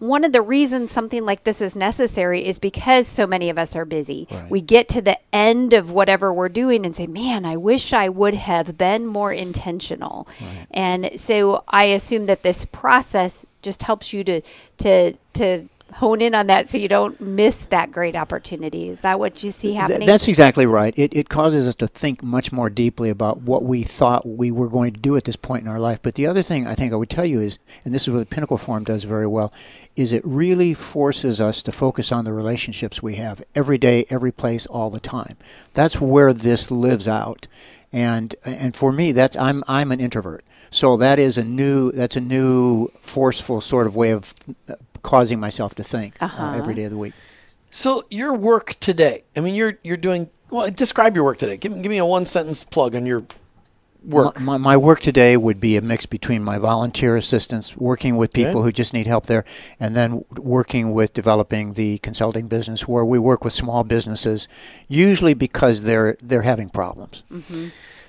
one 0.02 0.24
of 0.24 0.32
the 0.32 0.41
reasons 0.41 0.91
something 0.91 1.26
like 1.26 1.43
this 1.43 1.62
is 1.62 1.76
necessary 1.76 2.43
is 2.43 2.58
because 2.58 3.08
so 3.08 3.28
many 3.28 3.52
of 3.52 3.60
us 3.60 3.76
are 3.76 3.86
busy. 3.86 4.28
Right. 4.32 4.49
We 4.49 4.60
get 4.60 4.89
to 4.89 5.02
the 5.02 5.20
end 5.32 5.74
of 5.74 5.91
whatever 5.91 6.34
we're 6.34 6.49
doing 6.49 6.88
and 6.88 6.95
say, 6.95 7.06
man, 7.06 7.45
I 7.45 7.56
wish 7.58 7.93
I 7.93 8.10
would 8.10 8.34
have 8.34 8.80
been 8.80 9.06
more 9.06 9.32
intentional. 9.32 10.28
And 10.72 11.12
so 11.20 11.64
I 11.68 11.84
assume 11.84 12.26
that 12.26 12.41
this 12.41 12.66
process 12.66 13.45
just 13.62 13.84
helps 13.84 14.12
you 14.12 14.24
to, 14.24 14.41
to, 14.80 15.14
to, 15.34 15.70
hone 15.94 16.22
in 16.22 16.34
on 16.36 16.48
that 16.48 16.70
so 16.70 16.78
you 16.78 16.88
don't 16.88 17.20
miss 17.20 17.66
that 17.66 17.92
great 17.92 18.16
opportunity 18.16 18.89
is 18.89 19.02
that 19.02 19.20
what 19.20 19.44
you 19.44 19.52
see 19.52 19.70
Th- 19.70 19.80
happening 19.82 20.08
that's 20.08 20.28
exactly 20.28 20.66
right. 20.66 20.94
It, 20.98 21.16
it 21.16 21.30
causes 21.30 21.68
us 21.68 21.76
to 21.76 21.88
think 21.88 22.24
much 22.24 22.52
more 22.52 22.70
deeply 22.70 23.10
about 23.10 23.42
what 23.42 23.64
we 23.64 23.84
thought 23.84 24.28
we 24.28 24.52
were 24.52 24.70
going 24.70 24.94
to 24.94 25.00
do 25.00 25.16
at 25.16 25.26
this 25.26 25.36
point 25.36 25.64
in 25.64 25.68
our 25.68 25.80
life. 25.80 26.00
But 26.02 26.16
the 26.16 26.26
other 26.28 26.42
thing 26.42 26.68
I 26.68 26.76
think 26.76 26.94
I 26.94 26.96
would 26.96 27.10
tell 27.10 27.26
you 27.26 27.39
is, 27.39 27.60
and 27.86 27.94
this 27.94 28.04
is 28.04 28.14
what 28.14 28.20
the 28.20 28.26
Pinnacle 28.26 28.58
Forum 28.58 28.84
does 28.84 29.04
very 29.04 29.28
well, 29.28 29.54
is 29.96 30.12
it 30.12 30.26
really 30.26 30.74
forces 30.74 31.39
us 31.39 31.62
to 31.64 31.72
focus 31.72 32.12
on 32.12 32.26
the 32.26 32.34
relationships 32.34 33.02
we 33.02 33.16
have 33.16 33.44
every 33.56 33.78
day, 33.78 34.06
every 34.10 34.32
place, 34.32 34.66
all 34.66 34.89
the 34.89 35.00
time. 35.00 35.38
That's 35.74 36.00
where 36.02 36.34
this 36.34 36.72
lives 36.72 37.08
out. 37.08 37.48
And 37.94 38.36
and 38.46 38.76
for 38.76 38.92
me, 38.92 39.12
that's 39.12 39.36
I'm 39.36 39.64
I'm 39.68 39.92
an 39.92 40.00
introvert. 40.00 40.46
So 40.70 40.96
that 40.98 41.20
is 41.20 41.38
a 41.38 41.44
new 41.44 41.92
that's 41.92 42.16
a 42.16 42.22
new 42.22 42.88
forceful 43.00 43.60
sort 43.60 43.88
of 43.88 43.96
way 43.96 44.12
of 44.12 44.34
uh, 44.70 44.76
causing 45.04 45.39
myself 45.39 45.76
to 45.76 45.84
think 45.84 46.16
uh 46.22 46.26
Uh-huh. 46.26 46.54
every 46.56 46.74
day 46.76 46.84
of 46.86 46.91
the 46.91 46.97
week. 46.97 47.14
So 47.70 48.06
your 48.10 48.34
work 48.34 48.76
today. 48.80 49.24
I 49.36 49.39
mean, 49.39 49.56
you're 49.56 49.78
you're 49.84 49.97
doing. 49.97 50.30
Well, 50.49 50.70
describe 50.70 51.16
your 51.16 51.24
work 51.24 51.38
today. 51.39 51.56
Give, 51.58 51.72
me- 51.72 51.82
give 51.82 51.89
me 51.89 51.97
a 51.97 52.06
one 52.06 52.26
sentence 52.26 52.64
plug 52.66 52.95
on 52.95 53.06
your 53.06 53.24
work. 54.04 54.38
My, 54.39 54.43
my, 54.43 54.58
my 54.58 54.78
work 54.78 54.99
today 54.99 55.38
would 55.38 55.62
be 55.62 55.78
a 55.78 55.82
mix 55.82 56.06
between 56.06 56.43
my 56.43 56.58
volunteer 56.58 57.16
assistance, 57.16 57.78
working 57.78 58.18
with 58.18 58.34
people 58.34 58.60
Okay. 58.60 58.64
who 58.64 58.72
just 58.74 58.93
need 58.93 59.08
help 59.08 59.28
there, 59.28 59.45
and 59.80 59.95
then 59.95 60.26
working 60.36 60.91
with 60.91 61.14
developing 61.14 61.74
the 61.74 61.99
consulting 61.99 62.47
business, 62.47 62.86
where 62.88 63.06
we 63.06 63.18
work 63.20 63.45
with 63.45 63.54
small 63.54 63.86
businesses, 63.86 64.49
usually 64.89 65.34
because 65.34 65.84
they're 65.84 66.18
they're 66.22 66.41
having 66.41 66.68
problems. 66.70 67.24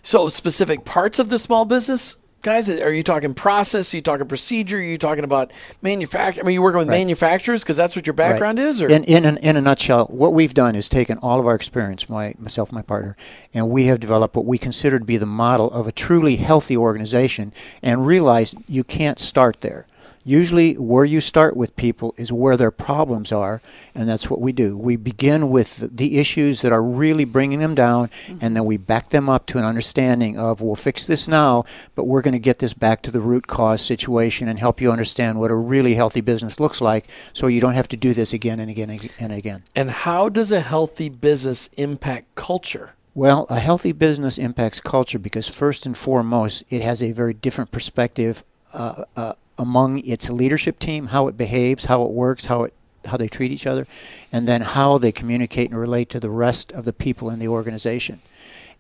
So 0.02 0.28
specific 0.28 0.84
parts 0.84 1.20
of 1.20 1.28
the 1.28 1.38
small 1.38 1.64
business, 1.64 2.16
guys. 2.42 2.68
Are 2.68 2.92
you 2.92 3.02
talking 3.02 3.34
process? 3.34 3.92
Are 3.92 3.96
you 3.96 4.02
talking 4.02 4.26
procedure? 4.26 4.76
Are 4.78 4.80
you 4.80 4.98
talking 4.98 5.24
about 5.24 5.52
manufacturing? 5.80 6.44
I 6.44 6.46
mean, 6.46 6.54
you 6.54 6.62
working 6.62 6.78
with 6.78 6.88
Right. 6.88 6.98
manufacturers 6.98 7.62
because 7.62 7.76
that's 7.76 7.94
what 7.96 8.06
your 8.06 8.14
background 8.14 8.58
Right. 8.58 8.68
is, 8.68 8.82
or 8.82 8.88
in 8.88 9.04
in, 9.04 9.24
an, 9.24 9.36
in 9.38 9.56
a 9.56 9.60
nutshell, 9.60 10.06
what 10.06 10.32
we've 10.32 10.54
done 10.54 10.74
is 10.74 10.88
taken 10.88 11.18
all 11.18 11.38
of 11.40 11.46
our 11.46 11.54
experience, 11.54 12.08
my 12.08 12.34
myself, 12.38 12.70
and 12.70 12.76
my 12.76 12.82
partner, 12.82 13.16
and 13.54 13.70
we 13.70 13.86
have 13.86 14.00
developed 14.00 14.34
what 14.36 14.44
we 14.44 14.58
consider 14.58 14.98
to 14.98 15.04
be 15.04 15.16
the 15.16 15.26
model 15.26 15.70
of 15.70 15.86
a 15.86 15.92
truly 15.92 16.36
healthy 16.36 16.76
organization, 16.76 17.52
and 17.82 18.06
realized 18.06 18.56
you 18.68 18.84
can't 18.84 19.18
start 19.20 19.58
there. 19.60 19.86
Usually, 20.24 20.74
where 20.74 21.04
you 21.04 21.20
start 21.20 21.56
with 21.56 21.74
people 21.76 22.14
is 22.16 22.32
where 22.32 22.56
their 22.56 22.70
problems 22.70 23.32
are, 23.32 23.60
and 23.94 24.08
that's 24.08 24.30
what 24.30 24.40
we 24.40 24.52
do. 24.52 24.76
We 24.76 24.96
begin 24.96 25.50
with 25.50 25.96
the- 25.96 26.18
issues 26.18 26.60
that 26.60 26.72
are 26.72 26.82
really 26.82 27.24
bringing 27.24 27.58
them 27.58 27.74
down, 27.74 28.10
and 28.40 28.54
then 28.54 28.64
we 28.64 28.76
back 28.76 29.10
them 29.10 29.28
up 29.28 29.46
to 29.46 29.58
an 29.58 29.64
understanding 29.64 30.38
of 30.38 30.60
we'll 30.60 30.76
fix 30.76 31.06
this 31.06 31.26
now, 31.26 31.64
but 31.94 32.04
we're 32.04 32.22
going 32.22 32.32
to 32.32 32.38
get 32.38 32.60
this 32.60 32.74
back 32.74 33.02
to 33.02 33.10
the 33.10 33.20
root 33.20 33.46
cause 33.46 33.82
situation 33.82 34.46
and 34.46 34.58
help 34.58 34.80
you 34.80 34.92
understand 34.92 35.40
what 35.40 35.50
a 35.50 35.54
really 35.56 35.94
healthy 35.94 36.20
business 36.20 36.60
looks 36.60 36.80
like, 36.80 37.08
so 37.32 37.46
you 37.46 37.60
don't 37.60 37.74
have 37.74 37.88
to 37.88 37.96
do 37.96 38.14
this 38.14 38.32
again 38.32 38.60
and 38.60 38.70
again 38.70 38.90
and 38.90 39.10
and 39.18 39.32
again. 39.32 39.62
and 39.74 39.90
how 39.90 40.28
does 40.28 40.52
a 40.52 40.60
healthy 40.60 41.08
business 41.08 41.68
impact 41.76 42.34
culture? 42.34 42.90
Well, 43.14 43.46
a 43.50 43.58
healthy 43.58 43.92
business 43.92 44.38
impacts 44.38 44.80
culture 44.80 45.18
because 45.18 45.48
first 45.48 45.84
and 45.84 45.96
foremost, 45.96 46.64
it 46.70 46.80
has 46.82 47.02
a 47.02 47.12
very 47.12 47.34
different 47.34 47.70
perspective 47.70 48.44
uh, 48.72 49.04
uh, 49.16 49.34
among 49.62 50.04
its 50.04 50.28
leadership 50.28 50.80
team, 50.80 51.06
how 51.06 51.28
it 51.28 51.36
behaves, 51.36 51.84
how 51.84 52.02
it 52.02 52.10
works, 52.10 52.46
how 52.46 52.64
it 52.64 52.74
how 53.06 53.16
they 53.16 53.28
treat 53.28 53.50
each 53.50 53.66
other, 53.66 53.86
and 54.30 54.46
then 54.46 54.60
how 54.60 54.98
they 54.98 55.10
communicate 55.10 55.70
and 55.70 55.78
relate 55.78 56.08
to 56.08 56.20
the 56.20 56.30
rest 56.30 56.70
of 56.72 56.84
the 56.84 56.92
people 56.92 57.30
in 57.30 57.38
the 57.38 57.48
organization. 57.48 58.20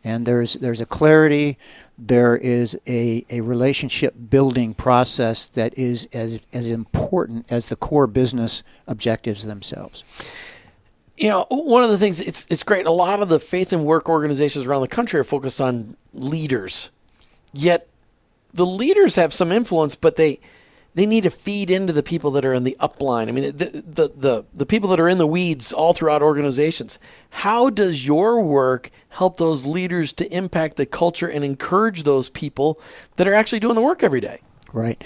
And 0.04 0.26
there's 0.26 0.54
there's 0.54 0.80
a 0.80 0.86
clarity, 0.86 1.56
there 1.96 2.36
is 2.36 2.76
a, 2.88 3.24
a 3.30 3.40
relationship 3.40 4.14
building 4.28 4.74
process 4.74 5.46
that 5.46 5.78
is 5.78 6.08
as 6.12 6.40
as 6.52 6.68
important 6.68 7.46
as 7.48 7.66
the 7.66 7.76
core 7.76 8.08
business 8.08 8.64
objectives 8.88 9.44
themselves. 9.44 10.02
You 11.16 11.28
know, 11.28 11.46
one 11.50 11.84
of 11.84 11.90
the 11.90 11.98
things 11.98 12.20
it's 12.20 12.46
it's 12.50 12.64
great. 12.64 12.86
A 12.86 12.92
lot 12.92 13.22
of 13.22 13.28
the 13.28 13.38
faith 13.38 13.72
and 13.72 13.84
work 13.84 14.08
organizations 14.08 14.66
around 14.66 14.80
the 14.80 14.88
country 14.88 15.20
are 15.20 15.24
focused 15.24 15.60
on 15.60 15.96
leaders, 16.12 16.90
yet 17.52 17.86
the 18.52 18.66
leaders 18.66 19.14
have 19.16 19.32
some 19.32 19.52
influence, 19.52 19.94
but 19.94 20.16
they 20.16 20.40
they 20.94 21.06
need 21.06 21.22
to 21.22 21.30
feed 21.30 21.70
into 21.70 21.92
the 21.92 22.02
people 22.02 22.30
that 22.32 22.44
are 22.44 22.52
in 22.52 22.64
the 22.64 22.76
upline. 22.80 23.28
I 23.28 23.32
mean, 23.32 23.56
the 23.56 23.82
the 23.86 24.10
the, 24.14 24.44
the 24.52 24.66
people 24.66 24.90
that 24.90 25.00
are 25.00 25.08
in 25.08 25.18
the 25.18 25.26
weeds 25.26 25.72
all 25.72 25.92
throughout 25.92 26.22
organizations. 26.22 26.98
How 27.30 27.70
does 27.70 28.06
your 28.06 28.40
work 28.42 28.90
help 29.10 29.36
those 29.36 29.64
leaders 29.64 30.12
to 30.14 30.30
impact 30.32 30.76
the 30.76 30.86
culture 30.86 31.28
and 31.28 31.44
encourage 31.44 32.02
those 32.02 32.28
people 32.28 32.80
that 33.16 33.26
are 33.26 33.34
actually 33.34 33.60
doing 33.60 33.74
the 33.74 33.82
work 33.82 34.02
every 34.02 34.20
day? 34.20 34.40
Right. 34.72 35.02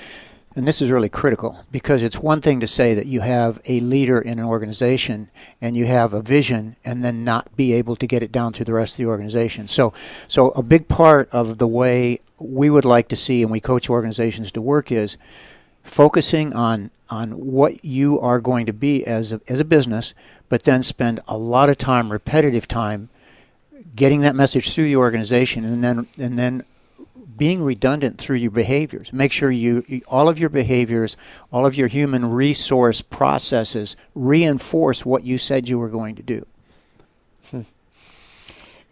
And 0.56 0.66
this 0.66 0.80
is 0.80 0.90
really 0.90 1.10
critical 1.10 1.66
because 1.70 2.02
it's 2.02 2.18
one 2.18 2.40
thing 2.40 2.60
to 2.60 2.66
say 2.66 2.94
that 2.94 3.04
you 3.04 3.20
have 3.20 3.60
a 3.66 3.78
leader 3.80 4.18
in 4.18 4.38
an 4.38 4.46
organization 4.46 5.28
and 5.60 5.76
you 5.76 5.84
have 5.84 6.14
a 6.14 6.22
vision 6.22 6.76
and 6.82 7.04
then 7.04 7.24
not 7.24 7.54
be 7.56 7.74
able 7.74 7.94
to 7.96 8.06
get 8.06 8.22
it 8.22 8.32
down 8.32 8.54
to 8.54 8.64
the 8.64 8.72
rest 8.72 8.94
of 8.94 9.04
the 9.04 9.10
organization. 9.10 9.68
So 9.68 9.92
so 10.28 10.52
a 10.52 10.62
big 10.62 10.88
part 10.88 11.28
of 11.28 11.58
the 11.58 11.68
way 11.68 12.20
we 12.38 12.70
would 12.70 12.86
like 12.86 13.08
to 13.08 13.16
see 13.16 13.42
and 13.42 13.52
we 13.52 13.60
coach 13.60 13.90
organizations 13.90 14.50
to 14.52 14.62
work 14.62 14.90
is 14.90 15.18
focusing 15.86 16.52
on 16.52 16.90
on 17.08 17.30
what 17.30 17.84
you 17.84 18.18
are 18.18 18.40
going 18.40 18.66
to 18.66 18.72
be 18.72 19.06
as 19.06 19.32
a, 19.32 19.40
as 19.48 19.60
a 19.60 19.64
business, 19.64 20.12
but 20.48 20.64
then 20.64 20.82
spend 20.82 21.20
a 21.28 21.38
lot 21.38 21.70
of 21.70 21.78
time, 21.78 22.10
repetitive 22.10 22.66
time, 22.66 23.08
getting 23.94 24.22
that 24.22 24.34
message 24.34 24.74
through 24.74 24.84
the 24.84 24.96
organization, 24.96 25.64
and 25.64 25.84
then 25.84 26.06
and 26.18 26.38
then 26.38 26.64
being 27.36 27.62
redundant 27.62 28.18
through 28.18 28.36
your 28.36 28.50
behaviors. 28.50 29.12
Make 29.12 29.30
sure 29.30 29.50
you, 29.50 29.84
all 30.08 30.28
of 30.28 30.38
your 30.38 30.48
behaviors, 30.48 31.16
all 31.52 31.66
of 31.66 31.76
your 31.76 31.88
human 31.88 32.30
resource 32.30 33.02
processes 33.02 33.94
reinforce 34.14 35.04
what 35.04 35.24
you 35.24 35.38
said 35.38 35.68
you 35.68 35.78
were 35.78 35.90
going 35.90 36.16
to 36.16 36.22
do. 36.22 36.46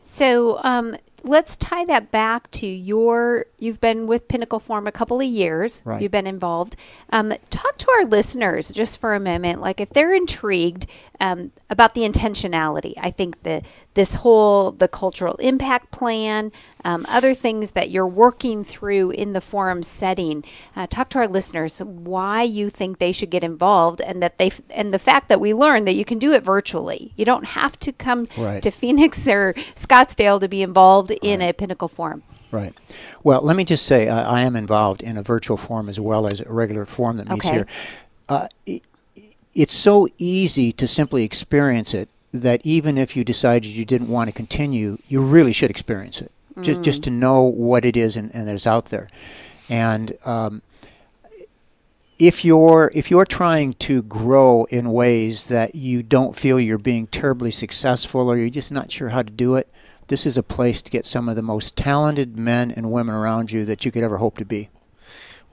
So 0.00 0.60
um, 0.62 0.96
let's 1.24 1.56
tie 1.56 1.84
that 1.86 2.10
back 2.10 2.50
to 2.52 2.66
your. 2.66 3.46
You've 3.58 3.80
been 3.80 4.06
with 4.06 4.28
Pinnacle 4.28 4.60
Forum 4.60 4.86
a 4.86 4.92
couple 4.92 5.20
of 5.20 5.26
years. 5.26 5.82
Right. 5.84 6.00
You've 6.00 6.12
been 6.12 6.26
involved. 6.26 6.76
Um, 7.10 7.34
talk 7.50 7.78
to 7.78 7.90
our 7.98 8.04
listeners 8.04 8.70
just 8.70 8.98
for 8.98 9.14
a 9.14 9.20
moment. 9.20 9.60
Like 9.60 9.80
if 9.80 9.90
they're 9.90 10.14
intrigued 10.14 10.86
um, 11.24 11.52
about 11.70 11.94
the 11.94 12.02
intentionality, 12.02 12.94
I 13.08 13.10
think 13.10 13.42
the 13.42 13.62
this 13.94 14.14
whole 14.14 14.72
the 14.72 14.88
cultural 14.88 15.34
impact 15.36 15.86
plan, 15.92 16.50
um, 16.84 17.06
other 17.08 17.32
things 17.34 17.70
that 17.72 17.90
you're 17.90 18.06
working 18.26 18.64
through 18.64 19.10
in 19.12 19.32
the 19.32 19.40
forum 19.40 19.82
setting. 19.82 20.44
Uh, 20.76 20.86
talk 20.86 21.08
to 21.10 21.18
our 21.18 21.28
listeners 21.28 21.78
why 21.80 22.42
you 22.42 22.68
think 22.70 22.98
they 22.98 23.12
should 23.12 23.30
get 23.30 23.42
involved, 23.44 24.00
and 24.00 24.22
that 24.22 24.38
they 24.38 24.46
f- 24.46 24.60
and 24.70 24.92
the 24.92 24.98
fact 24.98 25.28
that 25.28 25.40
we 25.40 25.54
learned 25.54 25.86
that 25.88 25.94
you 25.94 26.04
can 26.04 26.18
do 26.18 26.32
it 26.32 26.42
virtually. 26.44 27.12
You 27.16 27.24
don't 27.24 27.46
have 27.60 27.78
to 27.80 27.92
come 27.92 28.26
Right. 28.36 28.62
to 28.62 28.70
Phoenix 28.70 29.26
or 29.28 29.54
Scottsdale 29.76 30.40
to 30.40 30.48
be 30.48 30.60
involved 30.62 31.10
in 31.22 31.40
a 31.40 31.52
Pinnacle 31.52 31.88
Forum. 31.88 32.22
Right. 32.50 32.74
Well, 33.22 33.40
let 33.42 33.56
me 33.56 33.64
just 33.64 33.84
say 33.86 34.08
I, 34.08 34.38
I 34.38 34.40
am 34.42 34.54
involved 34.56 35.02
in 35.02 35.16
a 35.16 35.22
virtual 35.22 35.56
forum 35.56 35.88
as 35.88 35.98
well 35.98 36.26
as 36.26 36.40
a 36.40 36.52
regular 36.52 36.84
forum 36.84 37.16
that 37.18 37.28
meets 37.28 37.46
Okay. 37.46 37.54
here. 37.56 37.66
Uh, 38.28 38.48
it's 39.54 39.74
so 39.74 40.08
easy 40.18 40.72
to 40.72 40.86
simply 40.86 41.24
experience 41.24 41.94
it 41.94 42.08
that 42.32 42.60
even 42.64 42.98
if 42.98 43.16
you 43.16 43.24
decided 43.24 43.66
you 43.66 43.84
didn't 43.84 44.08
want 44.08 44.28
to 44.28 44.32
continue, 44.32 44.98
you 45.08 45.22
really 45.22 45.52
should 45.52 45.70
experience 45.70 46.20
it. 46.20 46.32
Just, 46.62 46.82
just 46.82 47.02
to 47.02 47.10
know 47.10 47.42
what 47.42 47.84
it 47.84 47.96
is 47.96 48.16
and, 48.16 48.32
and 48.32 48.46
that 48.46 48.54
it's 48.54 48.66
out 48.66 48.86
there. 48.86 49.08
And 49.68 50.16
um, 50.24 50.62
if 52.18 52.44
you're 52.44 52.92
if 52.94 53.10
you're 53.10 53.24
trying 53.24 53.72
to 53.74 54.02
grow 54.02 54.64
in 54.70 54.92
ways 54.92 55.46
that 55.46 55.74
you 55.74 56.02
don't 56.02 56.36
feel 56.36 56.60
you're 56.60 56.78
being 56.78 57.08
terribly 57.08 57.50
successful 57.50 58.30
or 58.30 58.36
you're 58.36 58.50
just 58.50 58.70
not 58.70 58.92
sure 58.92 59.08
how 59.08 59.22
to 59.22 59.32
do 59.32 59.56
it, 59.56 59.68
this 60.08 60.26
is 60.26 60.36
a 60.36 60.42
place 60.42 60.80
to 60.82 60.90
get 60.90 61.06
some 61.06 61.28
of 61.28 61.36
the 61.36 61.42
most 61.42 61.76
talented 61.76 62.36
men 62.36 62.70
and 62.70 62.92
women 62.92 63.14
around 63.14 63.50
you 63.50 63.64
that 63.64 63.84
you 63.84 63.90
could 63.90 64.04
ever 64.04 64.18
hope 64.18 64.38
to 64.38 64.44
be. 64.44 64.68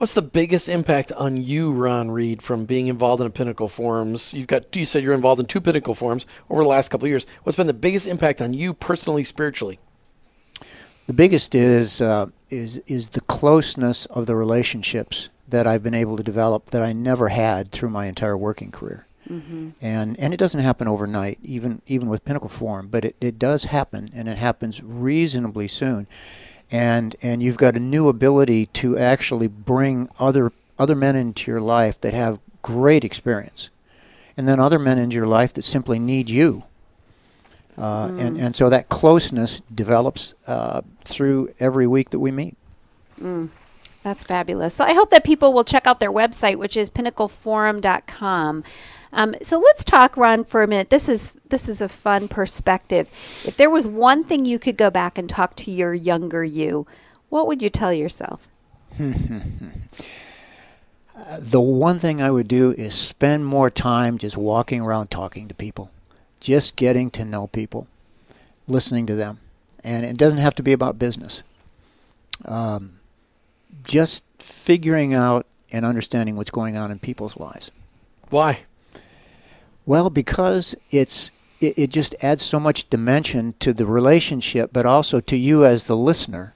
What's 0.02 0.14
the 0.14 0.20
biggest 0.20 0.68
impact 0.68 1.12
on 1.12 1.36
you, 1.36 1.72
Ron 1.72 2.10
Reed, 2.10 2.42
from 2.42 2.64
being 2.64 2.88
involved 2.88 3.20
in 3.20 3.26
a 3.28 3.30
Pinnacle 3.30 3.68
Forums? 3.68 4.34
You've 4.34 4.48
got 4.48 4.74
you 4.74 4.84
said 4.84 5.04
you're 5.04 5.14
involved 5.14 5.38
in 5.38 5.46
two 5.46 5.60
Pinnacle 5.60 5.94
Forums 5.94 6.26
over 6.50 6.64
the 6.64 6.68
last 6.68 6.88
couple 6.88 7.04
of 7.04 7.10
years. 7.10 7.24
What's 7.44 7.56
been 7.56 7.68
the 7.68 7.72
biggest 7.72 8.08
impact 8.08 8.42
on 8.42 8.52
you 8.52 8.74
personally, 8.74 9.22
spiritually? 9.22 9.78
The 11.06 11.12
biggest 11.12 11.54
is 11.54 12.00
uh, 12.00 12.30
is 12.50 12.78
is 12.88 13.10
the 13.10 13.20
closeness 13.20 14.06
of 14.06 14.26
the 14.26 14.34
relationships 14.34 15.30
that 15.46 15.68
I've 15.68 15.84
been 15.84 15.94
able 15.94 16.16
to 16.16 16.24
develop 16.24 16.72
that 16.72 16.82
I 16.82 16.92
never 16.92 17.28
had 17.28 17.70
through 17.70 17.90
my 17.90 18.06
entire 18.06 18.36
working 18.36 18.72
career. 18.72 19.06
Mm-hmm. 19.30 19.68
And 19.80 20.18
and 20.18 20.34
it 20.34 20.38
doesn't 20.38 20.62
happen 20.62 20.88
overnight, 20.88 21.38
even 21.44 21.80
even 21.86 22.08
with 22.08 22.24
Pinnacle 22.24 22.48
Forum, 22.48 22.88
but 22.88 23.04
it, 23.04 23.16
it 23.20 23.38
does 23.38 23.66
happen, 23.66 24.10
and 24.12 24.28
it 24.28 24.38
happens 24.38 24.82
reasonably 24.82 25.68
soon. 25.68 26.08
And 26.72 27.14
and 27.22 27.42
you've 27.42 27.58
got 27.58 27.76
a 27.76 27.80
new 27.80 28.08
ability 28.08 28.66
to 28.66 28.98
actually 28.98 29.46
bring 29.46 30.08
other 30.18 30.52
other 30.78 30.96
men 30.96 31.14
into 31.14 31.50
your 31.50 31.60
life 31.60 32.00
that 32.00 32.14
have 32.14 32.40
great 32.62 33.04
experience, 33.04 33.70
and 34.36 34.48
then 34.48 34.58
other 34.58 34.78
men 34.78 34.98
into 34.98 35.14
your 35.14 35.26
life 35.26 35.52
that 35.52 35.62
simply 35.62 35.98
need 35.98 36.28
you. 36.30 36.64
Uh, 37.76 38.08
mm. 38.08 38.20
and, 38.20 38.38
and 38.38 38.56
so 38.56 38.68
that 38.68 38.88
closeness 38.88 39.62
develops 39.74 40.34
uh, 40.46 40.82
through 41.04 41.52
every 41.58 41.86
week 41.86 42.10
that 42.10 42.18
we 42.18 42.30
meet. 42.30 42.56
Mm. 43.20 43.48
That's 44.02 44.24
fabulous. 44.24 44.74
So 44.74 44.84
I 44.84 44.94
hope 44.94 45.10
that 45.10 45.24
people 45.24 45.52
will 45.52 45.64
check 45.64 45.86
out 45.86 46.00
their 46.00 46.12
website, 46.12 46.56
which 46.56 46.76
is 46.76 46.90
pinnacleforum.com. 46.90 48.64
Um, 49.12 49.34
so 49.42 49.58
let's 49.58 49.84
talk, 49.84 50.16
Ron, 50.16 50.44
for 50.44 50.62
a 50.62 50.66
minute. 50.66 50.88
This 50.88 51.08
is 51.08 51.34
this 51.48 51.68
is 51.68 51.80
a 51.80 51.88
fun 51.88 52.28
perspective. 52.28 53.10
If 53.44 53.56
there 53.56 53.70
was 53.70 53.86
one 53.86 54.24
thing 54.24 54.44
you 54.44 54.58
could 54.58 54.76
go 54.76 54.90
back 54.90 55.18
and 55.18 55.28
talk 55.28 55.54
to 55.56 55.70
your 55.70 55.92
younger 55.92 56.42
you, 56.42 56.86
what 57.28 57.46
would 57.46 57.60
you 57.60 57.68
tell 57.68 57.92
yourself? 57.92 58.48
the 61.38 61.60
one 61.60 61.98
thing 61.98 62.22
I 62.22 62.30
would 62.30 62.48
do 62.48 62.72
is 62.72 62.94
spend 62.94 63.46
more 63.46 63.70
time 63.70 64.18
just 64.18 64.36
walking 64.36 64.80
around 64.80 65.10
talking 65.10 65.48
to 65.48 65.54
people, 65.54 65.90
just 66.40 66.76
getting 66.76 67.10
to 67.12 67.24
know 67.24 67.48
people, 67.48 67.86
listening 68.66 69.06
to 69.06 69.14
them, 69.14 69.40
and 69.84 70.06
it 70.06 70.16
doesn't 70.16 70.38
have 70.38 70.54
to 70.56 70.62
be 70.62 70.72
about 70.72 70.98
business. 70.98 71.42
Um, 72.46 72.98
just 73.86 74.24
figuring 74.38 75.14
out 75.14 75.46
and 75.70 75.84
understanding 75.84 76.36
what's 76.36 76.50
going 76.50 76.76
on 76.76 76.90
in 76.90 76.98
people's 76.98 77.36
lives. 77.36 77.70
Why? 78.30 78.60
Well, 79.86 80.10
because 80.10 80.74
it's 80.90 81.32
it, 81.60 81.78
it 81.78 81.90
just 81.90 82.14
adds 82.22 82.42
so 82.42 82.58
much 82.60 82.90
dimension 82.90 83.54
to 83.60 83.72
the 83.72 83.86
relationship, 83.86 84.70
but 84.72 84.86
also 84.86 85.20
to 85.20 85.36
you 85.36 85.64
as 85.64 85.84
the 85.84 85.96
listener, 85.96 86.54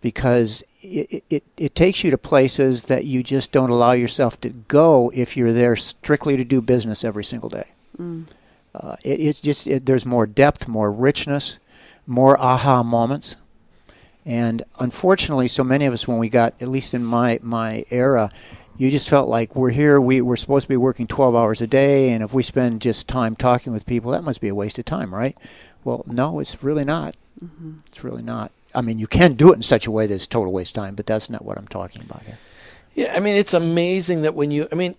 because 0.00 0.62
it, 0.80 1.24
it, 1.30 1.44
it 1.56 1.74
takes 1.74 2.04
you 2.04 2.10
to 2.10 2.18
places 2.18 2.82
that 2.82 3.04
you 3.04 3.22
just 3.22 3.52
don't 3.52 3.70
allow 3.70 3.92
yourself 3.92 4.40
to 4.42 4.50
go 4.50 5.10
if 5.14 5.36
you're 5.36 5.52
there 5.52 5.76
strictly 5.76 6.36
to 6.36 6.44
do 6.44 6.60
business 6.60 7.04
every 7.04 7.24
single 7.24 7.48
day. 7.48 7.66
Mm. 7.98 8.26
Uh, 8.74 8.96
it, 9.02 9.20
it's 9.20 9.40
just 9.40 9.66
it, 9.66 9.86
there's 9.86 10.06
more 10.06 10.26
depth, 10.26 10.68
more 10.68 10.92
richness, 10.92 11.58
more 12.06 12.38
aha 12.40 12.82
moments. 12.82 13.36
And 14.24 14.62
unfortunately, 14.78 15.48
so 15.48 15.64
many 15.64 15.86
of 15.86 15.94
us, 15.94 16.06
when 16.06 16.18
we 16.18 16.28
got, 16.28 16.54
at 16.60 16.68
least 16.68 16.92
in 16.92 17.02
my, 17.02 17.38
my 17.42 17.84
era, 17.90 18.30
you 18.78 18.90
just 18.90 19.10
felt 19.10 19.28
like 19.28 19.54
we're 19.56 19.70
here, 19.70 20.00
we, 20.00 20.20
we're 20.20 20.36
supposed 20.36 20.64
to 20.64 20.68
be 20.68 20.76
working 20.76 21.06
12 21.06 21.34
hours 21.34 21.60
a 21.60 21.66
day, 21.66 22.10
and 22.10 22.22
if 22.22 22.32
we 22.32 22.42
spend 22.42 22.80
just 22.80 23.08
time 23.08 23.36
talking 23.36 23.72
with 23.72 23.84
people, 23.84 24.12
that 24.12 24.24
must 24.24 24.40
be 24.40 24.48
a 24.48 24.54
waste 24.54 24.78
of 24.78 24.84
time, 24.84 25.12
right? 25.12 25.36
Well, 25.84 26.04
no, 26.06 26.38
it's 26.38 26.62
really 26.62 26.84
not. 26.84 27.16
Mm-hmm. 27.42 27.78
It's 27.86 28.04
really 28.04 28.22
not. 28.22 28.52
I 28.74 28.80
mean, 28.80 28.98
you 28.98 29.06
can 29.06 29.34
do 29.34 29.52
it 29.52 29.56
in 29.56 29.62
such 29.62 29.86
a 29.86 29.90
way 29.90 30.06
that 30.06 30.14
it's 30.14 30.26
total 30.26 30.52
waste 30.52 30.74
time, 30.74 30.94
but 30.94 31.06
that's 31.06 31.28
not 31.28 31.44
what 31.44 31.58
I'm 31.58 31.68
talking 31.68 32.02
about 32.02 32.22
here. 32.22 32.38
Yeah, 32.94 33.14
I 33.14 33.20
mean, 33.20 33.36
it's 33.36 33.54
amazing 33.54 34.22
that 34.22 34.34
when 34.34 34.50
you, 34.50 34.68
I 34.70 34.74
mean, 34.74 34.94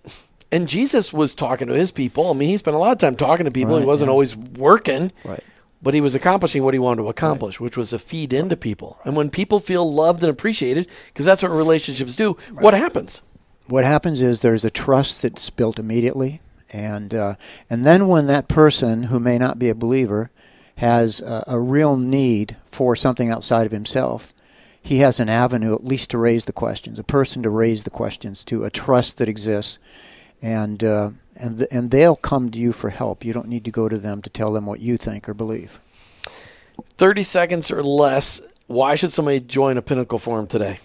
and 0.52 0.68
Jesus 0.68 1.12
was 1.12 1.34
talking 1.34 1.68
to 1.68 1.74
his 1.74 1.90
people. 1.90 2.30
I 2.30 2.34
mean, 2.34 2.48
he 2.48 2.58
spent 2.58 2.74
a 2.74 2.78
lot 2.78 2.92
of 2.92 2.98
time 2.98 3.16
talking 3.16 3.44
to 3.44 3.50
people. 3.50 3.74
Right, 3.74 3.80
he 3.80 3.86
wasn't 3.86 4.08
yeah. 4.08 4.12
always 4.12 4.36
working. 4.36 5.12
Right 5.24 5.44
but 5.82 5.94
he 5.94 6.00
was 6.00 6.14
accomplishing 6.14 6.62
what 6.62 6.74
he 6.74 6.78
wanted 6.78 7.02
to 7.02 7.08
accomplish, 7.08 7.58
right. 7.58 7.64
which 7.64 7.76
was 7.76 7.90
to 7.90 7.98
feed 7.98 8.32
into 8.32 8.56
people. 8.56 8.98
And 9.04 9.16
when 9.16 9.30
people 9.30 9.60
feel 9.60 9.90
loved 9.90 10.22
and 10.22 10.30
appreciated, 10.30 10.88
because 11.06 11.24
that's 11.24 11.42
what 11.42 11.50
relationships 11.50 12.14
do, 12.14 12.36
right. 12.50 12.62
what 12.62 12.74
happens? 12.74 13.22
What 13.70 13.84
happens 13.84 14.20
is 14.20 14.40
there's 14.40 14.64
a 14.64 14.70
trust 14.70 15.22
that's 15.22 15.48
built 15.48 15.78
immediately, 15.78 16.40
and 16.72 17.14
uh, 17.14 17.36
and 17.70 17.84
then 17.84 18.08
when 18.08 18.26
that 18.26 18.48
person 18.48 19.04
who 19.04 19.20
may 19.20 19.38
not 19.38 19.60
be 19.60 19.68
a 19.68 19.76
believer 19.76 20.32
has 20.78 21.20
a, 21.20 21.44
a 21.46 21.60
real 21.60 21.96
need 21.96 22.56
for 22.66 22.96
something 22.96 23.30
outside 23.30 23.66
of 23.66 23.72
himself, 23.72 24.34
he 24.82 24.98
has 24.98 25.20
an 25.20 25.28
avenue 25.28 25.72
at 25.72 25.84
least 25.84 26.10
to 26.10 26.18
raise 26.18 26.46
the 26.46 26.52
questions, 26.52 26.98
a 26.98 27.04
person 27.04 27.44
to 27.44 27.50
raise 27.50 27.84
the 27.84 27.90
questions 27.90 28.42
to, 28.44 28.64
a 28.64 28.70
trust 28.70 29.18
that 29.18 29.28
exists, 29.28 29.78
and. 30.42 30.84
Uh, 30.84 31.10
and 31.36 31.58
th- 31.58 31.68
and 31.70 31.90
they'll 31.90 32.16
come 32.16 32.50
to 32.50 32.58
you 32.58 32.70
for 32.70 32.90
help. 32.90 33.24
You 33.24 33.32
don't 33.32 33.48
need 33.48 33.64
to 33.64 33.70
go 33.70 33.88
to 33.88 33.96
them 33.96 34.20
to 34.20 34.28
tell 34.28 34.52
them 34.52 34.66
what 34.66 34.80
you 34.80 34.98
think 34.98 35.26
or 35.26 35.32
believe. 35.32 35.80
30 36.98 37.22
seconds 37.22 37.70
or 37.70 37.82
less. 37.82 38.42
Why 38.66 38.94
should 38.94 39.10
somebody 39.10 39.40
join 39.40 39.78
a 39.78 39.82
Pinnacle 39.82 40.18
Forum 40.18 40.46
today? 40.46 40.80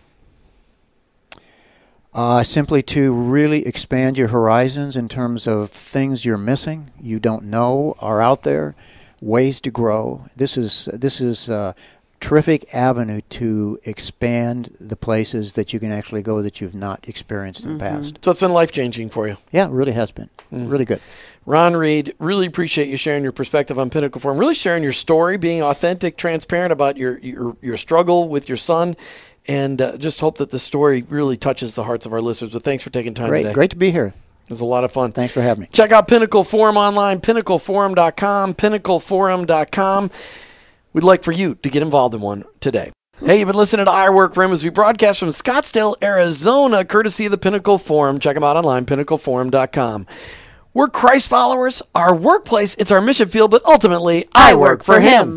Uh, 2.16 2.42
simply 2.44 2.82
to 2.82 3.12
really 3.12 3.68
expand 3.68 4.18
your 4.18 4.30
horizons 4.30 4.96
in 4.96 5.10
terms 5.10 5.46
of 5.48 5.70
things 5.70 6.24
you're 6.24 6.38
missing, 6.38 6.90
you 7.02 7.20
don't 7.20 7.44
know, 7.44 7.94
are 8.00 8.22
out 8.22 8.44
there, 8.44 8.74
ways 9.20 9.60
to 9.60 9.70
grow. 9.70 10.26
This 10.34 10.56
is 10.56 10.88
this 10.94 11.20
is 11.20 11.50
uh, 11.50 11.74
terrific 12.22 12.74
avenue 12.74 13.20
to 13.30 13.78
expand 13.84 14.76
the 14.80 14.96
places 14.96 15.54
that 15.54 15.74
you 15.74 15.80
can 15.80 15.92
actually 15.92 16.22
go 16.22 16.42
that 16.42 16.62
you've 16.62 16.74
not 16.74 17.06
experienced 17.08 17.66
in 17.66 17.72
mm-hmm. 17.72 17.80
the 17.80 17.84
past. 17.84 18.20
So 18.24 18.32
it's 18.32 18.40
been 18.40 18.54
life 18.54 18.72
changing 18.72 19.10
for 19.10 19.28
you. 19.28 19.36
Yeah, 19.52 19.66
it 19.66 19.72
really 19.72 19.92
has 19.92 20.12
been. 20.12 20.30
Mm. 20.54 20.72
Really 20.72 20.86
good. 20.86 21.02
Ron 21.46 21.76
Reed, 21.76 22.16
really 22.18 22.48
appreciate 22.48 22.88
you 22.88 22.98
sharing 22.98 23.24
your 23.24 23.32
perspective 23.32 23.78
on 23.78 23.90
Pinnacle 23.90 24.22
Forum, 24.22 24.38
really 24.38 24.56
sharing 24.56 24.84
your 24.84 24.94
story, 24.94 25.38
being 25.38 25.62
authentic, 25.62 26.18
transparent 26.18 26.72
about 26.72 26.98
your 26.98 27.20
your, 27.20 27.58
your 27.62 27.78
struggle 27.78 28.30
with 28.30 28.48
your 28.48 28.58
son, 28.58 28.96
and 29.48 29.82
uh, 29.82 29.98
just 29.98 30.20
hope 30.20 30.38
that 30.40 30.50
the 30.50 30.60
story 30.60 31.04
really 31.10 31.38
touches 31.38 31.76
the 31.76 31.84
hearts 31.84 32.06
of 32.06 32.14
our 32.14 32.22
listeners. 32.22 32.54
But 32.54 32.64
thanks 32.64 32.84
for 32.84 32.90
taking 32.90 33.14
time 33.14 33.30
Great. 33.30 33.44
today. 33.44 33.54
Great 33.54 33.70
to 33.72 33.76
be 33.76 33.92
here. 33.92 34.08
It 34.46 34.50
was 34.52 34.62
a 34.62 34.66
lot 34.66 34.84
of 34.84 34.92
fun. 34.92 35.12
Thanks 35.12 35.34
for 35.34 35.42
having 35.42 35.62
me. 35.64 35.70
Check 35.72 35.92
out 35.92 36.08
Pinnacle 36.08 36.44
Forum 36.44 36.78
online, 36.78 37.20
pinnacleforum.com, 37.20 38.54
pinnacleforum.com. 38.54 40.12
We'd 40.94 41.04
like 41.04 41.24
for 41.24 41.32
you 41.32 41.56
to 41.56 41.70
get 41.70 41.82
involved 41.82 42.14
in 42.14 42.22
one 42.22 42.44
today. 42.60 42.92
Hey, 43.20 43.40
you've 43.40 43.48
been 43.48 43.56
listening 43.56 43.86
to 43.86 43.92
I 43.92 44.10
Work 44.10 44.34
For 44.34 44.44
Him 44.44 44.52
as 44.52 44.64
we 44.64 44.70
broadcast 44.70 45.20
from 45.20 45.30
Scottsdale, 45.30 45.96
Arizona, 46.04 46.84
courtesy 46.84 47.26
of 47.26 47.32
the 47.32 47.38
Pinnacle 47.38 47.78
Forum. 47.78 48.20
Check 48.20 48.36
them 48.36 48.44
out 48.44 48.58
online, 48.58 48.86
pinnacleforum.com. 48.86 50.06
We're 50.74 50.90
Christ 50.90 51.30
followers. 51.30 51.82
Our 51.96 52.14
workplace, 52.14 52.76
it's 52.76 52.92
our 52.92 53.00
mission 53.00 53.30
field, 53.30 53.52
but 53.52 53.64
ultimately, 53.66 54.26
I, 54.34 54.52
I 54.52 54.56
work, 54.56 54.80
work 54.80 54.84
for 54.84 55.00
him. 55.00 55.30
him. 55.30 55.34